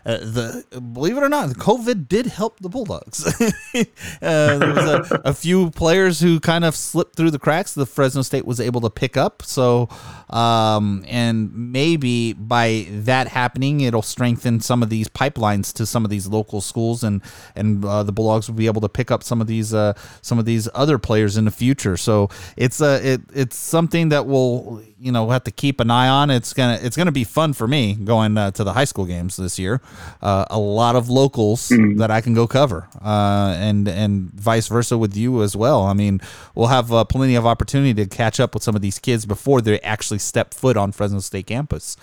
uh, 0.06 0.18
the 0.18 0.82
believe 0.94 1.18
it 1.18 1.24
or 1.24 1.30
not, 1.30 1.50
the 1.50 1.56
COVID 1.56 2.08
did 2.08 2.28
help 2.28 2.60
the 2.60 2.70
Bulldogs. 2.70 3.26
uh, 3.76 3.84
there 4.22 4.74
was 4.74 4.86
a, 4.88 5.22
a, 5.26 5.34
few 5.34 5.72
players 5.72 6.20
who 6.20 6.40
kind 6.40 6.64
of 6.64 6.76
slipped 6.76 7.16
through 7.16 7.32
the 7.32 7.40
cracks. 7.40 7.74
The 7.74 7.88
Fresno 7.88 8.22
State 8.22 8.46
was 8.46 8.60
able 8.60 8.82
to 8.82 8.92
pick 8.92 9.18
up. 9.18 9.42
So, 9.42 9.90
um, 10.30 11.04
and 11.08 11.52
maybe 11.72 12.34
by 12.34 12.86
that 12.92 13.30
happening, 13.30 13.82
it'll 13.82 14.04
strengthen 14.04 14.60
some 14.60 14.84
of 14.84 14.90
these 14.90 15.08
pipelines 15.08 15.74
to 15.74 15.88
some 15.88 16.06
of 16.06 16.12
these 16.12 16.28
local 16.28 16.62
schools, 16.62 17.04
and 17.04 17.24
and 17.56 17.84
uh, 17.84 18.04
the 18.04 18.12
Bulldogs 18.12 18.48
will 18.48 18.56
be 18.56 18.68
able 18.68 18.82
to 18.82 18.90
pick 18.90 19.10
up 19.10 19.24
some 19.24 19.42
of 19.42 19.48
these 19.48 19.74
uh, 19.74 19.94
some 20.22 20.38
of 20.38 20.46
these 20.46 20.70
other 20.76 21.00
players 21.00 21.36
in 21.36 21.46
the 21.46 21.52
future. 21.52 21.98
So 21.98 22.30
it's 22.58 22.80
a 22.80 23.14
it, 23.14 23.22
it's 23.34 23.56
something 23.56 24.10
that 24.10 24.28
will 24.28 24.84
you 25.06 25.12
know 25.12 25.24
we 25.26 25.34
have 25.34 25.44
to 25.44 25.52
keep 25.52 25.80
an 25.80 25.92
eye 25.92 26.08
on. 26.08 26.32
It's 26.32 26.52
gonna 26.52 26.80
it's 26.82 26.98
gonna 26.98 27.12
be 27.12 27.24
fun 27.24 27.54
for 27.54 27.68
me 27.68 27.94
going 27.94 28.38
uh, 28.38 28.52
to 28.52 28.64
the 28.64 28.74
high 28.74 28.86
school 28.86 29.06
games 29.06 29.38
this 29.38 29.60
year. 29.60 29.80
Uh, 30.22 30.46
a 30.50 30.58
lot 30.58 30.96
of 30.96 31.10
locals 31.10 31.70
mm-hmm. 31.70 32.00
that 32.00 32.10
I 32.10 32.22
can 32.22 32.34
go 32.34 32.48
cover, 32.48 32.88
uh, 33.04 33.56
and 33.58 33.88
and 33.88 34.32
vice 34.34 34.68
versa 34.68 34.98
with 34.98 35.16
you 35.16 35.44
as 35.44 35.56
well. 35.56 35.84
I 35.84 35.94
mean, 35.94 36.22
we'll 36.56 36.68
have 36.68 36.92
uh, 36.92 37.04
plenty 37.04 37.36
of 37.36 37.46
opportunity 37.46 37.94
to 37.94 38.08
catch 38.08 38.40
up 38.40 38.56
with 38.56 38.64
some 38.64 38.76
of 38.76 38.82
these 38.82 38.98
kids 38.98 39.28
before 39.28 39.62
they 39.62 39.80
actually 39.82 40.20
step 40.20 40.54
foot 40.54 40.76
on 40.76 40.92
Fresno 40.92 41.20
State 41.20 41.46
campus. 41.46 41.96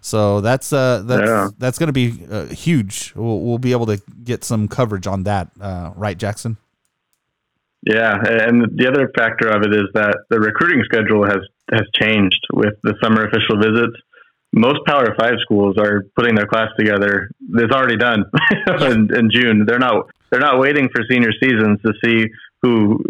So 0.00 0.40
that's 0.40 0.72
uh 0.72 1.02
that's 1.04 1.28
yeah. 1.28 1.48
that's 1.58 1.78
going 1.78 1.88
to 1.88 1.92
be 1.92 2.24
uh, 2.30 2.46
huge. 2.46 3.12
We'll, 3.16 3.40
we'll 3.40 3.58
be 3.58 3.72
able 3.72 3.86
to 3.86 4.00
get 4.24 4.44
some 4.44 4.68
coverage 4.68 5.06
on 5.06 5.24
that, 5.24 5.50
uh, 5.60 5.92
right, 5.94 6.16
Jackson? 6.16 6.56
Yeah, 7.82 8.16
and 8.16 8.76
the 8.76 8.88
other 8.88 9.12
factor 9.16 9.48
of 9.48 9.62
it 9.62 9.72
is 9.72 9.86
that 9.94 10.24
the 10.28 10.40
recruiting 10.40 10.82
schedule 10.84 11.24
has 11.24 11.38
has 11.70 11.82
changed 11.94 12.40
with 12.52 12.74
the 12.82 12.94
summer 13.02 13.24
official 13.24 13.58
visits. 13.58 13.96
Most 14.52 14.80
Power 14.86 15.14
Five 15.18 15.34
schools 15.42 15.76
are 15.78 16.04
putting 16.16 16.34
their 16.34 16.46
class 16.46 16.68
together. 16.78 17.30
It's 17.54 17.72
already 17.72 17.96
done 17.96 18.24
in, 18.80 19.14
in 19.14 19.30
June. 19.30 19.64
They're 19.66 19.78
not 19.78 20.06
they're 20.30 20.40
not 20.40 20.58
waiting 20.58 20.88
for 20.94 21.02
senior 21.10 21.30
seasons 21.42 21.80
to 21.84 21.92
see 22.04 22.26
who 22.62 23.04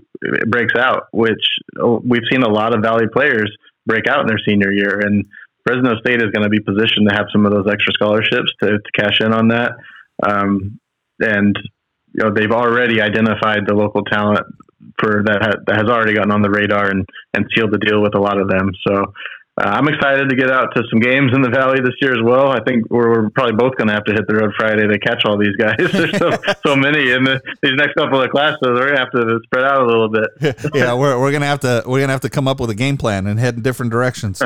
breaks 0.48 0.74
out. 0.76 1.04
Which 1.12 1.44
oh, 1.80 2.02
we've 2.04 2.26
seen 2.30 2.42
a 2.42 2.48
lot 2.48 2.74
of 2.74 2.82
Valley 2.82 3.06
players 3.12 3.54
break 3.86 4.08
out 4.08 4.20
in 4.20 4.26
their 4.26 4.40
senior 4.46 4.72
year, 4.72 5.00
and 5.00 5.24
Fresno 5.64 5.98
State 6.00 6.22
is 6.22 6.30
going 6.32 6.42
to 6.42 6.48
be 6.48 6.60
positioned 6.60 7.08
to 7.08 7.14
have 7.14 7.26
some 7.32 7.46
of 7.46 7.52
those 7.52 7.66
extra 7.70 7.92
scholarships 7.92 8.50
to, 8.62 8.78
to 8.78 8.90
cash 8.94 9.20
in 9.20 9.32
on 9.32 9.48
that. 9.48 9.72
Um, 10.26 10.80
and 11.20 11.56
you 12.12 12.24
know 12.24 12.32
they've 12.34 12.50
already 12.50 13.00
identified 13.00 13.66
the 13.66 13.74
local 13.74 14.02
talent 14.02 14.46
for 14.98 15.22
that 15.24 15.60
that 15.66 15.76
has 15.76 15.88
already 15.88 16.14
gotten 16.14 16.32
on 16.32 16.42
the 16.42 16.50
radar 16.50 16.90
and 16.90 17.08
and 17.34 17.46
sealed 17.54 17.72
the 17.72 17.78
deal 17.78 18.02
with 18.02 18.14
a 18.14 18.20
lot 18.20 18.38
of 18.38 18.48
them. 18.48 18.70
So 18.86 19.12
uh, 19.58 19.64
I'm 19.64 19.88
excited 19.88 20.28
to 20.28 20.36
get 20.36 20.50
out 20.50 20.74
to 20.76 20.82
some 20.90 21.00
games 21.00 21.32
in 21.34 21.40
the 21.40 21.48
Valley 21.48 21.80
this 21.80 21.94
year 22.02 22.12
as 22.12 22.22
well. 22.22 22.50
I 22.50 22.60
think 22.62 22.90
we're, 22.90 23.08
we're 23.08 23.30
probably 23.30 23.56
both 23.56 23.74
going 23.76 23.88
to 23.88 23.94
have 23.94 24.04
to 24.04 24.12
hit 24.12 24.26
the 24.28 24.34
road 24.34 24.52
Friday 24.54 24.86
to 24.86 24.98
catch 24.98 25.24
all 25.24 25.38
these 25.38 25.56
guys. 25.56 25.76
There's 25.92 26.16
so, 26.18 26.30
so 26.66 26.76
many 26.76 27.10
in 27.10 27.24
the, 27.24 27.40
these 27.62 27.72
next 27.74 27.94
couple 27.94 28.20
of 28.20 28.28
classes. 28.28 28.58
We're 28.60 28.92
going 28.92 28.96
to 28.96 29.00
have 29.00 29.10
to 29.12 29.40
spread 29.44 29.64
out 29.64 29.80
a 29.80 29.86
little 29.86 30.10
bit. 30.10 30.28
yeah, 30.74 30.92
we're, 30.92 31.18
we're 31.18 31.30
going 31.30 31.40
to 31.40 31.46
have 31.46 31.60
to 31.60 31.82
we're 31.86 32.00
going 32.00 32.08
to 32.08 32.12
have 32.12 32.20
to 32.22 32.28
come 32.28 32.46
up 32.46 32.60
with 32.60 32.68
a 32.68 32.74
game 32.74 32.98
plan 32.98 33.26
and 33.26 33.40
head 33.40 33.54
in 33.54 33.62
different 33.62 33.92
directions. 33.92 34.42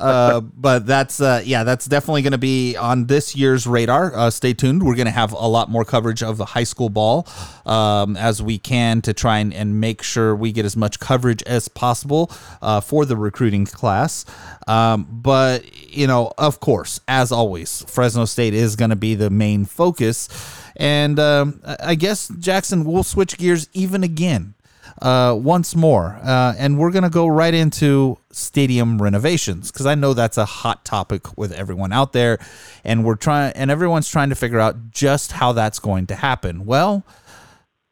Uh, 0.00 0.40
but 0.40 0.86
that's 0.86 1.20
uh, 1.20 1.40
yeah, 1.44 1.62
that's 1.62 1.86
definitely 1.86 2.22
going 2.22 2.32
to 2.32 2.38
be 2.38 2.76
on 2.76 3.06
this 3.06 3.36
year's 3.36 3.64
radar. 3.64 4.12
Uh, 4.14 4.28
stay 4.28 4.54
tuned. 4.54 4.82
We're 4.82 4.96
going 4.96 5.06
to 5.06 5.12
have 5.12 5.32
a 5.32 5.46
lot 5.46 5.70
more 5.70 5.84
coverage 5.84 6.22
of 6.22 6.36
the 6.36 6.44
high 6.44 6.64
school 6.64 6.88
ball 6.88 7.28
um, 7.64 8.16
as 8.16 8.42
we 8.42 8.58
can 8.58 9.02
to 9.02 9.12
try 9.12 9.38
and, 9.38 9.54
and 9.54 9.80
make 9.80 10.02
sure 10.02 10.34
we 10.34 10.50
get 10.50 10.64
as 10.64 10.76
much 10.76 10.98
coverage 10.98 11.44
as 11.44 11.68
possible 11.68 12.32
uh, 12.60 12.80
for 12.80 13.04
the 13.04 13.16
recruiting 13.16 13.64
class. 13.64 14.24
Um, 14.66 15.06
but, 15.10 15.64
you 15.88 16.06
know, 16.06 16.32
of 16.38 16.60
course, 16.60 17.00
as 17.08 17.32
always, 17.32 17.84
Fresno 17.88 18.24
State 18.24 18.54
is 18.54 18.76
going 18.76 18.90
to 18.90 18.96
be 18.96 19.14
the 19.14 19.30
main 19.30 19.64
focus. 19.64 20.28
And 20.76 21.18
um, 21.18 21.60
I 21.64 21.94
guess, 21.94 22.28
Jackson, 22.28 22.84
we'll 22.84 23.02
switch 23.02 23.36
gears 23.36 23.68
even 23.72 24.04
again. 24.04 24.54
Uh, 25.02 25.32
once 25.38 25.76
more, 25.76 26.18
uh, 26.24 26.54
and 26.58 26.76
we're 26.76 26.90
gonna 26.90 27.10
go 27.10 27.28
right 27.28 27.54
into 27.54 28.18
stadium 28.32 29.00
renovations 29.00 29.70
because 29.70 29.86
I 29.86 29.94
know 29.94 30.12
that's 30.12 30.38
a 30.38 30.44
hot 30.44 30.84
topic 30.84 31.38
with 31.38 31.52
everyone 31.52 31.92
out 31.92 32.12
there, 32.12 32.38
and 32.82 33.04
we're 33.04 33.14
trying, 33.14 33.52
and 33.52 33.70
everyone's 33.70 34.08
trying 34.08 34.30
to 34.30 34.34
figure 34.34 34.58
out 34.58 34.90
just 34.90 35.32
how 35.32 35.52
that's 35.52 35.78
going 35.78 36.06
to 36.08 36.16
happen. 36.16 36.64
Well, 36.66 37.04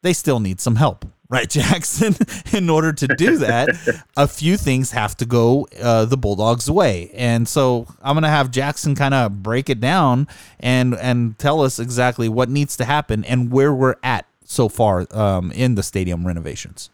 they 0.03 0.15
still 0.15 0.41
need 0.41 0.61
some 0.61 0.77
help. 0.77 1.05
Right, 1.29 1.49
Jackson? 1.51 2.15
In 2.53 2.71
order 2.71 2.93
to 2.93 3.07
do 3.07 3.39
that, 3.39 3.69
a 4.17 4.29
few 4.29 4.57
things 4.57 4.93
have 4.93 5.17
to 5.19 5.27
go 5.27 5.67
uh, 5.81 6.05
the 6.05 6.17
Bulldogs' 6.17 6.71
way, 6.71 7.11
and 7.15 7.49
so 7.49 7.87
I'm 8.03 8.15
gonna 8.15 8.29
have 8.29 8.51
Jackson 8.51 8.95
kind 8.95 9.15
of 9.15 9.43
break 9.43 9.69
it 9.69 9.81
down 9.81 10.29
and 10.61 10.95
and 10.95 11.39
tell 11.39 11.63
us 11.63 11.79
exactly 11.79 12.29
what 12.29 12.49
needs 12.49 12.77
to 12.79 12.85
happen 12.85 13.25
and 13.25 13.51
where 13.51 13.75
we're 13.75 13.97
at 14.03 14.27
so 14.45 14.69
far 14.69 15.07
um, 15.11 15.51
in 15.53 15.75
the 15.75 15.83
stadium 15.83 16.27
renovations. 16.27 16.91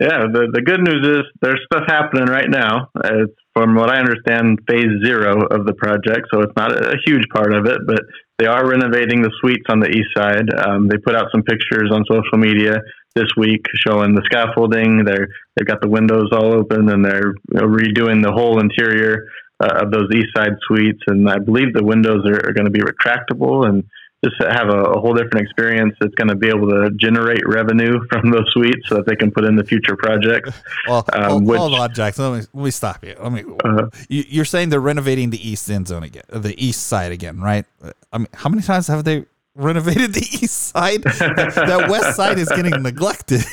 Yeah, 0.00 0.26
the 0.32 0.48
the 0.52 0.62
good 0.62 0.80
news 0.80 1.06
is 1.06 1.24
there's 1.40 1.60
stuff 1.72 1.84
happening 1.88 2.26
right 2.26 2.48
now. 2.48 2.88
It's 3.04 3.34
from 3.54 3.74
what 3.74 3.90
I 3.90 3.98
understand, 3.98 4.60
phase 4.68 5.02
zero 5.04 5.44
of 5.46 5.66
the 5.66 5.74
project, 5.74 6.28
so 6.32 6.40
it's 6.40 6.52
not 6.56 6.72
a 6.72 6.96
huge 7.04 7.24
part 7.34 7.52
of 7.52 7.66
it, 7.66 7.78
but 7.84 8.02
they 8.38 8.46
are 8.46 8.68
renovating 8.68 9.20
the 9.20 9.32
suites 9.40 9.66
on 9.68 9.80
the 9.80 9.88
east 9.88 10.10
side. 10.16 10.46
Um, 10.54 10.86
they 10.86 10.96
put 10.96 11.16
out 11.16 11.26
some 11.32 11.42
pictures 11.42 11.90
on 11.92 12.04
social 12.08 12.38
media 12.38 12.78
this 13.16 13.28
week 13.36 13.64
showing 13.84 14.14
the 14.14 14.22
scaffolding. 14.26 15.04
They're 15.04 15.26
they've 15.56 15.66
got 15.66 15.80
the 15.80 15.88
windows 15.88 16.28
all 16.32 16.54
open 16.54 16.88
and 16.88 17.04
they're 17.04 17.34
redoing 17.52 18.22
the 18.22 18.32
whole 18.32 18.60
interior 18.60 19.26
uh, 19.60 19.82
of 19.82 19.90
those 19.90 20.08
east 20.14 20.28
side 20.36 20.54
suites. 20.68 21.02
And 21.08 21.28
I 21.28 21.38
believe 21.38 21.74
the 21.74 21.84
windows 21.84 22.24
are, 22.26 22.48
are 22.48 22.52
going 22.52 22.66
to 22.66 22.70
be 22.70 22.80
retractable 22.80 23.68
and 23.68 23.82
just 24.24 24.36
have 24.40 24.68
a, 24.68 24.82
a, 24.82 25.00
whole 25.00 25.14
different 25.14 25.46
experience 25.46 25.94
that's 26.00 26.14
going 26.16 26.26
to 26.28 26.34
be 26.34 26.48
able 26.48 26.68
to 26.68 26.90
generate 26.96 27.46
revenue 27.46 28.00
from 28.10 28.30
those 28.30 28.50
suites 28.52 28.88
so 28.88 28.96
that 28.96 29.06
they 29.06 29.14
can 29.14 29.30
put 29.30 29.44
in 29.44 29.54
the 29.54 29.64
future 29.64 29.96
projects. 29.96 30.50
well, 30.88 31.04
um, 31.12 31.44
which, 31.44 31.58
hold 31.58 31.74
on, 31.74 31.94
Jackson. 31.94 32.32
Let 32.32 32.40
me, 32.40 32.46
let 32.52 32.64
me 32.64 32.70
stop 32.70 33.04
you. 33.04 33.14
Let 33.20 33.32
me. 33.32 33.44
Uh, 33.64 33.88
you, 34.08 34.42
are 34.42 34.44
saying 34.44 34.70
they're 34.70 34.80
renovating 34.80 35.30
the 35.30 35.48
east 35.48 35.70
end 35.70 35.86
zone 35.88 36.02
again, 36.02 36.24
the 36.30 36.54
east 36.62 36.86
side 36.88 37.12
again, 37.12 37.40
right? 37.40 37.64
I 38.12 38.18
mean, 38.18 38.28
how 38.34 38.48
many 38.48 38.62
times 38.62 38.88
have 38.88 39.04
they 39.04 39.24
renovated 39.54 40.14
the 40.14 40.20
east 40.20 40.68
side? 40.68 41.02
that, 41.04 41.52
that 41.54 41.88
west 41.88 42.16
side 42.16 42.38
is 42.38 42.48
getting 42.48 42.82
neglected. 42.82 43.44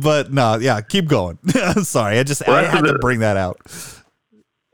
but 0.00 0.32
no, 0.32 0.56
yeah, 0.56 0.80
keep 0.82 1.08
going. 1.08 1.38
Sorry, 1.82 2.20
I 2.20 2.22
just 2.22 2.46
well, 2.46 2.56
I 2.56 2.62
had 2.64 2.84
to 2.84 2.98
bring 3.00 3.20
that 3.20 3.36
out. 3.36 3.58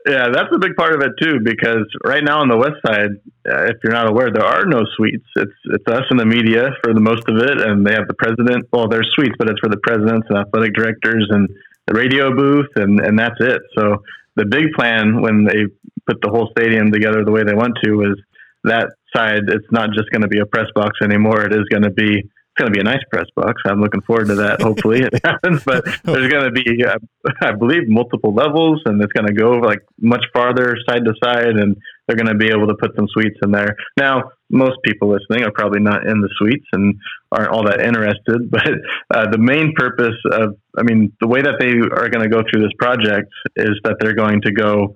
Yeah, 0.05 0.27
that's 0.33 0.49
a 0.53 0.59
big 0.59 0.75
part 0.75 0.93
of 0.93 1.01
it 1.01 1.11
too, 1.21 1.39
because 1.41 1.87
right 2.03 2.23
now 2.23 2.41
on 2.41 2.49
the 2.49 2.57
west 2.57 2.75
side, 2.85 3.11
uh, 3.47 3.71
if 3.71 3.77
you're 3.83 3.93
not 3.93 4.09
aware, 4.09 4.31
there 4.33 4.43
are 4.43 4.65
no 4.65 4.81
suites. 4.97 5.25
It's 5.37 5.59
it's 5.65 5.87
us 5.87 6.03
and 6.09 6.19
the 6.19 6.25
media 6.25 6.71
for 6.83 6.93
the 6.93 6.99
most 6.99 7.23
of 7.29 7.37
it, 7.37 7.61
and 7.61 7.85
they 7.87 7.93
have 7.93 8.07
the 8.07 8.13
president. 8.13 8.67
Well, 8.73 8.89
there's 8.89 9.09
suites, 9.13 9.35
but 9.39 9.49
it's 9.49 9.59
for 9.61 9.69
the 9.69 9.79
presidents 9.81 10.27
and 10.29 10.39
athletic 10.39 10.73
directors 10.73 11.27
and 11.29 11.47
the 11.87 11.93
radio 11.93 12.35
booth, 12.35 12.67
and 12.75 12.99
and 12.99 13.17
that's 13.17 13.39
it. 13.39 13.61
So 13.77 14.03
the 14.35 14.45
big 14.45 14.73
plan 14.73 15.21
when 15.21 15.45
they 15.45 15.67
put 16.05 16.19
the 16.21 16.29
whole 16.29 16.49
stadium 16.57 16.91
together 16.91 17.23
the 17.23 17.31
way 17.31 17.43
they 17.43 17.53
want 17.53 17.77
to 17.83 18.01
is 18.01 18.19
that 18.65 18.89
side. 19.15 19.43
It's 19.47 19.71
not 19.71 19.91
just 19.93 20.09
going 20.11 20.23
to 20.23 20.27
be 20.27 20.39
a 20.39 20.45
press 20.45 20.67
box 20.75 20.99
anymore. 21.01 21.45
It 21.45 21.53
is 21.53 21.63
going 21.69 21.83
to 21.83 21.91
be 21.91 22.29
it's 22.53 22.61
going 22.61 22.71
to 22.71 22.77
be 22.77 22.81
a 22.81 22.83
nice 22.83 23.03
press 23.09 23.25
box. 23.35 23.63
I'm 23.65 23.81
looking 23.81 24.01
forward 24.01 24.27
to 24.27 24.35
that. 24.35 24.61
Hopefully 24.61 25.01
it 25.01 25.13
happens, 25.25 25.63
but 25.63 25.83
there's 26.03 26.31
going 26.31 26.45
to 26.45 26.51
be, 26.51 26.85
uh, 26.85 26.99
I 27.41 27.53
believe, 27.53 27.87
multiple 27.87 28.31
levels, 28.31 28.83
and 28.85 29.01
it's 29.01 29.11
going 29.13 29.25
to 29.25 29.33
go 29.33 29.53
like 29.53 29.79
much 29.99 30.23
farther 30.33 30.75
side 30.87 31.03
to 31.03 31.13
side, 31.23 31.57
and 31.57 31.75
they're 32.05 32.15
going 32.15 32.27
to 32.27 32.35
be 32.35 32.49
able 32.49 32.67
to 32.67 32.75
put 32.75 32.95
some 32.95 33.07
suites 33.07 33.39
in 33.41 33.51
there. 33.51 33.75
Now, 33.97 34.33
most 34.51 34.77
people 34.85 35.09
listening 35.09 35.43
are 35.47 35.51
probably 35.51 35.79
not 35.79 36.05
in 36.05 36.21
the 36.21 36.29
suites 36.37 36.67
and 36.73 36.95
aren't 37.31 37.49
all 37.49 37.65
that 37.65 37.81
interested, 37.81 38.51
but 38.51 38.69
uh, 39.09 39.31
the 39.31 39.39
main 39.39 39.73
purpose 39.75 40.17
of, 40.31 40.55
I 40.77 40.83
mean, 40.83 41.11
the 41.21 41.27
way 41.27 41.41
that 41.41 41.55
they 41.59 41.71
are 41.71 42.09
going 42.09 42.21
to 42.21 42.29
go 42.29 42.43
through 42.47 42.61
this 42.61 42.73
project 42.77 43.31
is 43.55 43.79
that 43.83 43.95
they're 43.99 44.15
going 44.15 44.41
to 44.41 44.51
go 44.51 44.95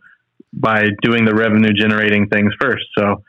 by 0.54 0.90
doing 1.02 1.26
the 1.26 1.34
revenue 1.34 1.74
generating 1.74 2.28
things 2.28 2.54
first. 2.62 2.86
So 2.98 3.24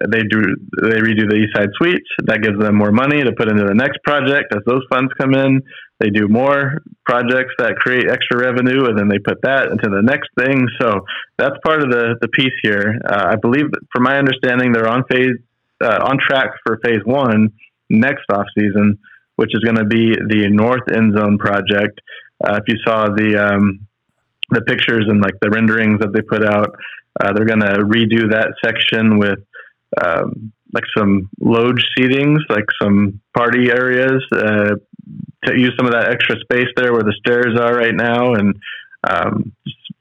they 0.00 0.22
do 0.22 0.42
they 0.82 0.98
redo 0.98 1.28
the 1.28 1.36
East 1.36 1.54
Side 1.54 1.70
Suites. 1.76 2.08
That 2.24 2.42
gives 2.42 2.58
them 2.58 2.74
more 2.74 2.90
money 2.90 3.22
to 3.22 3.32
put 3.32 3.48
into 3.48 3.64
the 3.64 3.74
next 3.74 4.02
project 4.02 4.52
as 4.54 4.62
those 4.66 4.82
funds 4.90 5.12
come 5.20 5.34
in. 5.34 5.62
They 6.00 6.10
do 6.10 6.26
more 6.26 6.82
projects 7.06 7.54
that 7.58 7.76
create 7.76 8.10
extra 8.10 8.38
revenue, 8.38 8.86
and 8.86 8.98
then 8.98 9.08
they 9.08 9.18
put 9.18 9.40
that 9.42 9.70
into 9.70 9.88
the 9.88 10.02
next 10.02 10.30
thing. 10.38 10.66
So 10.80 11.06
that's 11.38 11.54
part 11.64 11.82
of 11.82 11.90
the 11.90 12.16
the 12.20 12.28
piece 12.28 12.54
here. 12.62 12.98
Uh, 13.08 13.26
I 13.30 13.36
believe, 13.36 13.66
from 13.92 14.02
my 14.02 14.18
understanding, 14.18 14.72
they're 14.72 14.88
on 14.88 15.04
phase 15.04 15.38
uh, 15.82 16.00
on 16.02 16.18
track 16.18 16.50
for 16.66 16.80
phase 16.84 17.04
one 17.04 17.52
next 17.88 18.24
off 18.32 18.46
season, 18.58 18.98
which 19.36 19.54
is 19.54 19.62
going 19.62 19.76
to 19.76 19.84
be 19.84 20.14
the 20.14 20.48
North 20.50 20.90
End 20.92 21.16
Zone 21.16 21.38
project. 21.38 22.00
Uh, 22.44 22.56
if 22.56 22.64
you 22.66 22.76
saw 22.84 23.06
the 23.06 23.36
um, 23.36 23.86
the 24.50 24.62
pictures 24.62 25.04
and 25.08 25.20
like 25.20 25.34
the 25.40 25.50
renderings 25.50 26.00
that 26.00 26.12
they 26.12 26.20
put 26.20 26.44
out, 26.44 26.74
uh, 27.20 27.32
they're 27.32 27.46
going 27.46 27.60
to 27.60 27.78
redo 27.84 28.30
that 28.30 28.54
section 28.64 29.18
with 29.18 29.38
um, 30.02 30.52
like 30.72 30.84
some 30.96 31.28
loge 31.40 31.84
seatings, 31.96 32.38
like 32.48 32.64
some 32.82 33.20
party 33.36 33.70
areas, 33.70 34.22
uh, 34.32 34.74
to 35.44 35.58
use 35.58 35.72
some 35.76 35.86
of 35.86 35.92
that 35.92 36.10
extra 36.10 36.36
space 36.40 36.68
there 36.76 36.92
where 36.92 37.02
the 37.02 37.14
stairs 37.24 37.58
are 37.58 37.74
right 37.74 37.94
now, 37.94 38.34
and 38.34 38.56
um, 39.08 39.52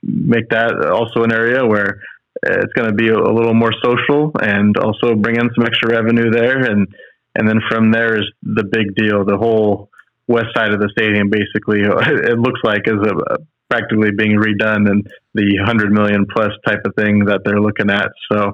make 0.02 0.50
that 0.50 0.90
also 0.90 1.24
an 1.24 1.32
area 1.32 1.66
where 1.66 2.02
it's 2.42 2.74
going 2.74 2.90
to 2.90 2.96
be 2.96 3.10
a, 3.10 3.16
a, 3.16 3.34
little 3.34 3.54
more 3.54 3.72
social, 3.84 4.32
and 4.42 4.76
also 4.78 5.16
bring 5.16 5.36
in 5.36 5.50
some 5.56 5.66
extra 5.66 5.92
revenue 5.92 6.32
there, 6.32 6.64
and 6.64 6.88
and 7.36 7.48
then 7.48 7.60
from 7.70 7.92
there 7.92 8.18
is 8.18 8.26
the 8.42 8.64
big 8.64 8.96
deal. 8.96 9.26
The 9.26 9.38
whole 9.38 9.90
west 10.28 10.48
side 10.56 10.74
of 10.74 10.80
the 10.80 10.90
stadium, 10.98 11.30
basically, 11.30 11.82
it 11.84 12.40
looks 12.40 12.62
like 12.64 12.88
is 12.88 12.94
a, 12.94 13.34
a 13.34 13.38
practically 13.70 14.12
being 14.16 14.38
redone 14.38 14.90
and 14.90 15.08
the 15.34 15.58
100 15.58 15.92
million 15.92 16.28
plus 16.32 16.52
type 16.66 16.82
of 16.86 16.94
thing 16.96 17.26
that 17.26 17.42
they're 17.44 17.62
looking 17.62 17.90
at. 17.90 18.10
So 18.32 18.52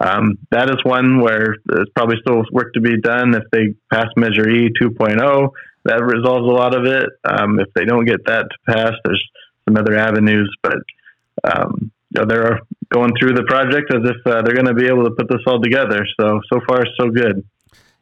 um, 0.00 0.38
that 0.50 0.70
is 0.70 0.76
one 0.84 1.20
where 1.20 1.56
there's 1.66 1.88
probably 1.94 2.16
still 2.20 2.42
work 2.52 2.72
to 2.74 2.80
be 2.80 3.00
done. 3.00 3.34
If 3.34 3.44
they 3.50 3.74
pass 3.92 4.06
Measure 4.16 4.48
E 4.48 4.70
2.0, 4.80 5.50
that 5.84 6.04
resolves 6.04 6.46
a 6.46 6.54
lot 6.54 6.74
of 6.74 6.84
it. 6.84 7.08
Um, 7.24 7.58
if 7.58 7.72
they 7.74 7.84
don't 7.84 8.04
get 8.04 8.24
that 8.26 8.46
to 8.50 8.72
pass, 8.72 8.92
there's 9.04 9.24
some 9.66 9.76
other 9.76 9.96
avenues, 9.96 10.54
but 10.62 10.78
um, 11.44 11.90
you 12.10 12.20
know, 12.20 12.26
they're 12.26 12.60
going 12.90 13.12
through 13.18 13.34
the 13.34 13.44
project 13.44 13.92
as 13.92 14.02
if 14.04 14.26
uh, 14.26 14.42
they're 14.42 14.54
going 14.54 14.66
to 14.66 14.74
be 14.74 14.86
able 14.86 15.04
to 15.04 15.10
put 15.10 15.28
this 15.28 15.40
all 15.46 15.60
together. 15.60 16.06
So 16.18 16.40
so 16.52 16.60
far 16.66 16.84
so 16.98 17.10
good. 17.10 17.44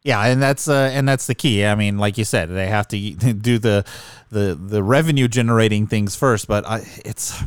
Yeah, 0.03 0.25
and 0.25 0.41
that's 0.41 0.69
uh, 0.69 0.91
and 0.93 1.09
that's 1.09 1.27
the 1.27 1.35
key. 1.35 1.65
I 1.65 1.75
mean, 1.75 1.99
like 1.99 2.17
you 2.17 2.25
said, 2.25 2.49
they 2.51 2.69
have 2.69 2.87
to 2.89 3.11
do 3.15 3.59
the 3.59 3.85
the 4.31 4.55
the 4.55 4.83
revenue 4.83 5.29
generating 5.29 5.87
things 5.87 6.15
first, 6.15 6.47
but 6.47 6.65
I, 6.67 6.87
it's 7.05 7.43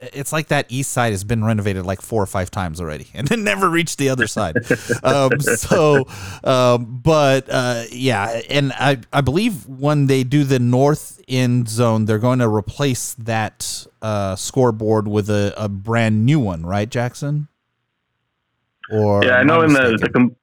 it's 0.00 0.32
like 0.32 0.48
that 0.48 0.66
east 0.68 0.92
side 0.92 1.12
has 1.12 1.24
been 1.24 1.44
renovated 1.44 1.84
like 1.84 2.00
four 2.00 2.22
or 2.22 2.26
five 2.26 2.50
times 2.50 2.80
already 2.80 3.08
and 3.14 3.30
it 3.30 3.38
never 3.38 3.68
reached 3.68 3.98
the 3.98 4.08
other 4.08 4.26
side. 4.26 4.56
Um, 5.02 5.40
so 5.40 6.06
um, 6.44 7.00
but 7.02 7.48
uh, 7.48 7.84
yeah 7.90 8.40
and 8.50 8.72
I, 8.72 8.98
I 9.12 9.20
believe 9.20 9.66
when 9.66 10.06
they 10.06 10.24
do 10.24 10.44
the 10.44 10.58
north 10.58 11.20
end 11.28 11.68
zone 11.68 12.04
they're 12.04 12.18
going 12.18 12.40
to 12.40 12.48
replace 12.48 13.14
that 13.14 13.86
uh, 14.02 14.34
scoreboard 14.36 15.08
with 15.08 15.30
a, 15.30 15.54
a 15.56 15.68
brand 15.68 16.26
new 16.26 16.40
one 16.40 16.64
right 16.64 16.88
jackson? 16.88 17.48
Or 18.90 19.24
yeah 19.24 19.36
i 19.36 19.42
know 19.42 19.62
in 19.62 19.72
the, 19.72 19.98
the 20.00 20.34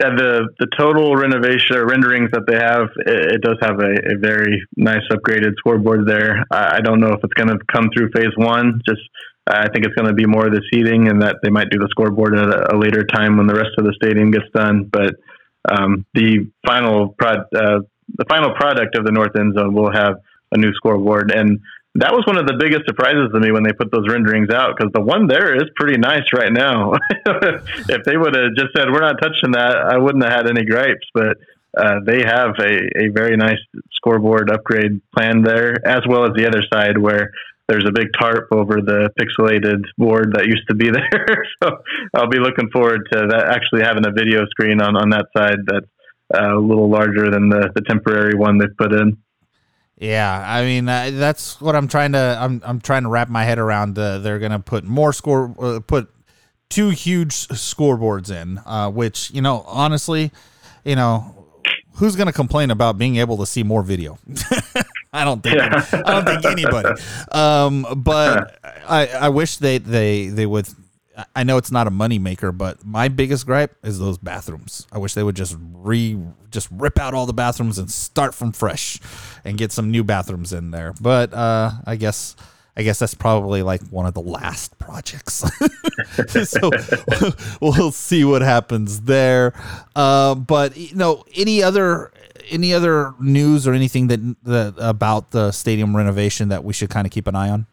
yeah, 0.00 0.10
the 0.10 0.48
the 0.60 0.68
total 0.78 1.16
renovation 1.16 1.76
or 1.76 1.86
renderings 1.86 2.30
that 2.32 2.46
they 2.46 2.56
have, 2.56 2.88
it, 3.04 3.34
it 3.34 3.42
does 3.42 3.56
have 3.60 3.80
a, 3.80 4.14
a, 4.14 4.18
very 4.18 4.62
nice 4.76 5.02
upgraded 5.10 5.54
scoreboard 5.58 6.06
there. 6.06 6.44
I, 6.52 6.76
I 6.76 6.80
don't 6.80 7.00
know 7.00 7.12
if 7.12 7.20
it's 7.24 7.34
going 7.34 7.48
to 7.48 7.58
come 7.72 7.90
through 7.92 8.10
phase 8.12 8.32
one. 8.36 8.80
Just 8.88 9.02
I 9.48 9.68
think 9.68 9.84
it's 9.84 9.94
going 9.94 10.06
to 10.06 10.14
be 10.14 10.26
more 10.26 10.46
of 10.46 10.52
the 10.52 10.62
seating, 10.72 11.08
and 11.08 11.20
that 11.22 11.36
they 11.42 11.50
might 11.50 11.70
do 11.70 11.78
the 11.78 11.88
scoreboard 11.90 12.38
at 12.38 12.48
a, 12.48 12.76
a 12.76 12.78
later 12.78 13.04
time 13.04 13.36
when 13.36 13.48
the 13.48 13.54
rest 13.54 13.70
of 13.76 13.84
the 13.84 13.94
stadium 14.00 14.30
gets 14.30 14.46
done. 14.54 14.84
But 14.84 15.16
um, 15.68 16.06
the 16.14 16.48
final 16.64 17.08
prod, 17.18 17.40
uh, 17.54 17.80
the 18.16 18.24
final 18.28 18.54
product 18.54 18.96
of 18.96 19.04
the 19.04 19.12
north 19.12 19.34
end 19.36 19.54
zone 19.58 19.74
will 19.74 19.90
have 19.90 20.20
a 20.52 20.58
new 20.58 20.72
scoreboard, 20.74 21.32
and 21.34 21.58
that 21.98 22.12
was 22.14 22.24
one 22.26 22.38
of 22.38 22.46
the 22.46 22.54
biggest 22.54 22.86
surprises 22.86 23.30
to 23.34 23.40
me 23.40 23.50
when 23.50 23.62
they 23.62 23.72
put 23.72 23.90
those 23.90 24.06
renderings 24.08 24.50
out 24.50 24.76
because 24.76 24.92
the 24.92 25.00
one 25.00 25.26
there 25.26 25.54
is 25.56 25.64
pretty 25.74 25.98
nice 25.98 26.26
right 26.32 26.52
now. 26.52 26.92
if 27.90 28.04
they 28.04 28.16
would 28.16 28.34
have 28.34 28.54
just 28.54 28.70
said 28.76 28.90
we're 28.90 29.02
not 29.02 29.20
touching 29.20 29.52
that, 29.52 29.76
I 29.76 29.98
wouldn't 29.98 30.22
have 30.22 30.32
had 30.32 30.48
any 30.48 30.64
gripes. 30.64 31.06
But 31.12 31.38
uh, 31.76 32.00
they 32.06 32.22
have 32.22 32.54
a, 32.60 32.86
a 33.02 33.08
very 33.08 33.36
nice 33.36 33.58
scoreboard 33.92 34.50
upgrade 34.50 35.00
plan 35.14 35.42
there, 35.42 35.74
as 35.86 36.02
well 36.08 36.24
as 36.24 36.32
the 36.34 36.46
other 36.46 36.62
side 36.72 36.98
where 36.98 37.32
there's 37.68 37.84
a 37.86 37.92
big 37.92 38.08
tarp 38.18 38.48
over 38.52 38.80
the 38.80 39.10
pixelated 39.20 39.82
board 39.98 40.32
that 40.34 40.46
used 40.46 40.66
to 40.68 40.74
be 40.74 40.90
there. 40.90 41.46
so 41.62 41.82
I'll 42.14 42.30
be 42.30 42.38
looking 42.38 42.70
forward 42.70 43.08
to 43.12 43.26
that 43.30 43.48
actually 43.50 43.82
having 43.82 44.06
a 44.06 44.12
video 44.12 44.46
screen 44.46 44.80
on, 44.80 44.96
on 44.96 45.10
that 45.10 45.26
side 45.36 45.58
that's 45.66 45.86
uh, 46.34 46.56
a 46.56 46.60
little 46.60 46.88
larger 46.88 47.30
than 47.30 47.48
the, 47.48 47.70
the 47.74 47.82
temporary 47.82 48.34
one 48.34 48.58
they've 48.58 48.76
put 48.76 48.92
in. 48.92 49.18
Yeah, 50.00 50.44
I 50.46 50.62
mean 50.62 50.88
uh, 50.88 51.10
that's 51.12 51.60
what 51.60 51.74
I'm 51.74 51.88
trying 51.88 52.12
to 52.12 52.38
I'm 52.40 52.62
I'm 52.64 52.80
trying 52.80 53.02
to 53.02 53.08
wrap 53.08 53.28
my 53.28 53.44
head 53.44 53.58
around. 53.58 53.98
Uh, 53.98 54.18
they're 54.18 54.38
gonna 54.38 54.60
put 54.60 54.84
more 54.84 55.12
score 55.12 55.54
uh, 55.58 55.80
put 55.80 56.08
two 56.68 56.90
huge 56.90 57.32
scoreboards 57.48 58.30
in, 58.30 58.58
uh, 58.64 58.90
which 58.90 59.30
you 59.32 59.42
know 59.42 59.64
honestly, 59.66 60.30
you 60.84 60.94
know 60.94 61.46
who's 61.94 62.14
gonna 62.14 62.32
complain 62.32 62.70
about 62.70 62.96
being 62.96 63.16
able 63.16 63.36
to 63.38 63.46
see 63.46 63.64
more 63.64 63.82
video? 63.82 64.18
I 65.12 65.24
don't 65.24 65.42
think 65.42 65.60
I 65.60 66.02
don't 66.12 66.24
think 66.24 66.44
anybody. 66.44 67.00
Um, 67.32 67.84
but 67.96 68.58
I 68.88 69.08
I 69.08 69.28
wish 69.30 69.56
they 69.56 69.78
they 69.78 70.28
they 70.28 70.46
would 70.46 70.68
I 71.34 71.42
know 71.42 71.56
it's 71.56 71.72
not 71.72 71.86
a 71.86 71.90
moneymaker, 71.90 72.56
but 72.56 72.84
my 72.84 73.08
biggest 73.08 73.46
gripe 73.46 73.76
is 73.82 73.98
those 73.98 74.18
bathrooms. 74.18 74.86
I 74.92 74.98
wish 74.98 75.14
they 75.14 75.22
would 75.22 75.36
just 75.36 75.56
re 75.58 76.18
just 76.50 76.68
rip 76.70 76.98
out 76.98 77.14
all 77.14 77.26
the 77.26 77.32
bathrooms 77.32 77.78
and 77.78 77.90
start 77.90 78.34
from 78.34 78.52
fresh 78.52 79.00
and 79.44 79.58
get 79.58 79.72
some 79.72 79.90
new 79.90 80.04
bathrooms 80.04 80.52
in 80.52 80.70
there. 80.70 80.94
But 81.00 81.34
uh, 81.34 81.72
I 81.84 81.96
guess 81.96 82.36
I 82.76 82.82
guess 82.82 83.00
that's 83.00 83.14
probably 83.14 83.62
like 83.62 83.82
one 83.88 84.06
of 84.06 84.14
the 84.14 84.20
last 84.20 84.78
projects. 84.78 85.42
so 86.48 86.70
we'll 87.60 87.90
see 87.90 88.24
what 88.24 88.42
happens 88.42 89.00
there. 89.00 89.52
Uh, 89.96 90.36
but 90.36 90.76
you 90.76 90.94
know, 90.94 91.24
any 91.34 91.62
other 91.62 92.12
any 92.50 92.72
other 92.72 93.14
news 93.18 93.66
or 93.66 93.72
anything 93.74 94.06
that, 94.06 94.36
that 94.44 94.74
about 94.78 95.32
the 95.32 95.50
stadium 95.50 95.96
renovation 95.96 96.50
that 96.50 96.62
we 96.62 96.72
should 96.72 96.90
kind 96.90 97.06
of 97.06 97.10
keep 97.10 97.26
an 97.26 97.34
eye 97.34 97.50
on? 97.50 97.66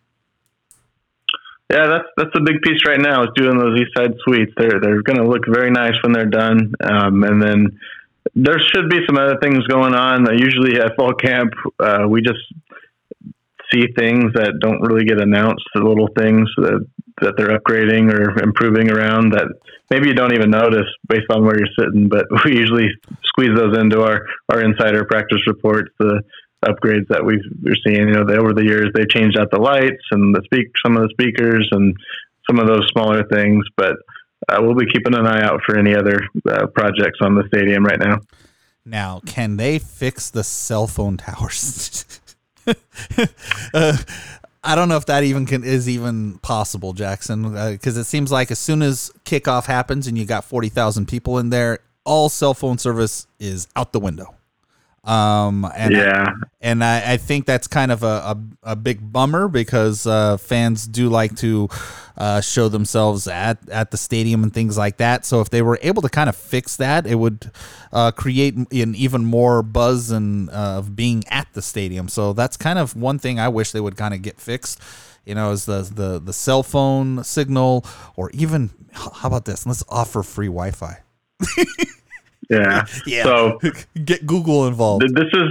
Yeah, 1.71 1.87
that's 1.87 2.07
that's 2.15 2.35
a 2.35 2.41
big 2.41 2.61
piece 2.61 2.85
right 2.87 2.99
now. 2.99 3.23
Is 3.23 3.29
doing 3.35 3.57
those 3.57 3.79
East 3.79 3.91
Side 3.97 4.13
suites. 4.23 4.53
They're 4.55 4.79
they're 4.79 5.01
going 5.01 5.17
to 5.17 5.27
look 5.27 5.43
very 5.47 5.71
nice 5.71 5.95
when 6.03 6.13
they're 6.13 6.25
done, 6.25 6.73
um, 6.83 7.23
and 7.23 7.41
then 7.41 7.79
there 8.35 8.59
should 8.59 8.89
be 8.89 8.99
some 9.07 9.17
other 9.17 9.37
things 9.41 9.65
going 9.67 9.95
on. 9.95 10.27
Usually 10.37 10.79
at 10.79 10.95
fall 10.95 11.13
camp, 11.13 11.53
uh, 11.79 12.05
we 12.07 12.21
just 12.21 12.39
see 13.73 13.87
things 13.97 14.33
that 14.33 14.59
don't 14.59 14.81
really 14.81 15.05
get 15.05 15.19
announced, 15.19 15.63
the 15.73 15.81
little 15.81 16.09
things 16.17 16.49
that, 16.57 16.85
that 17.21 17.33
they're 17.37 17.57
upgrading 17.57 18.11
or 18.13 18.41
improving 18.43 18.91
around 18.91 19.33
that 19.33 19.47
maybe 19.89 20.07
you 20.07 20.13
don't 20.13 20.33
even 20.33 20.49
notice 20.49 20.87
based 21.07 21.25
on 21.29 21.43
where 21.43 21.57
you're 21.57 21.75
sitting, 21.77 22.07
but 22.07 22.25
we 22.45 22.57
usually 22.57 22.89
squeeze 23.23 23.55
those 23.55 23.77
into 23.77 24.01
our, 24.03 24.25
our 24.49 24.61
insider 24.61 25.05
practice 25.05 25.45
reports, 25.47 25.91
the 25.99 26.21
upgrades 26.65 27.07
that 27.09 27.23
we 27.23 27.35
are 27.69 27.75
seeing, 27.85 28.09
you 28.09 28.13
know, 28.13 28.21
over 28.35 28.53
the 28.53 28.63
years, 28.63 28.91
they've 28.93 29.09
changed 29.09 29.37
out 29.37 29.51
the 29.51 29.59
lights 29.59 30.03
and 30.11 30.35
the 30.35 30.41
speak, 30.43 30.67
some 30.85 30.97
of 30.97 31.03
the 31.03 31.09
speakers 31.09 31.67
and 31.71 31.95
some 32.47 32.59
of 32.59 32.67
those 32.67 32.87
smaller 32.91 33.23
things, 33.27 33.65
but 33.75 33.95
uh, 34.49 34.57
we'll 34.61 34.75
be 34.75 34.85
keeping 34.91 35.15
an 35.15 35.25
eye 35.25 35.41
out 35.41 35.61
for 35.65 35.77
any 35.77 35.95
other 35.95 36.19
uh, 36.49 36.67
projects 36.67 37.19
on 37.21 37.35
the 37.35 37.43
stadium 37.47 37.83
right 37.83 37.99
now. 37.99 38.19
Now, 38.85 39.21
can 39.25 39.57
they 39.57 39.79
fix 39.79 40.29
the 40.29 40.43
cell 40.43 40.85
phone 40.85 41.17
towers? 41.17 42.05
uh, 43.73 43.97
I 44.63 44.75
don't 44.75 44.89
know 44.89 44.97
if 44.97 45.05
that 45.07 45.23
even 45.23 45.45
can 45.45 45.63
is 45.63 45.89
even 45.89 46.37
possible, 46.39 46.93
Jackson, 46.93 47.53
because 47.71 47.97
uh, 47.97 48.01
it 48.01 48.05
seems 48.05 48.31
like 48.31 48.51
as 48.51 48.59
soon 48.59 48.81
as 48.81 49.11
kickoff 49.23 49.65
happens 49.65 50.07
and 50.07 50.17
you 50.17 50.25
got 50.25 50.43
forty 50.43 50.69
thousand 50.69 51.07
people 51.07 51.37
in 51.39 51.49
there, 51.49 51.79
all 52.03 52.29
cell 52.29 52.53
phone 52.53 52.77
service 52.77 53.27
is 53.39 53.67
out 53.75 53.91
the 53.91 53.99
window. 53.99 54.35
Um, 55.05 55.69
and 55.75 55.93
yeah, 55.93 56.25
I, 56.27 56.47
and 56.61 56.83
I, 56.83 57.13
I, 57.13 57.17
think 57.17 57.45
that's 57.45 57.67
kind 57.67 57.91
of 57.91 58.01
a, 58.01 58.07
a, 58.07 58.37
a 58.71 58.75
big 58.75 59.11
bummer 59.13 59.47
because 59.47 60.07
uh, 60.07 60.37
fans 60.37 60.87
do 60.87 61.09
like 61.09 61.35
to 61.37 61.69
uh, 62.17 62.41
show 62.41 62.69
themselves 62.69 63.27
at, 63.27 63.69
at 63.69 63.91
the 63.91 63.97
stadium 63.97 64.41
and 64.41 64.51
things 64.51 64.79
like 64.79 64.97
that. 64.97 65.23
So 65.23 65.41
if 65.41 65.51
they 65.51 65.61
were 65.61 65.77
able 65.83 66.01
to 66.01 66.09
kind 66.09 66.27
of 66.27 66.35
fix 66.35 66.77
that, 66.77 67.05
it 67.05 67.15
would 67.15 67.51
uh, 67.93 68.13
create 68.13 68.55
an 68.55 68.95
even 68.95 69.25
more 69.25 69.61
buzz 69.61 70.09
and 70.09 70.49
uh, 70.49 70.79
of 70.79 70.95
being 70.95 71.23
at 71.29 71.53
the 71.53 71.61
stadium. 71.61 72.07
So 72.07 72.33
that's 72.33 72.57
kind 72.57 72.79
of 72.79 72.95
one 72.95 73.19
thing 73.19 73.39
I 73.39 73.49
wish 73.49 73.73
they 73.73 73.81
would 73.81 73.97
kind 73.97 74.15
of 74.15 74.23
get 74.23 74.39
fixed. 74.41 74.81
You 75.23 75.35
know, 75.35 75.51
is 75.51 75.65
the 75.65 75.81
the 75.81 76.19
the 76.19 76.33
cell 76.33 76.61
phone 76.61 77.23
signal, 77.23 77.85
or 78.15 78.29
even 78.31 78.69
how 78.93 79.27
about 79.27 79.45
this? 79.45 79.65
Let's 79.65 79.83
offer 79.89 80.23
free 80.23 80.47
Wi-Fi. 80.47 80.99
Yeah. 82.49 82.85
yeah. 83.05 83.23
So 83.23 83.59
get 84.05 84.25
Google 84.25 84.67
involved. 84.67 85.03
This 85.03 85.29
is 85.33 85.49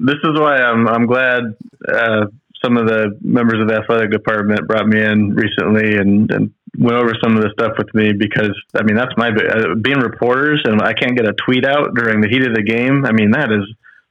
this 0.00 0.16
is 0.24 0.38
why 0.38 0.56
I'm 0.56 0.88
I'm 0.88 1.06
glad 1.06 1.42
uh, 1.88 2.26
some 2.64 2.76
of 2.76 2.86
the 2.86 3.18
members 3.20 3.60
of 3.60 3.68
the 3.68 3.74
athletic 3.74 4.10
department 4.10 4.66
brought 4.66 4.86
me 4.86 5.02
in 5.02 5.34
recently 5.34 5.96
and, 5.96 6.30
and 6.30 6.52
went 6.78 6.96
over 6.96 7.12
some 7.22 7.36
of 7.36 7.42
the 7.42 7.50
stuff 7.52 7.72
with 7.76 7.92
me 7.94 8.12
because 8.12 8.52
I 8.74 8.82
mean 8.82 8.96
that's 8.96 9.12
my 9.16 9.28
uh, 9.28 9.74
being 9.82 9.98
reporters 9.98 10.62
and 10.64 10.80
I 10.80 10.92
can't 10.92 11.16
get 11.16 11.28
a 11.28 11.34
tweet 11.44 11.64
out 11.64 11.94
during 11.94 12.20
the 12.20 12.28
heat 12.28 12.46
of 12.46 12.54
the 12.54 12.62
game. 12.62 13.04
I 13.04 13.12
mean 13.12 13.32
that 13.32 13.50
is 13.52 13.64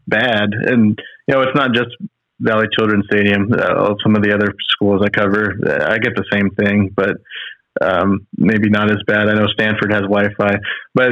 bad, 0.08 0.54
and 0.54 1.00
you 1.28 1.34
know 1.34 1.42
it's 1.42 1.56
not 1.56 1.74
just 1.74 1.90
Valley 2.40 2.68
Children's 2.78 3.06
Stadium. 3.06 3.52
Uh, 3.54 3.94
some 4.04 4.16
of 4.16 4.24
the 4.24 4.34
other 4.34 4.54
schools 4.70 5.02
I 5.04 5.10
cover, 5.10 5.56
I 5.88 5.98
get 6.00 6.16
the 6.16 6.26
same 6.32 6.50
thing, 6.52 6.90
but 6.96 7.18
um, 7.80 8.28
maybe 8.38 8.70
not 8.70 8.92
as 8.92 8.98
bad. 9.08 9.30
I 9.30 9.34
know 9.34 9.48
Stanford 9.48 9.94
has 9.94 10.02
Wi-Fi, 10.02 10.58
but 10.94 11.12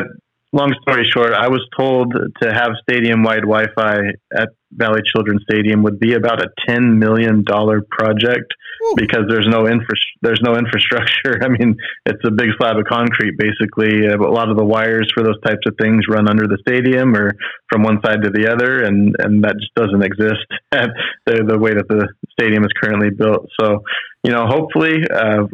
long 0.51 0.73
story 0.81 1.07
short, 1.13 1.33
I 1.33 1.47
was 1.47 1.65
told 1.77 2.13
to 2.41 2.53
have 2.53 2.71
stadium 2.81 3.23
wide 3.23 3.41
Wi 3.41 3.65
Fi 3.75 3.97
at 4.35 4.49
Valley 4.71 5.01
Children's 5.15 5.43
Stadium 5.49 5.83
would 5.83 5.99
be 5.99 6.13
about 6.13 6.41
a 6.43 6.49
$10 6.67 6.97
million 6.97 7.43
project 7.43 8.53
Ooh. 8.83 8.93
because 8.95 9.23
there's 9.27 9.47
no 9.47 9.67
infra- 9.67 9.95
there's 10.21 10.41
no 10.41 10.55
infrastructure. 10.55 11.39
I 11.43 11.49
mean, 11.49 11.75
it's 12.05 12.23
a 12.25 12.31
big 12.31 12.49
slab 12.57 12.77
of 12.77 12.85
concrete, 12.85 13.37
basically. 13.37 14.07
Uh, 14.07 14.17
a 14.17 14.31
lot 14.31 14.49
of 14.49 14.57
the 14.57 14.65
wires 14.65 15.11
for 15.13 15.23
those 15.23 15.39
types 15.41 15.61
of 15.67 15.75
things 15.79 16.05
run 16.09 16.27
under 16.27 16.47
the 16.47 16.57
stadium 16.67 17.15
or 17.15 17.31
from 17.71 17.83
one 17.83 17.99
side 18.03 18.23
to 18.23 18.29
the 18.29 18.51
other, 18.51 18.83
and, 18.83 19.15
and 19.19 19.43
that 19.43 19.55
just 19.59 19.73
doesn't 19.75 20.03
exist 20.03 20.45
the, 20.71 21.45
the 21.47 21.57
way 21.57 21.73
that 21.73 21.87
the 21.87 22.07
stadium 22.31 22.63
is 22.63 22.71
currently 22.81 23.09
built. 23.09 23.47
So, 23.59 23.83
you 24.23 24.31
know, 24.31 24.45
hopefully, 24.47 25.03
uh, 25.09 25.45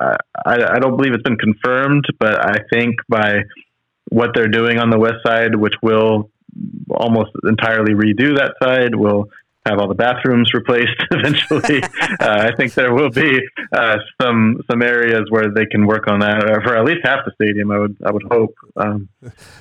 I, 0.00 0.16
I 0.46 0.78
don't 0.80 0.96
believe 0.96 1.14
it's 1.14 1.22
been 1.22 1.38
confirmed, 1.38 2.04
but 2.18 2.44
I 2.44 2.56
think 2.72 2.96
by 3.08 3.42
what 4.14 4.30
they're 4.32 4.46
doing 4.48 4.78
on 4.78 4.90
the 4.90 4.98
west 4.98 5.16
side, 5.26 5.56
which 5.56 5.74
will 5.82 6.30
almost 6.88 7.32
entirely 7.48 7.94
redo 7.94 8.36
that 8.36 8.54
side, 8.62 8.94
will 8.94 9.28
have 9.66 9.78
all 9.78 9.88
the 9.88 9.94
bathrooms 9.94 10.52
replaced 10.52 10.92
eventually. 11.10 11.82
uh, 11.82 11.88
I 12.20 12.54
think 12.56 12.74
there 12.74 12.94
will 12.94 13.10
be 13.10 13.40
uh, 13.72 13.96
some 14.20 14.62
some 14.70 14.82
areas 14.82 15.22
where 15.30 15.50
they 15.50 15.66
can 15.66 15.86
work 15.86 16.06
on 16.08 16.20
that 16.20 16.44
uh, 16.44 16.60
for 16.62 16.76
at 16.76 16.84
least 16.84 17.00
half 17.04 17.24
the 17.24 17.32
stadium. 17.34 17.70
I 17.70 17.78
would 17.78 17.96
I 18.04 18.10
would 18.10 18.24
hope. 18.30 18.54
Um, 18.76 19.08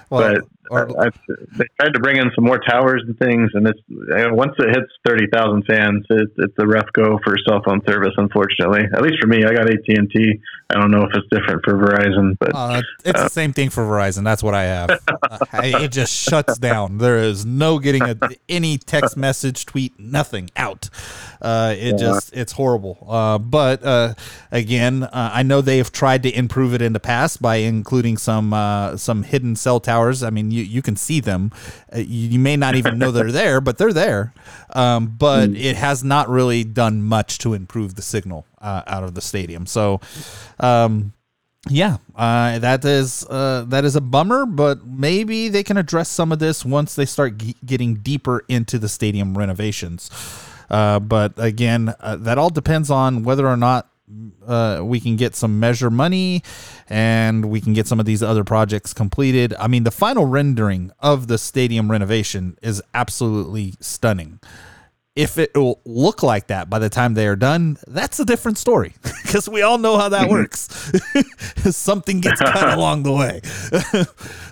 well, 0.10 0.36
but 0.36 0.44
or, 0.70 0.88
I, 1.02 1.10
they 1.58 1.66
tried 1.80 1.94
to 1.94 2.00
bring 2.00 2.18
in 2.18 2.32
some 2.36 2.46
more 2.46 2.60
towers 2.60 3.04
and 3.06 3.18
things, 3.20 3.52
and 3.54 3.68
it's 3.68 3.80
once 3.90 4.54
it 4.60 4.70
hits 4.70 4.92
thirty 5.06 5.28
thousand 5.32 5.64
fans, 5.66 6.06
it, 6.10 6.30
it's 6.38 6.54
a 6.58 6.66
rough 6.66 6.88
go 6.94 7.20
for 7.24 7.36
cell 7.48 7.62
phone 7.66 7.82
service. 7.88 8.14
Unfortunately, 8.18 8.82
at 8.94 9.02
least 9.02 9.16
for 9.22 9.28
me, 9.28 9.44
I 9.46 9.54
got 9.54 9.70
AT 9.70 9.88
and 9.88 10.10
T. 10.10 10.40
I 10.70 10.80
don't 10.80 10.92
know 10.92 11.02
if 11.02 11.12
it's 11.14 11.28
different 11.30 11.64
for 11.64 11.74
Verizon, 11.74 12.38
but 12.40 12.56
uh, 12.56 12.82
it's 13.04 13.20
uh, 13.20 13.24
the 13.24 13.30
same 13.30 13.54
thing 13.54 13.70
for 13.70 13.84
Verizon. 13.84 14.24
That's 14.24 14.44
what 14.44 14.54
I 14.54 14.64
have. 14.64 14.90
Uh, 15.54 15.62
it 15.64 15.92
just 15.92 16.14
shuts 16.14 16.58
down. 16.58 16.98
There 16.98 17.18
is 17.18 17.46
no 17.46 17.80
getting 17.80 18.02
a, 18.02 18.18
any 18.50 18.78
text 18.78 19.16
message, 19.16 19.66
tweet, 19.66 19.93
nothing 19.98 20.50
out. 20.56 20.90
Uh, 21.42 21.76
it 21.78 21.94
yeah. 21.94 21.98
just 21.98 22.34
it's 22.34 22.54
horrible. 22.54 23.06
Uh, 23.08 23.38
but 23.38 24.18
again, 24.52 25.08
I 25.12 25.44
know 25.44 25.62
they've 25.62 25.92
tried 25.92 26.24
to 26.24 26.32
improve 26.32 26.74
it 26.74 26.82
in 26.82 26.94
the 26.94 27.00
past 27.00 27.42
by 27.42 27.58
including 27.58 28.18
some 28.18 28.52
some 28.98 29.24
hidden 29.24 29.56
cell 29.56 29.80
towers. 29.80 30.24
I 30.24 30.30
mean, 30.30 30.52
you 30.52 30.64
you 30.64 30.82
can 30.82 30.96
see 30.96 31.20
them. 31.20 31.52
Uh, 31.94 32.00
you, 32.00 32.30
you, 32.30 32.40
may 32.40 32.56
not 32.56 32.76
even 32.76 32.98
know 32.98 33.12
they're 33.12 33.32
there, 33.44 33.62
but 33.62 33.78
they're 33.78 33.94
there. 33.94 34.34
Um, 34.72 35.08
but 35.08 35.50
mm. 35.50 35.60
it 35.60 35.76
has 35.76 36.04
not 36.04 36.30
really 36.30 36.64
done 36.64 37.04
much 37.04 37.38
to 37.40 37.54
improve 37.54 37.96
the 37.96 38.02
signal 38.02 38.46
uh, 38.60 38.84
out 38.88 39.04
of 39.04 39.14
the 39.14 39.22
stadium. 39.22 39.66
So, 39.66 40.02
um, 40.60 41.14
yeah, 41.70 41.98
uh, 42.16 42.60
that 42.60 42.84
is 42.84 43.26
uh, 43.30 43.64
that 43.68 43.86
is 43.86 43.96
a 43.96 44.02
bummer, 44.02 44.46
but 44.46 44.86
maybe 44.86 45.48
they 45.48 45.64
can 45.64 45.78
address 45.78 46.10
some 46.10 46.32
of 46.32 46.40
this 46.40 46.66
once 46.66 46.96
they 46.96 47.06
start 47.06 47.38
g- 47.38 47.56
getting 47.66 47.96
deeper 47.96 48.44
into 48.50 48.78
the 48.78 48.90
stadium 48.90 49.38
renovations. 49.38 50.10
Uh, 50.70 51.00
but 51.00 51.34
again, 51.38 51.94
uh, 52.00 52.18
that 52.18 52.38
all 52.38 52.50
depends 52.50 52.90
on 52.90 53.24
whether 53.24 53.48
or 53.48 53.56
not 53.56 53.88
uh, 54.46 54.82
we 54.84 55.00
can 55.00 55.16
get 55.16 55.36
some 55.36 55.60
measure 55.60 55.90
money 55.90 56.44
and 56.90 57.46
we 57.46 57.62
can 57.62 57.74
get 57.74 57.88
some 57.88 58.00
of 58.00 58.06
these 58.06 58.22
other 58.22 58.44
projects 58.44 58.94
completed. 58.94 59.54
I 59.58 59.68
mean, 59.68 59.84
the 59.84 59.92
final 59.92 60.26
rendering 60.26 60.92
of 61.00 61.28
the 61.28 61.38
stadium 61.38 61.90
renovation 61.90 62.58
is 62.62 62.82
absolutely 62.94 63.76
stunning. 63.80 64.40
If 65.16 65.38
it 65.38 65.56
will 65.56 65.80
look 65.86 66.24
like 66.24 66.48
that 66.48 66.72
by 66.72 66.80
the 66.80 66.90
time 66.90 67.14
they 67.14 67.28
are 67.28 67.36
done, 67.36 67.78
that's 67.86 68.20
a 68.20 68.26
different 68.26 68.58
story 68.58 68.94
because 69.24 69.48
we 69.48 69.62
all 69.62 69.78
know 69.78 69.98
how 69.98 70.10
that 70.10 70.28
works. 70.28 70.92
Something 71.76 72.20
gets 72.20 72.42
cut 72.42 72.74
along 72.78 73.04
the 73.04 73.12
way. 73.12 73.42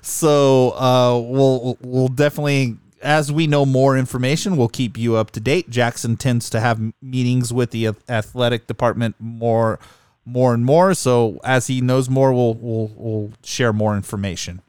so 0.04 0.72
uh, 0.72 1.20
we'll 1.20 1.78
we'll 1.82 2.08
definitely 2.10 2.78
as 3.02 3.32
we 3.32 3.48
know 3.48 3.66
more 3.66 3.98
information, 3.98 4.58
we'll 4.58 4.68
keep 4.70 4.98
you 4.98 5.16
up 5.16 5.32
to 5.32 5.40
date. 5.40 5.70
Jackson 5.70 6.18
tends 6.18 6.50
to 6.52 6.60
have 6.60 6.80
meetings 7.02 7.52
with 7.52 7.72
the 7.72 7.90
athletic 8.08 8.68
department 8.68 9.16
more, 9.20 9.80
more 10.26 10.54
and 10.54 10.64
more. 10.64 10.94
So 10.94 11.40
as 11.44 11.68
he 11.68 11.82
knows 11.82 12.10
more, 12.10 12.34
we'll 12.34 12.54
we'll, 12.56 12.92
we'll 12.96 13.34
share 13.44 13.74
more 13.74 13.96
information. 13.96 14.62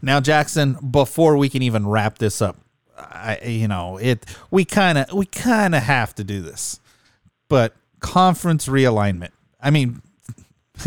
Now, 0.00 0.20
Jackson, 0.20 0.74
before 0.74 1.36
we 1.36 1.48
can 1.48 1.62
even 1.62 1.88
wrap 1.88 2.18
this 2.18 2.40
up, 2.40 2.56
I 2.98 3.40
you 3.44 3.68
know 3.68 3.96
it 3.98 4.24
we 4.50 4.64
kind 4.64 4.98
of 4.98 5.12
we 5.12 5.26
kind 5.26 5.74
of 5.74 5.82
have 5.82 6.14
to 6.16 6.24
do 6.24 6.42
this, 6.42 6.80
but 7.48 7.74
conference 8.00 8.68
realignment. 8.68 9.32
I 9.60 9.70
mean. 9.70 10.02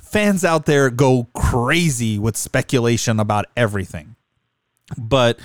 fans 0.00 0.44
out 0.44 0.64
there 0.64 0.88
go 0.90 1.26
crazy 1.34 2.18
with 2.20 2.36
speculation 2.36 3.18
about 3.18 3.46
everything 3.56 4.14
but 4.96 5.38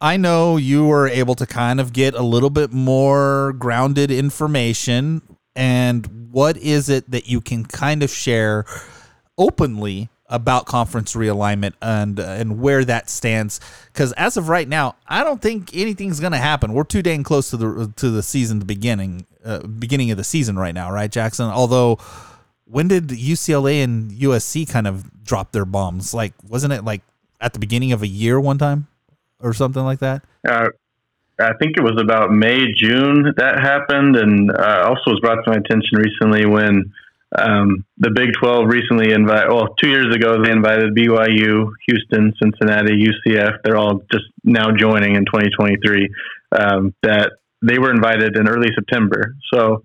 I 0.00 0.16
know 0.16 0.56
you 0.56 0.86
were 0.86 1.08
able 1.08 1.34
to 1.36 1.46
kind 1.46 1.80
of 1.80 1.92
get 1.92 2.14
a 2.14 2.22
little 2.22 2.50
bit 2.50 2.72
more 2.72 3.54
grounded 3.54 4.10
information 4.10 5.22
and 5.56 6.28
what 6.30 6.56
is 6.56 6.88
it 6.88 7.10
that 7.10 7.28
you 7.28 7.40
can 7.40 7.64
kind 7.64 8.02
of 8.02 8.10
share 8.10 8.64
openly 9.38 10.08
about 10.28 10.64
conference 10.64 11.14
realignment 11.14 11.74
and 11.82 12.18
uh, 12.18 12.22
and 12.22 12.60
where 12.60 12.84
that 12.84 13.10
stands 13.10 13.60
because 13.92 14.12
as 14.12 14.36
of 14.36 14.48
right 14.48 14.68
now 14.68 14.96
I 15.06 15.22
don't 15.22 15.42
think 15.42 15.76
anything's 15.76 16.18
to 16.32 16.38
happen. 16.38 16.72
We're 16.72 16.84
too 16.84 17.02
dang 17.02 17.22
close 17.22 17.50
to 17.50 17.56
the 17.56 17.92
to 17.96 18.10
the 18.10 18.22
season 18.22 18.58
the 18.58 18.64
beginning 18.64 19.26
uh, 19.44 19.66
beginning 19.66 20.10
of 20.10 20.16
the 20.16 20.24
season 20.24 20.58
right 20.58 20.74
now, 20.74 20.90
right 20.90 21.10
Jackson? 21.10 21.46
Although 21.46 21.98
when 22.64 22.88
did 22.88 23.08
UCLA 23.08 23.84
and 23.84 24.10
USC 24.12 24.68
kind 24.68 24.86
of 24.86 25.24
drop 25.24 25.52
their 25.52 25.66
bombs? 25.66 26.14
Like 26.14 26.32
wasn't 26.48 26.72
it 26.72 26.84
like 26.84 27.02
at 27.40 27.52
the 27.52 27.58
beginning 27.58 27.92
of 27.92 28.02
a 28.02 28.08
year 28.08 28.40
one 28.40 28.56
time 28.56 28.86
or 29.40 29.52
something 29.52 29.84
like 29.84 29.98
that? 29.98 30.22
Uh, 30.48 30.68
I 31.38 31.52
think 31.60 31.76
it 31.76 31.82
was 31.82 32.00
about 32.00 32.30
May, 32.30 32.72
June 32.72 33.34
that 33.36 33.58
happened, 33.60 34.16
and 34.16 34.50
uh, 34.52 34.84
also 34.86 35.10
was 35.10 35.20
brought 35.20 35.42
to 35.44 35.50
my 35.50 35.56
attention 35.56 35.98
recently 35.98 36.46
when 36.46 36.92
um, 37.36 37.84
the 37.98 38.10
Big 38.10 38.32
12 38.38 38.66
recently 38.68 39.12
invited, 39.12 39.48
well, 39.50 39.74
two 39.80 39.88
years 39.88 40.14
ago, 40.14 40.42
they 40.42 40.50
invited 40.50 40.94
BYU, 40.94 41.70
Houston, 41.88 42.32
Cincinnati, 42.40 42.94
UCF. 42.94 43.58
They're 43.64 43.76
all 43.76 44.02
just 44.12 44.26
now 44.44 44.70
joining 44.70 45.16
in 45.16 45.24
2023. 45.24 46.08
Um, 46.56 46.94
that 47.02 47.32
they 47.62 47.78
were 47.78 47.90
invited 47.90 48.36
in 48.36 48.48
early 48.48 48.68
September. 48.74 49.34
So, 49.52 49.82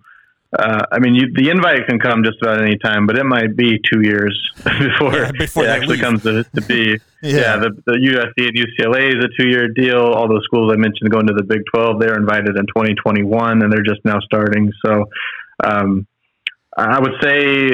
uh, 0.57 0.81
I 0.91 0.99
mean, 0.99 1.15
you, 1.15 1.33
the 1.33 1.49
invite 1.49 1.87
can 1.87 1.99
come 1.99 2.23
just 2.23 2.37
about 2.41 2.61
any 2.61 2.77
time, 2.77 3.07
but 3.07 3.17
it 3.17 3.23
might 3.23 3.55
be 3.55 3.79
two 3.91 4.01
years 4.01 4.37
before, 4.63 5.15
yeah, 5.15 5.31
before 5.31 5.63
it 5.63 5.69
actually 5.69 5.97
leave. 5.97 6.01
comes 6.01 6.23
to, 6.23 6.43
to 6.43 6.61
be. 6.61 6.99
yeah. 7.23 7.39
yeah, 7.39 7.57
the, 7.57 7.69
the 7.85 7.93
USC 7.93 8.47
and 8.47 8.57
UCLA 8.57 9.09
is 9.09 9.23
a 9.23 9.41
two 9.41 9.49
year 9.49 9.67
deal. 9.69 9.99
All 9.99 10.27
those 10.27 10.43
schools 10.43 10.71
I 10.71 10.75
mentioned 10.75 11.09
going 11.09 11.27
to 11.27 11.33
the 11.33 11.43
Big 11.43 11.61
12, 11.73 11.99
they're 11.99 12.17
invited 12.17 12.57
in 12.57 12.67
2021 12.67 13.63
and 13.63 13.73
they're 13.73 13.81
just 13.81 14.05
now 14.05 14.19
starting. 14.19 14.71
So, 14.85 15.05
um, 15.63 16.07
I 16.81 16.99
would 16.99 17.15
say, 17.21 17.71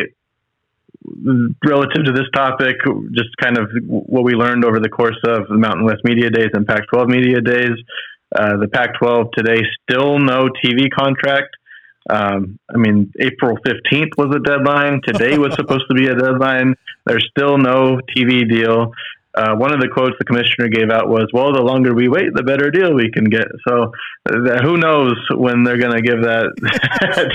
relative 1.64 2.06
to 2.06 2.12
this 2.12 2.30
topic, 2.34 2.78
just 3.12 3.30
kind 3.42 3.58
of 3.58 3.70
what 3.88 4.24
we 4.24 4.34
learned 4.34 4.66
over 4.66 4.80
the 4.80 4.90
course 4.90 5.20
of 5.28 5.48
the 5.48 5.58
Mountain 5.58 5.86
West 5.86 6.02
Media 6.04 6.30
Days 6.30 6.50
and 6.54 6.66
Pac 6.66 6.88
12 6.92 7.08
Media 7.08 7.42
Days. 7.42 7.78
Uh, 8.36 8.58
the 8.58 8.68
Pac 8.68 8.98
12 9.00 9.28
today, 9.38 9.62
still 9.84 10.20
no 10.20 10.50
TV 10.64 10.90
contract. 10.92 11.56
Um, 12.10 12.60
I 12.74 12.78
mean, 12.78 13.12
April 13.20 13.58
15th 13.66 14.18
was 14.18 14.36
a 14.36 14.40
deadline. 14.40 15.02
Today 15.06 15.38
was 15.38 15.56
supposed 15.56 15.86
to 15.90 15.96
be 15.96 16.08
a 16.08 16.16
deadline. 16.16 16.76
There's 17.06 17.28
still 17.32 17.58
no 17.58 18.00
TV 18.16 18.50
deal 18.50 18.92
uh, 19.36 19.56
one 19.56 19.74
of 19.74 19.82
the 19.82 19.88
quotes 19.88 20.16
the 20.18 20.26
commissioner 20.26 20.68
gave 20.70 20.90
out 20.90 21.10
was, 21.10 21.28
"Well, 21.34 21.54
the 21.54 21.62
longer 21.62 21.94
we 21.94 22.08
wait, 22.08 22.34
the 22.34 22.44
better 22.44 22.72
deal 22.72 22.94
we 22.94 23.12
can 23.12 23.26
get." 23.26 23.48
So, 23.68 23.92
uh, 24.30 24.62
who 24.62 24.78
knows 24.78 25.16
when 25.32 25.64
they're 25.64 25.78
going 25.78 25.94
to 25.96 26.02
give 26.02 26.22
that 26.22 26.54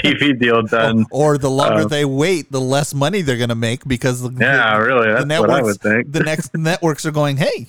TV 0.05 0.38
deal 0.38 0.62
done? 0.62 1.07
Or, 1.11 1.34
or 1.34 1.38
the 1.38 1.51
longer 1.51 1.82
uh, 1.82 1.88
they 1.88 2.05
wait, 2.05 2.51
the 2.51 2.61
less 2.61 2.94
money 2.94 3.22
they're 3.22 3.36
going 3.36 3.51
to 3.51 3.55
make 3.55 3.86
because 3.86 4.22
the, 4.22 4.30
yeah, 4.30 4.78
the, 4.78 4.84
really, 4.84 5.09
that's 5.09 5.20
the 5.22 5.26
networks, 5.26 5.51
what 5.51 5.61
I 5.61 5.62
would 5.62 5.80
think. 5.80 6.12
the 6.12 6.20
next 6.20 6.55
networks 6.57 7.05
are 7.05 7.11
going, 7.11 7.36
"Hey, 7.36 7.66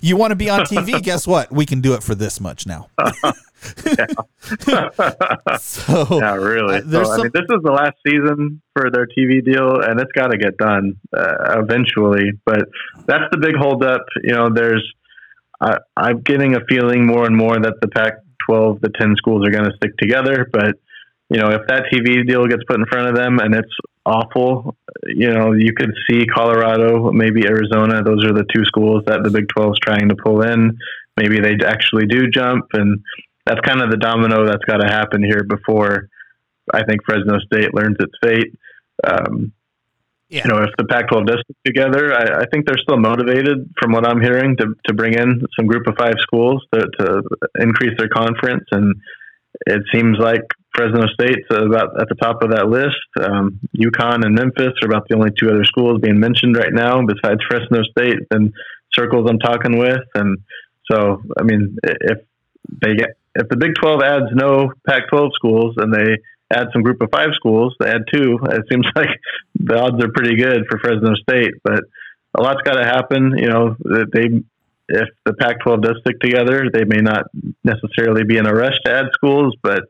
you 0.00 0.16
want 0.16 0.30
to 0.30 0.36
be 0.36 0.48
on 0.48 0.60
TV? 0.60 1.02
Guess 1.02 1.26
what? 1.26 1.50
We 1.50 1.66
can 1.66 1.80
do 1.80 1.94
it 1.94 2.02
for 2.02 2.14
this 2.14 2.40
much 2.40 2.66
now." 2.66 2.88
so 5.58 6.06
yeah, 6.20 6.34
really. 6.34 6.80
So, 6.82 7.04
some, 7.04 7.12
I 7.12 7.16
mean, 7.24 7.30
this 7.34 7.42
is 7.48 7.62
the 7.62 7.72
last 7.72 7.96
season 8.06 8.62
for 8.74 8.90
their 8.90 9.06
TV 9.06 9.44
deal, 9.44 9.80
and 9.80 10.00
it's 10.00 10.12
got 10.12 10.28
to 10.28 10.38
get 10.38 10.56
done 10.56 10.96
uh, 11.16 11.60
eventually. 11.60 12.32
But 12.44 12.68
that's 13.06 13.24
the 13.32 13.38
big 13.38 13.56
holdup. 13.56 14.02
You 14.22 14.32
know, 14.32 14.48
there's 14.54 14.86
I, 15.60 15.78
I'm 15.96 16.20
getting 16.20 16.54
a 16.54 16.60
feeling 16.68 17.06
more 17.06 17.26
and 17.26 17.36
more 17.36 17.58
that 17.58 17.74
the 17.80 17.88
Pac-12, 17.88 18.80
the 18.80 18.90
10 18.98 19.16
schools 19.16 19.46
are 19.46 19.50
going 19.50 19.64
to 19.64 19.76
stick 19.76 19.96
together. 19.96 20.48
But 20.52 20.76
you 21.30 21.38
know, 21.38 21.50
if 21.50 21.66
that 21.68 21.84
TV 21.92 22.26
deal 22.26 22.46
gets 22.46 22.62
put 22.66 22.78
in 22.78 22.86
front 22.86 23.08
of 23.08 23.14
them 23.14 23.38
and 23.38 23.54
it's 23.54 23.74
awful, 24.06 24.76
you 25.04 25.30
know, 25.30 25.52
you 25.52 25.74
could 25.74 25.92
see 26.08 26.24
Colorado, 26.24 27.12
maybe 27.12 27.46
Arizona. 27.46 28.02
Those 28.02 28.24
are 28.24 28.32
the 28.32 28.46
two 28.54 28.64
schools 28.64 29.02
that 29.06 29.22
the 29.22 29.30
Big 29.30 29.46
12 29.48 29.72
is 29.72 29.78
trying 29.84 30.08
to 30.08 30.16
pull 30.16 30.42
in. 30.42 30.78
Maybe 31.18 31.40
they 31.40 31.56
actually 31.66 32.06
do 32.06 32.30
jump 32.30 32.66
and 32.72 33.00
that's 33.48 33.60
kind 33.60 33.80
of 33.80 33.90
the 33.90 33.96
domino 33.96 34.46
that's 34.46 34.64
got 34.64 34.78
to 34.78 34.86
happen 34.86 35.22
here 35.22 35.42
before 35.42 36.08
I 36.72 36.84
think 36.84 37.00
Fresno 37.04 37.38
State 37.40 37.74
learns 37.74 37.96
its 37.98 38.12
fate. 38.22 38.54
Um, 39.06 39.52
yeah. 40.28 40.42
You 40.44 40.50
know, 40.50 40.62
if 40.62 40.70
the 40.76 40.84
Pac-12 40.84 41.26
does 41.26 41.40
stick 41.40 41.56
together, 41.64 42.12
I, 42.12 42.42
I, 42.42 42.46
think 42.52 42.66
they're 42.66 42.76
still 42.76 42.98
motivated, 42.98 43.72
from 43.80 43.92
what 43.92 44.06
I'm 44.06 44.20
hearing, 44.20 44.58
to, 44.58 44.74
to 44.86 44.92
bring 44.92 45.14
in 45.14 45.40
some 45.58 45.66
Group 45.66 45.86
of 45.86 45.94
Five 45.98 46.16
schools 46.20 46.62
to, 46.74 46.86
to 46.98 47.22
increase 47.60 47.96
their 47.96 48.10
conference. 48.10 48.64
And 48.70 48.96
it 49.66 49.82
seems 49.90 50.18
like 50.18 50.42
Fresno 50.74 51.06
State's 51.06 51.46
about 51.50 51.98
at 51.98 52.08
the 52.10 52.14
top 52.20 52.42
of 52.42 52.50
that 52.50 52.68
list. 52.68 53.08
Um, 53.18 53.58
UConn 53.74 54.22
and 54.24 54.34
Memphis 54.34 54.74
are 54.82 54.88
about 54.88 55.08
the 55.08 55.16
only 55.16 55.30
two 55.30 55.48
other 55.48 55.64
schools 55.64 56.00
being 56.02 56.20
mentioned 56.20 56.56
right 56.56 56.72
now, 56.72 57.00
besides 57.06 57.40
Fresno 57.48 57.82
State 57.84 58.18
and 58.30 58.52
circles 58.92 59.26
I'm 59.30 59.38
talking 59.38 59.78
with. 59.78 60.04
And 60.14 60.38
so, 60.90 61.22
I 61.38 61.42
mean, 61.42 61.78
if 61.82 62.18
they 62.82 62.94
get 62.94 63.17
if 63.38 63.48
the 63.48 63.56
Big 63.56 63.74
12 63.80 64.02
adds 64.02 64.26
no 64.32 64.72
Pac 64.86 65.08
12 65.08 65.30
schools 65.34 65.74
and 65.78 65.94
they 65.94 66.18
add 66.50 66.68
some 66.72 66.82
group 66.82 67.00
of 67.00 67.10
five 67.12 67.30
schools, 67.34 67.74
they 67.78 67.88
add 67.88 68.02
two, 68.12 68.38
it 68.50 68.64
seems 68.70 68.86
like 68.94 69.08
the 69.54 69.78
odds 69.78 70.02
are 70.02 70.12
pretty 70.12 70.36
good 70.36 70.64
for 70.68 70.78
Fresno 70.78 71.14
State. 71.14 71.54
But 71.62 71.84
a 72.34 72.42
lot's 72.42 72.62
got 72.62 72.74
to 72.74 72.84
happen. 72.84 73.38
You 73.38 73.48
know, 73.48 73.76
they 73.84 74.42
if 74.90 75.08
the 75.24 75.34
Pac 75.34 75.60
12 75.60 75.82
does 75.82 75.96
stick 76.00 76.18
together, 76.18 76.64
they 76.72 76.84
may 76.84 77.00
not 77.00 77.26
necessarily 77.62 78.24
be 78.24 78.38
in 78.38 78.46
a 78.46 78.54
rush 78.54 78.76
to 78.86 78.92
add 78.92 79.06
schools, 79.12 79.54
but 79.62 79.82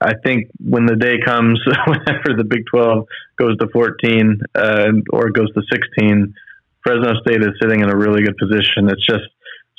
I 0.00 0.12
think 0.24 0.48
when 0.60 0.86
the 0.86 0.94
day 0.94 1.18
comes, 1.24 1.60
whenever 1.86 2.36
the 2.36 2.44
Big 2.44 2.64
12 2.70 3.06
goes 3.36 3.56
to 3.58 3.66
14 3.72 4.40
uh, 4.54 4.86
or 5.10 5.30
goes 5.30 5.52
to 5.54 5.62
16, 5.70 6.34
Fresno 6.82 7.14
State 7.20 7.42
is 7.42 7.58
sitting 7.60 7.80
in 7.80 7.90
a 7.90 7.96
really 7.96 8.22
good 8.22 8.36
position. 8.36 8.88
It's 8.88 9.04
just 9.04 9.26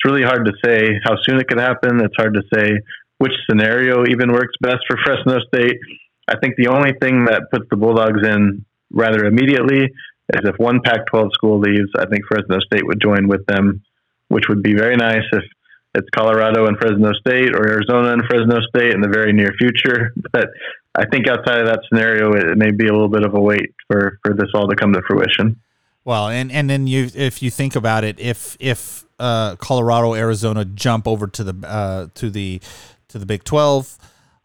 it's 0.02 0.12
really 0.12 0.24
hard 0.24 0.46
to 0.46 0.54
say 0.66 1.00
how 1.04 1.16
soon 1.24 1.40
it 1.40 1.48
could 1.48 1.60
happen. 1.60 2.02
It's 2.02 2.16
hard 2.18 2.34
to 2.34 2.42
say 2.54 2.80
which 3.20 3.34
scenario 3.50 4.04
even 4.08 4.32
works 4.32 4.54
best 4.62 4.80
for 4.88 4.98
Fresno 5.04 5.40
State. 5.54 5.78
I 6.28 6.38
think 6.40 6.56
the 6.56 6.68
only 6.68 6.94
thing 7.00 7.26
that 7.26 7.44
puts 7.52 7.66
the 7.70 7.76
Bulldogs 7.76 8.26
in 8.28 8.66
rather 8.92 9.26
immediately 9.26 9.84
is 9.84 10.42
if 10.44 10.56
one 10.58 10.80
Pac 10.84 11.06
12 11.08 11.30
school 11.34 11.60
leaves, 11.60 11.90
I 11.98 12.06
think 12.06 12.26
Fresno 12.26 12.60
State 12.60 12.86
would 12.86 13.02
join 13.02 13.28
with 13.28 13.46
them, 13.46 13.84
which 14.30 14.46
would 14.50 14.64
be 14.64 14.74
very 14.74 14.96
nice 14.96 15.24
if 15.34 15.44
it's 15.94 16.08
Colorado 16.16 16.68
and 16.68 16.78
Fresno 16.78 17.12
State 17.14 17.54
or 17.54 17.68
Arizona 17.68 18.14
and 18.14 18.24
Fresno 18.26 18.60
State 18.62 18.94
in 18.94 19.02
the 19.02 19.10
very 19.10 19.34
near 19.34 19.52
future. 19.60 20.14
But 20.32 20.48
I 20.96 21.06
think 21.06 21.28
outside 21.28 21.62
of 21.62 21.68
that 21.68 21.82
scenario, 21.90 22.34
it 22.34 22.58
may 22.58 22.72
be 22.72 22.88
a 22.88 22.92
little 22.92 23.10
bit 23.10 23.24
of 23.24 23.36
a 23.36 23.40
wait 23.40 23.74
for, 23.88 24.20
for 24.24 24.34
this 24.34 24.50
all 24.54 24.68
to 24.68 24.76
come 24.76 24.94
to 24.94 25.02
fruition. 25.08 25.58
Well, 26.04 26.30
and, 26.30 26.52
and 26.52 26.70
then 26.70 26.88
you 26.88 27.10
if 27.14 27.44
you 27.44 27.52
think 27.52 27.76
about 27.76 28.04
it, 28.04 28.20
if 28.20 28.58
if 28.60 29.06
uh, 29.22 29.56
Colorado, 29.58 30.16
Arizona 30.16 30.66
jump 30.66 31.08
over 31.08 31.28
to 31.28 31.44
the 31.44 31.68
uh, 31.68 32.08
to 32.16 32.30
the 32.30 32.60
to 33.10 33.20
the 33.20 33.26
Big 33.26 33.44
Twelve, 33.44 33.98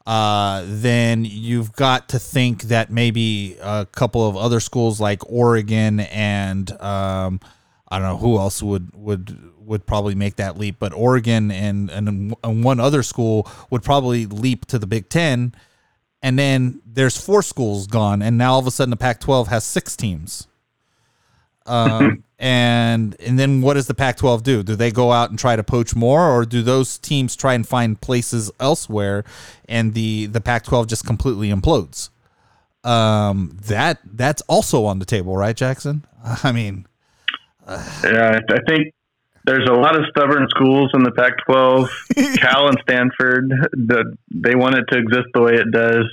uh, 0.07 0.63
then 0.67 1.25
you've 1.25 1.73
got 1.73 2.11
to 2.11 2.19
think 2.19 2.65
that 2.65 2.91
maybe 2.91 3.57
a 3.61 3.87
couple 3.87 4.29
of 4.29 4.37
other 4.37 4.61
schools 4.61 5.01
like 5.01 5.21
Oregon 5.29 6.01
and 6.01 6.71
um, 6.81 7.41
I 7.89 7.99
don't 7.99 8.09
know 8.09 8.19
who 8.19 8.39
else 8.39 8.63
would 8.63 8.95
would 8.95 9.53
would 9.59 9.87
probably 9.87 10.15
make 10.15 10.37
that 10.37 10.59
leap, 10.59 10.77
but 10.79 10.93
Oregon 10.93 11.51
and 11.51 11.91
and 11.91 12.37
one 12.65 12.79
other 12.79 13.03
school 13.03 13.49
would 13.71 13.83
probably 13.83 14.27
leap 14.27 14.67
to 14.67 14.79
the 14.79 14.87
Big 14.87 15.09
Ten, 15.09 15.55
and 16.23 16.39
then 16.39 16.83
there's 16.87 17.17
four 17.17 17.43
schools 17.43 17.87
gone, 17.87 18.23
and 18.23 18.37
now 18.37 18.53
all 18.53 18.59
of 18.59 18.67
a 18.67 18.71
sudden 18.71 18.91
the 18.91 18.97
Pac-12 18.97 19.49
has 19.49 19.65
six 19.65 19.97
teams. 19.97 20.47
Um, 21.65 22.23
and 22.39 23.17
and 23.21 23.39
then 23.39 23.63
what 23.63 23.75
does 23.75 23.87
the 23.87 23.95
Pac-12 23.95 24.43
do? 24.43 24.63
Do 24.63 24.77
they 24.77 24.91
go 24.91 25.13
out 25.13 25.31
and 25.31 25.39
try 25.39 25.57
to 25.57 25.63
poach 25.63 25.95
more, 25.95 26.31
or 26.31 26.45
do 26.45 26.63
those 26.63 26.99
teams 26.99 27.35
try 27.35 27.55
and 27.55 27.67
find 27.67 28.01
places 28.01 28.51
elsewhere, 28.61 29.25
and 29.69 29.95
the 29.95 30.27
the 30.27 30.41
Pac-12 30.41 30.87
just 30.87 31.07
completely 31.07 31.51
implodes? 31.51 32.11
Um, 32.85 33.57
that 33.65 34.01
that's 34.05 34.43
also 34.43 34.85
on 34.85 34.99
the 34.99 35.07
table, 35.07 35.37
right, 35.37 35.57
Jackson? 35.57 36.05
I 36.45 36.53
mean, 36.53 36.87
uh, 37.67 37.83
yeah, 38.05 38.39
I 38.51 38.59
think 38.69 38.93
there's 39.45 39.69
a 39.69 39.75
lot 39.75 39.97
of 39.97 40.05
stubborn 40.11 40.47
schools 40.51 40.91
in 40.93 41.05
the 41.05 41.13
Pac-12. 41.13 42.37
Cal 42.37 42.69
and 42.69 42.79
Stanford, 42.83 43.51
the, 43.73 44.17
they 44.35 44.57
want 44.57 44.75
it 44.75 44.85
to 44.91 44.99
exist 44.99 45.29
the 45.35 45.41
way 45.41 45.55
it 45.55 45.71
does 45.71 46.05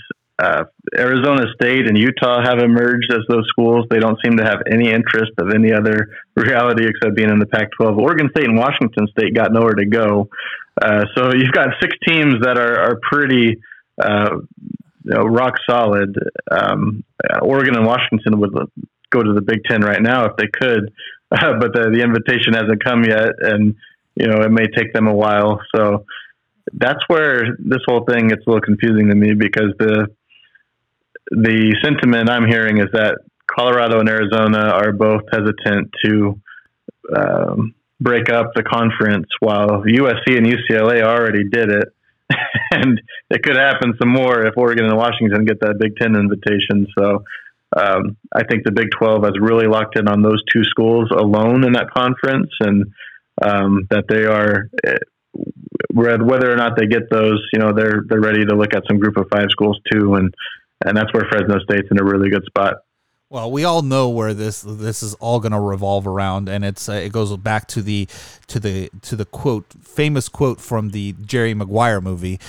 uh, 0.44 0.64
Arizona 0.98 1.46
State 1.56 1.88
and 1.88 1.98
Utah 1.98 2.44
have 2.44 2.60
emerged 2.60 3.12
as 3.12 3.22
those 3.30 3.46
schools. 3.48 3.86
They 3.90 4.00
don't 4.00 4.18
seem 4.24 4.38
to 4.38 4.44
have 4.44 4.60
any 4.72 4.92
interest 4.92 5.32
of 5.38 5.50
any 5.54 5.72
other 5.72 6.10
reality 6.36 6.86
except 6.88 7.16
being 7.16 7.30
in 7.30 7.40
the 7.40 7.46
Pac 7.46 7.70
12. 7.80 7.98
Oregon 7.98 8.30
State 8.36 8.46
and 8.46 8.58
Washington 8.58 9.08
State 9.08 9.34
got 9.34 9.54
nowhere 9.54 9.76
to 9.76 9.86
go. 9.86 10.30
Uh, 10.82 11.06
so 11.16 11.34
you've 11.34 11.52
got 11.54 11.70
six 11.82 11.96
teams 12.08 12.36
that 12.42 12.58
are, 12.58 12.80
are 12.80 13.00
pretty 13.10 13.60
uh, 14.02 14.38
you 15.04 15.14
know, 15.14 15.24
rock 15.24 15.56
solid. 15.70 16.18
Um, 16.50 17.04
Oregon 17.42 17.76
and 17.76 17.86
Washington 17.86 18.40
would 18.40 18.54
go 19.12 19.22
to 19.22 19.34
the 19.34 19.42
Big 19.42 19.64
Ten 19.70 19.82
right 19.82 20.02
now 20.02 20.26
if 20.26 20.36
they 20.38 20.48
could, 20.48 20.92
but 21.30 21.74
the, 21.74 21.92
the 21.94 22.02
invitation 22.02 22.54
hasn't 22.54 22.84
come 22.84 23.04
yet, 23.04 23.30
and 23.40 23.76
you 24.16 24.28
know 24.28 24.42
it 24.42 24.52
may 24.52 24.68
take 24.68 24.94
them 24.94 25.08
a 25.08 25.14
while. 25.14 25.60
So 25.76 26.06
that's 26.74 27.04
where 27.08 27.56
this 27.60 27.82
whole 27.86 28.06
thing 28.06 28.30
gets 28.30 28.42
a 28.48 28.50
little 28.50 28.62
confusing 28.62 29.10
to 29.10 29.16
me 29.16 29.34
because 29.34 29.74
the 29.80 30.08
the 31.34 31.76
sentiment 31.84 32.30
I'm 32.30 32.48
hearing 32.48 32.78
is 32.78 32.88
that 32.94 33.18
Colorado 33.48 34.00
and 34.00 34.10
Arizona 34.10 34.70
are 34.70 34.92
both 34.92 35.24
hesitant 35.32 35.92
to 36.06 36.42
um, 37.16 37.76
break 38.00 38.30
up 38.30 38.52
the 38.56 38.64
conference, 38.64 39.28
while 39.40 39.84
USC 39.84 40.38
and 40.38 40.46
UCLA 40.46 41.04
already 41.04 41.44
did 41.50 41.70
it. 41.70 41.90
and 42.72 43.02
it 43.30 43.44
could 43.44 43.58
happen 43.58 43.94
some 44.00 44.10
more 44.10 44.46
if 44.46 44.58
Oregon 44.58 44.86
and 44.86 44.98
Washington 44.98 45.46
get 45.46 45.60
that 45.62 45.78
Big 45.80 45.96
Ten 45.98 46.16
invitation. 46.16 46.88
So 46.98 47.24
um, 47.76 48.18
I 48.34 48.44
think 48.44 48.64
the 48.64 48.72
Big 48.72 48.88
12 48.98 49.24
has 49.24 49.34
really 49.40 49.68
locked 49.68 49.98
in 49.98 50.08
on 50.08 50.22
those 50.22 50.42
two 50.52 50.64
schools 50.64 51.10
alone 51.12 51.66
in 51.66 51.74
that 51.74 51.92
conference, 51.96 52.52
and 52.60 52.86
um, 53.42 53.88
that 53.90 54.06
they 54.08 54.26
are 54.26 54.70
eh, 54.86 54.98
whether 55.92 56.52
or 56.52 56.56
not 56.56 56.78
they 56.78 56.88
get 56.88 57.10
those, 57.10 57.44
you 57.54 57.60
know, 57.60 57.74
they're 57.74 58.04
they're 58.08 58.22
ready 58.22 58.46
to 58.46 58.56
look 58.56 58.74
at 58.76 58.84
some 58.88 59.00
Group 59.00 59.18
of 59.18 59.28
Five 59.32 59.48
schools 59.50 59.80
too, 59.92 60.16
and 60.16 60.34
and 60.86 60.96
that's 60.96 61.14
where 61.14 61.26
Fresno 61.30 61.60
State's 61.60 61.88
in 61.92 62.00
a 62.00 62.04
really 62.04 62.30
good 62.30 62.46
spot. 62.46 62.76
Well, 63.30 63.52
we 63.52 63.64
all 63.64 63.82
know 63.82 64.10
where 64.10 64.34
this 64.34 64.62
this 64.62 65.02
is 65.02 65.16
all 65.16 65.40
going 65.40 65.54
to 65.54 65.60
revolve 65.60 66.06
around, 66.06 66.50
and 66.50 66.64
it's 66.64 66.88
uh, 66.88 66.94
it 66.94 67.12
goes 67.12 67.36
back 67.38 67.68
to 67.70 67.82
the 67.82 68.08
to 68.48 68.60
the 68.60 68.92
to 69.02 69.16
the 69.16 69.26
quote 69.26 69.66
famous 69.82 70.30
quote 70.30 70.62
from 70.62 70.92
the 70.92 71.16
Jerry 71.26 71.54
Maguire 71.54 72.00
movie, 72.00 72.40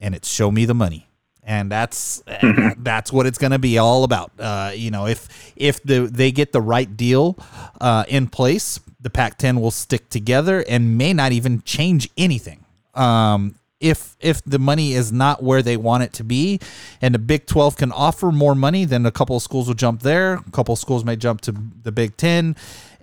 and 0.00 0.14
it's 0.14 0.28
"Show 0.28 0.50
me 0.50 0.64
the 0.64 0.74
money." 0.74 1.08
and 1.46 1.70
that's 1.70 2.22
that's 2.78 3.12
what 3.12 3.26
it's 3.26 3.38
going 3.38 3.52
to 3.52 3.58
be 3.58 3.78
all 3.78 4.04
about. 4.04 4.32
Uh, 4.38 4.72
you 4.74 4.90
know, 4.90 5.06
if 5.06 5.52
if 5.56 5.82
the 5.82 6.00
they 6.00 6.32
get 6.32 6.52
the 6.52 6.60
right 6.60 6.96
deal 6.96 7.38
uh, 7.80 8.04
in 8.08 8.26
place, 8.28 8.80
the 9.00 9.10
Pac-10 9.10 9.60
will 9.60 9.70
stick 9.70 10.08
together 10.08 10.64
and 10.68 10.98
may 10.98 11.12
not 11.12 11.32
even 11.32 11.62
change 11.62 12.08
anything. 12.16 12.64
Um, 12.94 13.56
if 13.84 14.16
if 14.18 14.42
the 14.44 14.58
money 14.58 14.94
is 14.94 15.12
not 15.12 15.42
where 15.42 15.62
they 15.62 15.76
want 15.76 16.02
it 16.04 16.14
to 16.14 16.24
be, 16.24 16.58
and 17.02 17.14
the 17.14 17.18
Big 17.18 17.46
12 17.46 17.76
can 17.76 17.92
offer 17.92 18.32
more 18.32 18.54
money, 18.54 18.86
then 18.86 19.04
a 19.04 19.12
couple 19.12 19.36
of 19.36 19.42
schools 19.42 19.68
will 19.68 19.74
jump 19.74 20.00
there. 20.00 20.34
A 20.34 20.50
couple 20.52 20.72
of 20.72 20.78
schools 20.78 21.04
may 21.04 21.16
jump 21.16 21.42
to 21.42 21.54
the 21.82 21.92
Big 21.92 22.16
10, 22.16 22.56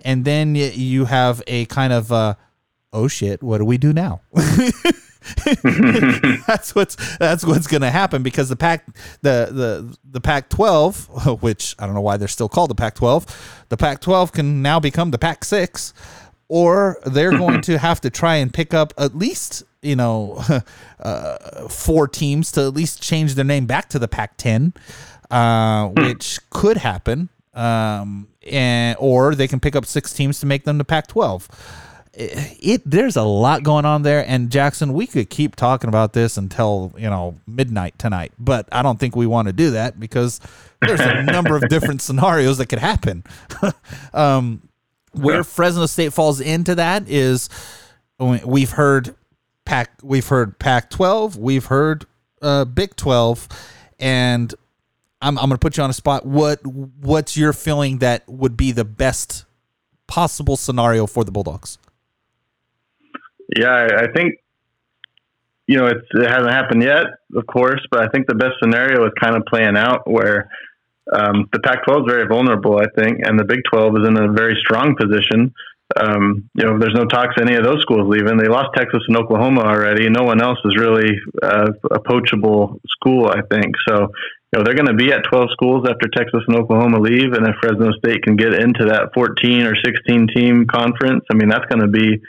and 0.04 0.24
then 0.24 0.56
you 0.56 1.04
have 1.04 1.40
a 1.46 1.66
kind 1.66 1.92
of 1.92 2.10
uh, 2.10 2.34
oh 2.92 3.06
shit, 3.06 3.44
what 3.44 3.58
do 3.58 3.64
we 3.64 3.78
do 3.78 3.92
now? 3.92 4.22
that's 6.48 6.74
what's 6.74 6.96
that's 7.18 7.44
what's 7.44 7.68
going 7.68 7.82
to 7.82 7.90
happen 7.90 8.24
because 8.24 8.48
the 8.48 8.56
pack 8.56 8.84
the 9.22 9.48
the 9.52 9.96
the 10.04 10.20
Pac 10.20 10.48
12 10.48 11.42
which 11.42 11.76
I 11.78 11.86
don't 11.86 11.94
know 11.94 12.00
why 12.00 12.16
they're 12.16 12.26
still 12.26 12.48
called 12.48 12.70
the 12.70 12.74
Pac 12.74 12.96
12 12.96 13.66
the 13.68 13.76
Pac 13.76 14.00
12 14.00 14.32
can 14.32 14.62
now 14.62 14.80
become 14.80 15.12
the 15.12 15.18
Pac 15.18 15.44
6 15.44 15.94
or 16.52 16.98
they're 17.06 17.30
going 17.30 17.62
to 17.62 17.78
have 17.78 17.98
to 17.98 18.10
try 18.10 18.36
and 18.36 18.52
pick 18.52 18.74
up 18.74 18.92
at 18.98 19.16
least 19.16 19.62
you 19.80 19.96
know 19.96 20.38
uh, 21.00 21.66
four 21.68 22.06
teams 22.06 22.52
to 22.52 22.60
at 22.60 22.74
least 22.74 23.02
change 23.02 23.36
their 23.36 23.44
name 23.44 23.64
back 23.64 23.88
to 23.88 23.98
the 23.98 24.06
Pac 24.06 24.36
10 24.36 24.74
uh, 25.30 25.88
which 25.88 26.38
could 26.50 26.76
happen 26.76 27.30
um, 27.54 28.28
and 28.46 28.98
or 29.00 29.34
they 29.34 29.48
can 29.48 29.60
pick 29.60 29.74
up 29.74 29.86
six 29.86 30.12
teams 30.12 30.40
to 30.40 30.46
make 30.46 30.64
them 30.64 30.76
the 30.76 30.84
Pac 30.84 31.06
12 31.06 31.48
it, 32.14 32.82
there's 32.84 33.16
a 33.16 33.22
lot 33.22 33.62
going 33.62 33.86
on 33.86 34.02
there 34.02 34.22
and 34.28 34.50
Jackson 34.50 34.92
we 34.92 35.06
could 35.06 35.30
keep 35.30 35.56
talking 35.56 35.88
about 35.88 36.12
this 36.12 36.36
until 36.36 36.92
you 36.98 37.08
know 37.08 37.34
midnight 37.46 37.98
tonight 37.98 38.32
but 38.38 38.68
I 38.70 38.82
don't 38.82 39.00
think 39.00 39.16
we 39.16 39.26
want 39.26 39.48
to 39.48 39.54
do 39.54 39.70
that 39.70 39.98
because 39.98 40.38
there's 40.82 41.00
a 41.00 41.22
number 41.22 41.56
of 41.56 41.66
different 41.70 42.02
scenarios 42.02 42.58
that 42.58 42.66
could 42.66 42.78
happen. 42.80 43.24
Um, 44.14 44.68
where 45.12 45.44
Fresno 45.44 45.86
State 45.86 46.12
falls 46.12 46.40
into 46.40 46.74
that 46.74 47.08
is 47.08 47.48
we've 48.18 48.70
heard 48.70 49.14
pack 49.64 49.90
we've 50.02 50.26
heard 50.26 50.58
pac 50.58 50.90
12 50.90 51.36
we've 51.36 51.66
heard 51.66 52.04
uh, 52.40 52.64
big 52.64 52.96
12 52.96 53.48
and 53.98 54.54
I'm, 55.22 55.38
I'm 55.38 55.48
going 55.48 55.52
to 55.52 55.58
put 55.58 55.76
you 55.76 55.84
on 55.84 55.90
a 55.90 55.94
spot. 55.94 56.26
What 56.26 56.66
what's 56.66 57.36
your 57.36 57.52
feeling 57.52 57.98
that 57.98 58.28
would 58.28 58.56
be 58.56 58.72
the 58.72 58.84
best 58.84 59.44
possible 60.08 60.56
scenario 60.56 61.06
for 61.06 61.24
the 61.24 61.30
bulldogs? 61.30 61.78
Yeah, 63.56 63.88
I 63.96 64.08
think 64.12 64.34
you 65.68 65.78
know 65.78 65.86
it 65.86 65.98
hasn't 66.12 66.50
happened 66.50 66.82
yet, 66.82 67.06
of 67.36 67.46
course, 67.46 67.80
but 67.90 68.02
I 68.02 68.08
think 68.08 68.26
the 68.26 68.34
best 68.34 68.54
scenario 68.60 69.04
is 69.06 69.12
kind 69.22 69.36
of 69.36 69.44
playing 69.46 69.76
out 69.76 70.10
where 70.10 70.50
um, 71.10 71.48
the 71.52 71.60
Pac-12 71.60 72.06
is 72.06 72.12
very 72.12 72.26
vulnerable, 72.28 72.78
I 72.78 72.86
think, 72.94 73.20
and 73.24 73.38
the 73.38 73.44
Big 73.44 73.60
12 73.72 74.02
is 74.02 74.08
in 74.08 74.16
a 74.16 74.32
very 74.32 74.56
strong 74.60 74.94
position. 74.94 75.52
Um, 75.96 76.48
you 76.54 76.64
know, 76.64 76.78
there's 76.78 76.94
no 76.94 77.04
talks 77.04 77.36
any 77.40 77.54
of 77.54 77.64
those 77.64 77.82
schools 77.82 78.08
leaving. 78.08 78.38
They 78.38 78.48
lost 78.48 78.70
Texas 78.74 79.02
and 79.08 79.16
Oklahoma 79.16 79.62
already. 79.62 80.08
No 80.08 80.24
one 80.24 80.40
else 80.40 80.58
is 80.64 80.76
really 80.76 81.10
uh, 81.42 81.68
a 81.90 82.00
poachable 82.00 82.80
school, 82.96 83.28
I 83.28 83.42
think. 83.50 83.74
So, 83.88 84.08
you 84.52 84.58
know, 84.58 84.64
they're 84.64 84.78
going 84.78 84.86
to 84.86 84.94
be 84.94 85.12
at 85.12 85.24
12 85.24 85.50
schools 85.52 85.86
after 85.88 86.08
Texas 86.08 86.40
and 86.46 86.56
Oklahoma 86.56 87.00
leave, 87.00 87.32
and 87.32 87.46
if 87.46 87.56
Fresno 87.60 87.90
State 87.98 88.22
can 88.22 88.36
get 88.36 88.54
into 88.54 88.86
that 88.86 89.10
14 89.14 89.66
or 89.66 89.74
16 89.76 90.28
team 90.34 90.66
conference, 90.66 91.24
I 91.30 91.34
mean, 91.34 91.48
that's 91.48 91.66
going 91.66 91.82
to 91.82 91.88
be 91.88 92.22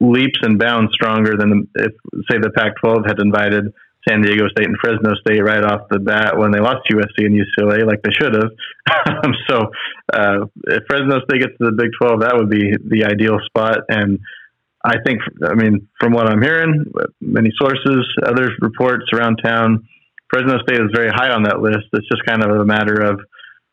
leaps 0.00 0.40
and 0.42 0.58
bounds 0.58 0.92
stronger 0.92 1.36
than 1.36 1.68
if, 1.74 1.92
say, 2.30 2.38
the 2.38 2.50
Pac-12 2.50 3.06
had 3.06 3.18
invited 3.20 3.72
San 4.08 4.22
Diego 4.22 4.48
State 4.48 4.66
and 4.66 4.76
Fresno 4.80 5.14
State 5.20 5.42
right 5.44 5.62
off 5.62 5.88
the 5.90 5.98
bat 5.98 6.38
when 6.38 6.52
they 6.52 6.60
lost 6.60 6.88
USC 6.90 7.26
and 7.26 7.36
UCLA, 7.36 7.86
like 7.86 8.02
they 8.02 8.12
should 8.12 8.34
have. 8.34 8.50
Um, 9.22 9.34
so, 9.48 9.58
uh, 10.12 10.46
if 10.66 10.82
Fresno 10.88 11.20
State 11.24 11.42
gets 11.42 11.58
to 11.58 11.66
the 11.66 11.76
Big 11.76 11.90
12, 12.00 12.20
that 12.20 12.34
would 12.36 12.48
be 12.48 12.72
the 12.72 13.04
ideal 13.04 13.38
spot. 13.46 13.78
And 13.88 14.18
I 14.84 14.96
think, 15.04 15.20
I 15.44 15.54
mean, 15.54 15.88
from 16.00 16.12
what 16.12 16.26
I'm 16.26 16.40
hearing, 16.40 16.84
many 17.20 17.50
sources, 17.60 18.08
other 18.24 18.50
reports 18.60 19.04
around 19.12 19.40
town, 19.44 19.86
Fresno 20.30 20.58
State 20.62 20.80
is 20.80 20.90
very 20.94 21.10
high 21.10 21.30
on 21.30 21.42
that 21.44 21.60
list. 21.60 21.86
It's 21.92 22.08
just 22.08 22.24
kind 22.24 22.42
of 22.42 22.50
a 22.50 22.64
matter 22.64 23.00
of 23.02 23.20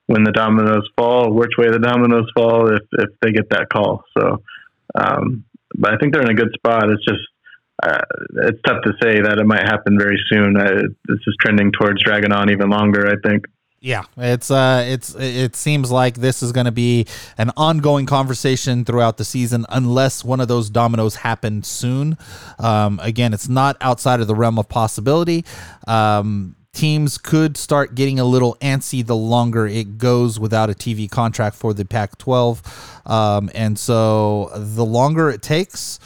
when 0.07 0.23
the 0.23 0.32
dominoes 0.32 0.88
fall, 0.97 1.34
which 1.34 1.51
way 1.57 1.69
the 1.69 1.80
dominoes 1.80 2.30
fall, 2.36 2.67
if 2.73 2.82
if 2.93 3.09
they 3.21 3.32
get 3.32 3.49
that 3.51 3.67
call. 3.71 4.03
So, 4.17 4.41
um, 4.95 5.45
but 5.78 5.93
I 5.93 5.97
think 5.97 6.13
they're 6.13 6.23
in 6.23 6.32
a 6.32 6.34
good 6.34 6.53
spot. 6.55 6.89
It's 6.89 7.05
just 7.05 7.21
uh, 7.84 8.01
it's 8.47 8.59
tough 8.65 8.84
to 8.84 8.93
say 9.01 9.21
that 9.21 9.38
it 9.38 9.45
might 9.45 9.63
happen 9.63 9.97
very 9.99 10.19
soon. 10.30 10.57
Uh, 10.57 10.88
this 11.05 11.19
is 11.28 11.36
trending 11.39 11.71
towards 11.71 12.03
dragging 12.03 12.32
on 12.32 12.49
even 12.49 12.69
longer. 12.69 13.07
I 13.07 13.15
think. 13.28 13.45
Yeah, 13.80 14.03
it's 14.17 14.49
uh, 14.49 14.84
it's 14.88 15.13
it 15.15 15.55
seems 15.55 15.91
like 15.91 16.15
this 16.15 16.41
is 16.41 16.51
going 16.51 16.65
to 16.65 16.71
be 16.71 17.05
an 17.38 17.51
ongoing 17.55 18.07
conversation 18.07 18.84
throughout 18.84 19.17
the 19.17 19.25
season, 19.25 19.67
unless 19.69 20.23
one 20.23 20.39
of 20.39 20.47
those 20.47 20.71
dominoes 20.71 21.17
happen 21.17 21.61
soon. 21.61 22.17
Um, 22.57 22.99
again, 23.03 23.34
it's 23.34 23.47
not 23.47 23.78
outside 23.80 24.19
of 24.19 24.28
the 24.28 24.34
realm 24.34 24.57
of 24.57 24.67
possibility. 24.67 25.45
Um, 25.88 26.55
teams 26.73 27.17
could 27.17 27.57
start 27.57 27.95
getting 27.95 28.19
a 28.19 28.25
little 28.25 28.55
antsy 28.61 29.05
the 29.05 29.15
longer 29.15 29.65
it 29.65 29.97
goes 29.97 30.39
without 30.39 30.69
a 30.69 30.73
TV 30.73 31.09
contract 31.09 31.55
for 31.55 31.73
the 31.73 31.86
Pac 31.86 32.17
12. 32.19 33.01
Um, 33.05 33.49
and 33.55 33.80
so 33.80 34.51
the 34.53 34.86
longer 34.86 35.30
it 35.30 35.41
takes, 35.41 35.99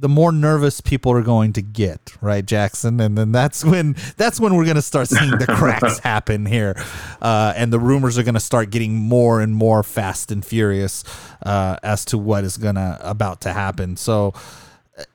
the 0.00 0.08
more 0.08 0.32
nervous 0.32 0.80
people 0.80 1.12
are 1.12 1.22
going 1.22 1.52
to 1.52 1.62
get, 1.62 2.16
right, 2.22 2.44
Jackson? 2.44 2.98
And 3.00 3.18
then 3.18 3.32
that's 3.32 3.62
when 3.64 3.94
that's 4.16 4.40
when 4.40 4.54
we're 4.54 4.64
going 4.64 4.76
to 4.76 4.82
start 4.82 5.08
seeing 5.08 5.30
the 5.30 5.46
cracks 5.46 5.98
happen 6.02 6.46
here, 6.46 6.74
uh, 7.20 7.52
and 7.54 7.70
the 7.70 7.78
rumors 7.78 8.16
are 8.16 8.22
going 8.22 8.34
to 8.34 8.40
start 8.40 8.70
getting 8.70 8.94
more 8.94 9.40
and 9.40 9.54
more 9.54 9.82
fast 9.82 10.32
and 10.32 10.44
furious 10.44 11.04
uh, 11.44 11.76
as 11.82 12.06
to 12.06 12.18
what 12.18 12.44
is 12.44 12.56
going 12.56 12.76
to 12.76 12.98
about 13.02 13.42
to 13.42 13.52
happen. 13.52 13.96
So, 13.96 14.32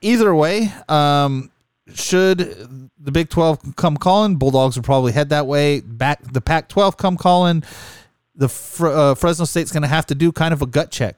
either 0.02 0.36
way, 0.36 0.72
um, 0.88 1.52
should 1.94 2.90
the 3.00 3.12
Big 3.12 3.30
12 3.30 3.76
come 3.76 3.98
calling, 3.98 4.36
Bulldogs 4.36 4.76
will 4.76 4.84
probably 4.84 5.14
head 5.14 5.30
that 5.30 5.48
way. 5.48 5.82
Back 5.82 6.22
the 6.32 6.42
Pac 6.42 6.70
12 6.70 6.98
come 6.98 7.18
calling, 7.18 7.64
the 8.36 8.46
uh, 8.80 9.16
Fresno 9.16 9.46
State's 9.46 9.72
going 9.72 9.84
to 9.84 9.88
have 9.88 10.06
to 10.08 10.16
do 10.16 10.32
kind 10.32 10.54
of 10.54 10.62
a 10.62 10.68
gut 10.68 10.92
check. 10.92 11.16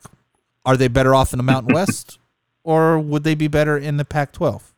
Are 0.66 0.78
they 0.78 0.88
better 0.88 1.14
off 1.14 1.34
in 1.34 1.38
the 1.38 1.44
Mountain 1.44 1.74
West, 1.76 2.20
or 2.68 3.00
would 3.00 3.24
they 3.24 3.34
be 3.34 3.48
better 3.48 3.78
in 3.78 3.96
the 3.96 4.04
Pac 4.04 4.34
12? 4.34 4.74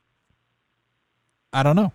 I 1.52 1.64
don't 1.64 1.76
know. 1.76 1.92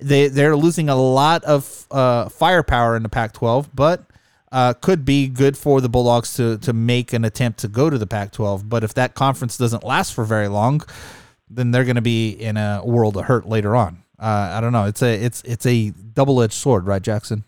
They 0.00 0.26
they're 0.26 0.56
losing 0.56 0.88
a 0.88 0.96
lot 0.96 1.44
of 1.44 1.86
uh, 1.92 2.28
firepower 2.28 2.96
in 2.96 3.04
the 3.04 3.08
Pac 3.08 3.32
12, 3.32 3.70
but 3.72 4.04
uh, 4.50 4.74
could 4.74 5.04
be 5.04 5.28
good 5.28 5.56
for 5.56 5.80
the 5.80 5.88
Bulldogs 5.88 6.34
to 6.34 6.58
to 6.58 6.72
make 6.72 7.12
an 7.12 7.24
attempt 7.24 7.60
to 7.60 7.68
go 7.68 7.88
to 7.88 7.96
the 7.96 8.08
Pac 8.08 8.32
12. 8.32 8.68
But 8.68 8.82
if 8.82 8.92
that 8.94 9.14
conference 9.14 9.56
doesn't 9.56 9.84
last 9.84 10.12
for 10.12 10.24
very 10.24 10.48
long, 10.48 10.82
then 11.48 11.70
they're 11.70 11.84
going 11.84 11.94
to 11.94 12.02
be 12.02 12.30
in 12.30 12.56
a 12.56 12.82
world 12.84 13.16
of 13.16 13.26
hurt 13.26 13.48
later 13.48 13.76
on. 13.76 14.02
Uh, 14.18 14.50
I 14.54 14.60
don't 14.60 14.72
know. 14.72 14.86
It's 14.86 15.00
a 15.00 15.14
it's 15.14 15.42
it's 15.44 15.64
a 15.64 15.90
double 15.90 16.42
edged 16.42 16.54
sword, 16.54 16.88
right, 16.88 17.00
Jackson? 17.02 17.44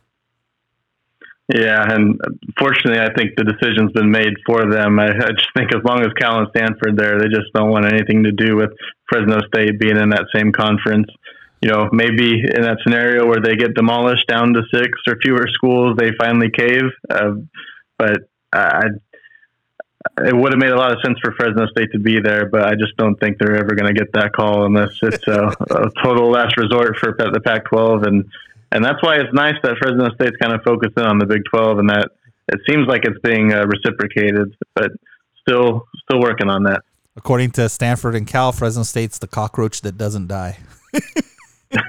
Yeah, 1.54 1.84
and 1.88 2.20
fortunately, 2.58 2.98
I 2.98 3.14
think 3.14 3.36
the 3.36 3.44
decision's 3.44 3.92
been 3.92 4.10
made 4.10 4.34
for 4.44 4.68
them. 4.68 4.98
I, 4.98 5.06
I 5.06 5.30
just 5.30 5.48
think 5.56 5.72
as 5.72 5.82
long 5.84 6.00
as 6.00 6.12
Cal 6.18 6.40
and 6.40 6.48
Stanford 6.56 6.96
there, 6.96 7.20
they 7.20 7.28
just 7.28 7.52
don't 7.54 7.70
want 7.70 7.86
anything 7.86 8.24
to 8.24 8.32
do 8.32 8.56
with 8.56 8.70
Fresno 9.08 9.38
State 9.46 9.78
being 9.78 9.96
in 9.96 10.10
that 10.10 10.26
same 10.34 10.50
conference. 10.50 11.06
You 11.62 11.70
know, 11.70 11.88
maybe 11.92 12.42
in 12.42 12.62
that 12.62 12.78
scenario 12.82 13.26
where 13.26 13.40
they 13.40 13.54
get 13.54 13.74
demolished 13.74 14.26
down 14.26 14.54
to 14.54 14.62
six 14.74 14.90
or 15.06 15.16
fewer 15.22 15.46
schools, 15.52 15.96
they 15.96 16.10
finally 16.18 16.50
cave. 16.50 16.90
Uh, 17.08 17.34
but 17.96 18.28
I, 18.52 18.82
it 20.24 20.36
would 20.36 20.52
have 20.52 20.60
made 20.60 20.70
a 20.70 20.76
lot 20.76 20.92
of 20.92 20.98
sense 21.04 21.18
for 21.22 21.32
Fresno 21.32 21.66
State 21.66 21.92
to 21.92 21.98
be 21.98 22.20
there, 22.20 22.48
but 22.48 22.64
I 22.64 22.74
just 22.74 22.96
don't 22.96 23.16
think 23.16 23.38
they're 23.38 23.56
ever 23.56 23.74
going 23.74 23.92
to 23.92 23.98
get 23.98 24.12
that 24.14 24.32
call 24.32 24.64
unless 24.66 24.98
it's 25.02 25.26
a, 25.28 25.52
a, 25.70 25.90
total 26.02 26.30
last 26.30 26.56
resort 26.56 26.96
for 26.98 27.14
the 27.16 27.40
Pac-12. 27.40 28.06
And 28.06 28.24
and 28.72 28.84
that's 28.84 29.02
why 29.02 29.16
it's 29.16 29.32
nice 29.32 29.54
that 29.62 29.76
Fresno 29.78 30.08
State's 30.14 30.36
kind 30.40 30.52
of 30.52 30.60
focusing 30.64 31.04
on 31.04 31.18
the 31.18 31.26
Big 31.26 31.42
12 31.50 31.78
and 31.78 31.90
that 31.90 32.10
it 32.48 32.60
seems 32.68 32.86
like 32.86 33.04
it's 33.04 33.18
being 33.22 33.52
uh, 33.52 33.64
reciprocated, 33.66 34.54
but 34.74 34.90
still 35.40 35.86
still 36.08 36.20
working 36.20 36.48
on 36.48 36.64
that. 36.64 36.82
According 37.16 37.52
to 37.52 37.68
Stanford 37.68 38.14
and 38.14 38.26
Cal, 38.26 38.52
Fresno 38.52 38.82
State's 38.82 39.18
the 39.18 39.26
cockroach 39.26 39.80
that 39.80 39.96
doesn't 39.96 40.26
die. 40.26 40.58
but 41.70 41.80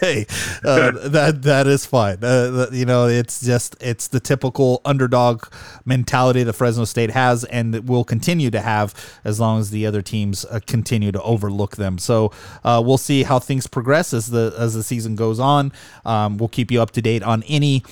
hey, 0.00 0.24
uh, 0.64 0.92
that 1.08 1.40
that 1.42 1.66
is 1.66 1.84
fine. 1.84 2.18
Uh, 2.22 2.68
you 2.70 2.84
know, 2.84 3.08
it's 3.08 3.40
just 3.40 3.76
it's 3.80 4.06
the 4.06 4.20
typical 4.20 4.80
underdog 4.84 5.44
mentality 5.84 6.44
that 6.44 6.52
Fresno 6.52 6.84
State 6.84 7.10
has, 7.10 7.42
and 7.44 7.88
will 7.88 8.04
continue 8.04 8.52
to 8.52 8.60
have 8.60 8.94
as 9.24 9.40
long 9.40 9.58
as 9.58 9.70
the 9.70 9.84
other 9.84 10.00
teams 10.00 10.44
uh, 10.44 10.60
continue 10.66 11.10
to 11.10 11.20
overlook 11.22 11.76
them. 11.76 11.98
So 11.98 12.30
uh, 12.62 12.80
we'll 12.84 12.98
see 12.98 13.24
how 13.24 13.40
things 13.40 13.66
progress 13.66 14.14
as 14.14 14.28
the 14.28 14.54
as 14.56 14.74
the 14.74 14.84
season 14.84 15.16
goes 15.16 15.40
on. 15.40 15.72
Um, 16.04 16.38
we'll 16.38 16.48
keep 16.48 16.70
you 16.70 16.80
up 16.80 16.92
to 16.92 17.02
date 17.02 17.24
on 17.24 17.42
any 17.44 17.82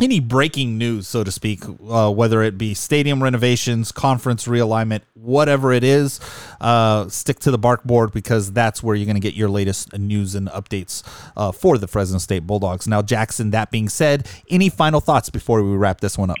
any 0.00 0.20
breaking 0.20 0.78
news, 0.78 1.06
so 1.06 1.22
to 1.22 1.30
speak, 1.30 1.62
uh, 1.88 2.10
whether 2.10 2.42
it 2.42 2.56
be 2.56 2.72
stadium 2.72 3.22
renovations, 3.22 3.92
conference 3.92 4.46
realignment, 4.46 5.02
whatever 5.14 5.70
it 5.72 5.84
is, 5.84 6.18
uh, 6.60 7.08
stick 7.08 7.38
to 7.40 7.50
the 7.50 7.58
Barkboard 7.58 8.12
because 8.12 8.52
that's 8.52 8.82
where 8.82 8.96
you're 8.96 9.04
going 9.04 9.16
to 9.16 9.20
get 9.20 9.34
your 9.34 9.50
latest 9.50 9.96
news 9.98 10.34
and 10.34 10.48
updates 10.48 11.02
uh, 11.36 11.52
for 11.52 11.76
the 11.76 11.86
Fresno 11.86 12.18
State 12.18 12.46
Bulldogs. 12.46 12.88
Now, 12.88 13.02
Jackson, 13.02 13.50
that 13.50 13.70
being 13.70 13.88
said, 13.88 14.28
any 14.48 14.70
final 14.70 15.00
thoughts 15.00 15.28
before 15.28 15.62
we 15.62 15.76
wrap 15.76 16.00
this 16.00 16.16
one 16.16 16.30
up? 16.30 16.38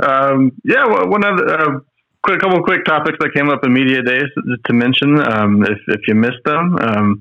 Um, 0.00 0.52
yeah, 0.64 0.84
well, 0.86 1.08
one 1.08 1.24
other. 1.24 1.48
Uh, 1.48 1.80
quick, 2.24 2.40
couple 2.40 2.62
quick 2.62 2.84
topics 2.84 3.18
that 3.20 3.32
came 3.34 3.48
up 3.48 3.64
in 3.64 3.72
media 3.72 4.02
days 4.02 4.26
to 4.66 4.72
mention. 4.72 5.20
Um, 5.20 5.62
if, 5.62 5.78
if 5.88 6.00
you 6.06 6.14
missed 6.14 6.42
them, 6.44 6.76
um, 6.80 7.20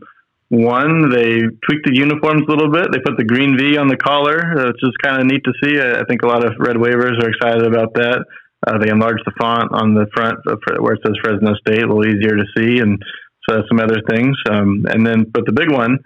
one, 0.50 1.10
they 1.10 1.40
tweaked 1.40 1.86
the 1.86 1.96
uniforms 1.96 2.44
a 2.48 2.52
little 2.52 2.72
bit. 2.72 2.88
They 2.92 3.00
put 3.04 3.18
the 3.18 3.28
green 3.28 3.58
V 3.58 3.78
on 3.78 3.88
the 3.88 3.98
collar, 3.98 4.68
which 4.68 4.82
is 4.82 4.96
kind 5.04 5.20
of 5.20 5.28
neat 5.28 5.44
to 5.44 5.54
see. 5.62 5.80
I 5.80 6.04
think 6.08 6.24
a 6.24 6.28
lot 6.28 6.46
of 6.46 6.54
Red 6.58 6.78
Wavers 6.78 7.20
are 7.22 7.30
excited 7.30 7.68
about 7.68 7.94
that. 7.96 8.24
Uh, 8.66 8.78
they 8.80 8.90
enlarged 8.90 9.24
the 9.26 9.36
font 9.40 9.72
on 9.72 9.94
the 9.94 10.08
front 10.16 10.40
where 10.80 10.94
it 10.94 11.02
says 11.06 11.16
Fresno 11.22 11.54
State, 11.56 11.84
a 11.84 11.88
little 11.88 12.08
easier 12.08 12.36
to 12.36 12.46
see, 12.56 12.80
and 12.80 13.02
so 13.48 13.62
some 13.68 13.80
other 13.80 14.02
things. 14.10 14.36
Um, 14.50 14.86
and 14.90 15.06
then, 15.06 15.26
but 15.30 15.46
the 15.46 15.52
big 15.52 15.72
one 15.72 16.00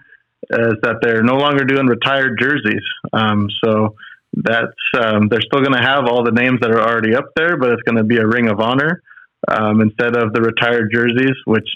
is 0.50 0.74
that 0.82 0.98
they're 1.02 1.22
no 1.22 1.36
longer 1.36 1.64
doing 1.64 1.86
retired 1.86 2.38
jerseys. 2.40 2.84
Um, 3.12 3.46
so 3.64 3.94
that's 4.34 4.82
um, 4.98 5.28
they're 5.28 5.40
still 5.40 5.60
going 5.60 5.78
to 5.78 5.86
have 5.86 6.06
all 6.06 6.24
the 6.24 6.32
names 6.32 6.60
that 6.60 6.70
are 6.70 6.80
already 6.80 7.14
up 7.14 7.30
there, 7.36 7.56
but 7.56 7.70
it's 7.70 7.82
going 7.82 7.98
to 7.98 8.04
be 8.04 8.18
a 8.18 8.26
ring 8.26 8.48
of 8.48 8.60
honor 8.60 9.02
um, 9.48 9.80
instead 9.80 10.16
of 10.16 10.32
the 10.32 10.40
retired 10.40 10.90
jerseys, 10.92 11.36
which 11.46 11.68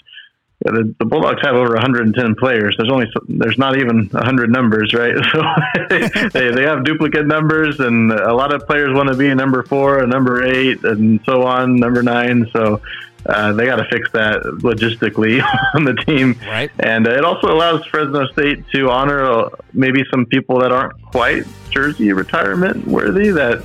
the, 0.71 0.95
the, 0.99 1.05
Bulldogs 1.05 1.41
have 1.41 1.55
over 1.55 1.73
110 1.73 2.35
players. 2.35 2.75
There's 2.77 2.91
only 2.91 3.07
there's 3.27 3.57
not 3.57 3.77
even 3.77 4.07
100 4.09 4.49
numbers, 4.49 4.93
right? 4.93 5.15
So 5.31 5.43
they, 6.33 6.51
they 6.51 6.63
have 6.63 6.83
duplicate 6.83 7.27
numbers, 7.27 7.79
and 7.79 8.11
a 8.11 8.33
lot 8.33 8.53
of 8.53 8.65
players 8.65 8.93
want 8.93 9.09
to 9.09 9.15
be 9.15 9.29
a 9.29 9.35
number 9.35 9.63
four, 9.63 9.99
a 9.99 10.07
number 10.07 10.43
eight, 10.43 10.83
and 10.83 11.19
so 11.25 11.43
on, 11.43 11.75
number 11.75 12.01
nine. 12.01 12.49
So 12.53 12.81
uh, 13.27 13.53
they 13.53 13.65
got 13.65 13.77
to 13.77 13.85
fix 13.85 14.09
that 14.11 14.41
logistically 14.61 15.41
on 15.75 15.83
the 15.83 15.93
team. 15.93 16.39
Right. 16.47 16.71
And 16.79 17.07
uh, 17.07 17.11
it 17.11 17.25
also 17.25 17.51
allows 17.51 17.85
Fresno 17.85 18.25
State 18.27 18.67
to 18.69 18.89
honor 18.89 19.23
uh, 19.23 19.49
maybe 19.73 20.03
some 20.09 20.25
people 20.25 20.59
that 20.59 20.71
aren't 20.71 21.01
quite 21.01 21.43
jersey 21.69 22.13
retirement 22.13 22.87
worthy 22.87 23.29
that 23.31 23.63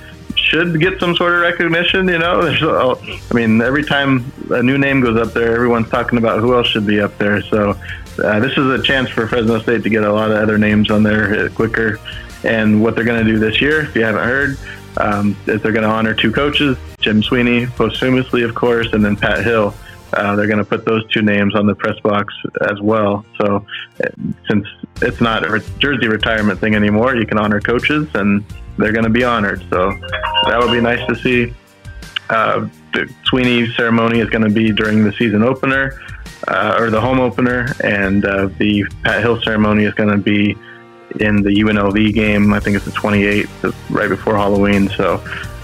should 0.53 0.79
get 0.79 1.01
some 1.01 1.17
sort 1.17 1.35
of 1.35 1.41
recognition. 1.41 2.07
You 2.09 2.19
know, 2.19 2.43
there's, 2.43 2.63
I 2.63 3.35
mean, 3.35 3.63
every 3.63 3.83
time 3.83 4.31
a 4.51 4.63
new 4.63 4.77
name 4.77 5.01
goes 5.01 5.17
up 5.17 5.33
there, 5.33 5.55
everyone's 5.55 5.89
talking 5.89 6.19
about 6.19 6.41
who 6.41 6.55
else 6.55 6.69
should 6.69 6.87
be 6.87 7.01
up 7.01 7.17
there. 7.17 7.41
So 7.43 7.71
uh, 8.23 8.39
this 8.41 8.53
is 8.59 8.67
a 8.67 8.83
chance 8.83 9.09
for 9.09 9.27
Fresno 9.27 9.61
State 9.61 9.83
to 9.85 9.89
get 9.89 10.05
a 10.05 10.13
lot 10.13 10.31
of 10.31 10.37
other 10.37 10.59
names 10.59 10.91
on 10.91 11.03
there 11.03 11.47
uh, 11.47 11.49
quicker. 11.49 11.99
And 12.45 12.83
what 12.83 12.95
they're 12.95 13.05
going 13.05 13.25
to 13.25 13.33
do 13.33 13.39
this 13.39 13.63
year, 13.63 13.81
if 13.81 13.97
you 13.97 14.05
haven't 14.05 14.25
heard, 14.25 14.59
um, 14.99 15.35
is 15.47 15.63
they're 15.63 15.73
going 15.73 15.89
to 15.89 15.89
honor 15.89 16.13
two 16.13 16.31
coaches, 16.31 16.77
Jim 17.01 17.23
Sweeney 17.23 17.67
posthumously, 17.67 18.43
of 18.43 18.55
course, 18.55 18.93
and 18.93 19.03
then 19.03 19.17
Pat 19.17 19.43
Hill. 19.43 19.75
Uh, 20.13 20.37
they're 20.37 20.47
going 20.47 20.59
to 20.59 20.65
put 20.65 20.85
those 20.85 21.07
two 21.11 21.23
names 21.23 21.55
on 21.55 21.65
the 21.65 21.75
press 21.75 21.99
box 22.01 22.35
as 22.71 22.79
well. 22.83 23.25
So, 23.41 23.65
uh, 24.05 24.09
since 24.51 24.67
it's 25.01 25.23
not 25.23 25.47
a 25.47 25.61
jersey 25.79 26.09
retirement 26.09 26.61
thing 26.61 26.75
anymore, 26.75 27.17
you 27.17 27.25
can 27.25 27.39
honor 27.39 27.63
coaches, 27.63 28.07
and 28.15 28.45
they're 28.79 28.93
going 28.93 29.05
to 29.05 29.11
be 29.11 29.25
honored. 29.25 29.65
So 29.71 29.93
that 30.47 30.59
would 30.59 30.73
be 30.73 30.81
nice 30.81 31.07
to 31.09 31.15
see. 31.15 31.55
Uh, 32.31 32.69
the 32.93 33.13
Sweeney 33.25 33.71
ceremony 33.73 34.21
is 34.21 34.31
going 34.31 34.45
to 34.45 34.51
be 34.51 34.73
during 34.73 35.05
the 35.05 35.13
season 35.13 35.43
opener 35.43 36.01
uh, 36.49 36.77
or 36.79 36.91
the 36.91 37.01
home 37.01 37.21
opener, 37.21 37.75
and 37.85 38.25
uh, 38.25 38.47
the 38.59 38.85
Pat 39.03 39.21
Hill 39.21 39.41
ceremony 39.43 39.85
is 39.85 39.95
going 39.95 40.11
to 40.11 40.19
be 40.19 40.57
in 41.21 41.43
the 41.43 41.51
UNLV 41.51 42.15
game. 42.15 42.53
I 42.53 42.61
think 42.61 42.77
it's 42.77 42.85
the 42.85 42.91
28th, 42.93 43.75
right 43.91 44.09
before 44.09 44.37
Halloween. 44.37 44.89
So 44.89 45.23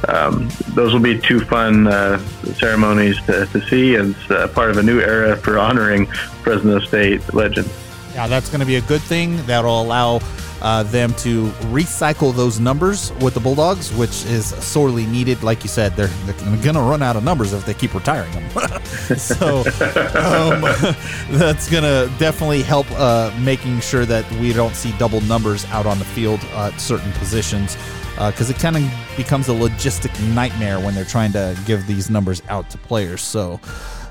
um, 0.08 0.48
those 0.68 0.92
will 0.92 1.00
be 1.00 1.18
two 1.18 1.40
fun 1.40 1.86
uh, 1.86 2.18
ceremonies 2.54 3.20
to, 3.26 3.46
to 3.46 3.60
see 3.68 3.96
as 3.96 4.14
uh, 4.30 4.48
part 4.48 4.70
of 4.70 4.78
a 4.78 4.82
new 4.82 5.00
era 5.00 5.36
for 5.36 5.58
honoring 5.58 6.06
Fresno 6.42 6.78
State 6.80 7.34
legends. 7.34 7.72
Yeah, 8.14 8.26
that's 8.26 8.48
going 8.48 8.60
to 8.60 8.66
be 8.66 8.76
a 8.76 8.82
good 8.82 9.02
thing. 9.02 9.44
That'll 9.46 9.82
allow 9.82 10.20
uh, 10.62 10.82
them 10.84 11.14
to 11.14 11.48
recycle 11.70 12.34
those 12.34 12.58
numbers 12.58 13.12
with 13.14 13.34
the 13.34 13.40
Bulldogs, 13.40 13.94
which 13.94 14.24
is 14.26 14.46
sorely 14.46 15.06
needed. 15.06 15.42
Like 15.42 15.62
you 15.62 15.68
said, 15.68 15.94
they're, 15.94 16.06
they're 16.06 16.62
going 16.62 16.74
to 16.74 16.80
run 16.80 17.02
out 17.02 17.16
of 17.16 17.24
numbers 17.24 17.52
if 17.52 17.64
they 17.64 17.74
keep 17.74 17.94
retiring 17.94 18.32
them. 18.32 18.48
so 19.16 19.58
um, 19.58 20.60
that's 21.38 21.70
going 21.70 21.84
to 21.84 22.12
definitely 22.18 22.62
help 22.62 22.90
uh, 22.92 23.32
making 23.40 23.80
sure 23.80 24.04
that 24.04 24.30
we 24.32 24.52
don't 24.52 24.74
see 24.74 24.92
double 24.98 25.20
numbers 25.22 25.64
out 25.66 25.86
on 25.86 25.98
the 25.98 26.04
field 26.04 26.40
at 26.54 26.78
certain 26.80 27.12
positions 27.12 27.76
because 28.14 28.50
uh, 28.50 28.54
it 28.54 28.58
kind 28.58 28.76
of 28.76 29.16
becomes 29.16 29.48
a 29.48 29.52
logistic 29.52 30.34
nightmare 30.34 30.80
when 30.80 30.92
they're 30.94 31.04
trying 31.04 31.30
to 31.30 31.56
give 31.66 31.86
these 31.86 32.10
numbers 32.10 32.42
out 32.48 32.68
to 32.70 32.78
players. 32.78 33.22
So. 33.22 33.60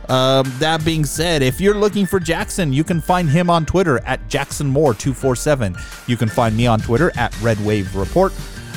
Um, 0.10 0.52
that 0.60 0.84
being 0.86 1.06
said, 1.06 1.42
if 1.42 1.60
you're 1.60 1.76
looking 1.76 2.06
for 2.06 2.20
Jackson, 2.20 2.72
you 2.72 2.84
can 2.84 3.02
find 3.02 3.30
him 3.30 3.50
on 3.50 3.66
Twitter 3.66 4.00
at 4.06 4.26
JacksonMoore247. 4.30 6.08
You 6.08 6.18
can 6.18 6.30
find 6.30 6.56
me 6.56 6.66
on 6.68 6.80
Twitter 6.80 7.12
at 7.18 7.40
Red 7.42 7.64
Wave 7.66 7.96
Report. 7.96 8.34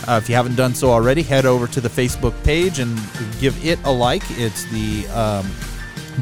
Uh, 0.09 0.19
if 0.21 0.29
you 0.29 0.35
haven't 0.35 0.57
done 0.57 0.75
so 0.75 0.91
already, 0.91 1.23
head 1.23 1.47
over 1.47 1.67
to 1.69 1.81
the 1.81 1.89
Facebook 1.89 2.43
page 2.43 2.79
and 2.79 2.99
give 3.39 3.65
it 3.65 3.79
a 3.85 3.91
like. 3.91 4.23
It's 4.31 4.65
the 4.71 5.07
um, 5.09 5.47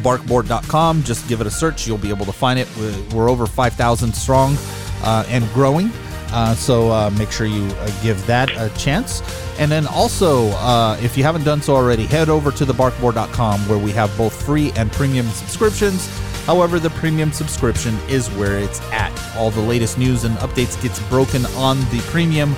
barkboard.com. 0.03 1.05
Just 1.05 1.29
give 1.29 1.41
it 1.41 1.47
a 1.47 1.51
search. 1.51 1.87
You'll 1.87 1.97
be 1.99 2.11
able 2.11 2.27
to 2.27 2.33
find 2.33 2.59
it. 2.59 2.69
We're 3.15 3.31
over 3.31 3.47
5,000 3.47 4.13
strong 4.15 4.57
uh, 5.03 5.25
and 5.29 5.49
growing. 5.55 5.91
Uh, 6.31 6.55
so 6.55 6.91
uh, 6.91 7.11
make 7.11 7.31
sure 7.31 7.47
you 7.47 7.65
uh, 7.65 8.03
give 8.03 8.25
that 8.27 8.51
a 8.51 8.69
chance. 8.77 9.23
And 9.59 9.71
then 9.73 9.87
also, 9.89 10.49
uh, 10.51 10.97
if 11.03 11.17
you 11.17 11.25
haven't 11.25 11.43
done 11.43 11.61
so 11.61 11.75
already, 11.75 12.07
head 12.07 12.29
over 12.29 12.53
to 12.53 12.65
thebarkboard.com 12.65 13.69
where 13.69 13.79
we 13.79 13.91
have 13.93 14.17
both 14.17 14.41
free 14.45 14.73
and 14.77 14.91
premium 14.93 15.27
subscriptions. 15.29 16.09
However, 16.47 16.79
the 16.79 16.91
premium 16.91 17.33
subscription 17.33 17.99
is 18.09 18.29
where 18.31 18.59
it's 18.59 18.81
at. 18.93 19.13
All 19.37 19.51
the 19.51 19.61
latest 19.61 19.99
news 19.99 20.25
and 20.25 20.37
updates 20.37 20.81
gets 20.81 21.01
broken 21.09 21.45
on 21.57 21.79
the 21.91 22.01
premium 22.07 22.55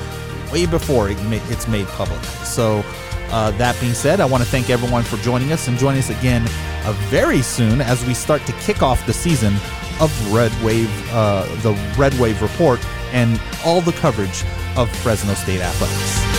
way 0.52 0.66
before 0.66 1.08
it's 1.10 1.68
made 1.68 1.86
public. 1.88 2.22
So, 2.44 2.84
uh, 3.30 3.52
that 3.52 3.80
being 3.80 3.94
said, 3.94 4.20
I 4.20 4.26
want 4.26 4.42
to 4.42 4.48
thank 4.48 4.70
everyone 4.70 5.04
for 5.04 5.16
joining 5.18 5.52
us 5.52 5.68
and 5.68 5.78
join 5.78 5.96
us 5.96 6.10
again 6.10 6.42
uh, 6.84 6.92
very 7.08 7.42
soon 7.42 7.80
as 7.80 8.04
we 8.04 8.12
start 8.12 8.44
to 8.46 8.52
kick 8.54 8.82
off 8.82 9.04
the 9.06 9.12
season 9.12 9.54
of 10.00 10.32
Red 10.32 10.52
Wave, 10.62 10.90
uh, 11.12 11.44
the 11.62 11.72
Red 11.96 12.12
Wave 12.14 12.42
Report, 12.42 12.84
and 13.12 13.40
all 13.64 13.80
the 13.80 13.92
coverage 13.92 14.44
of 14.76 14.90
Fresno 14.96 15.34
State 15.34 15.60
athletics. 15.60 16.29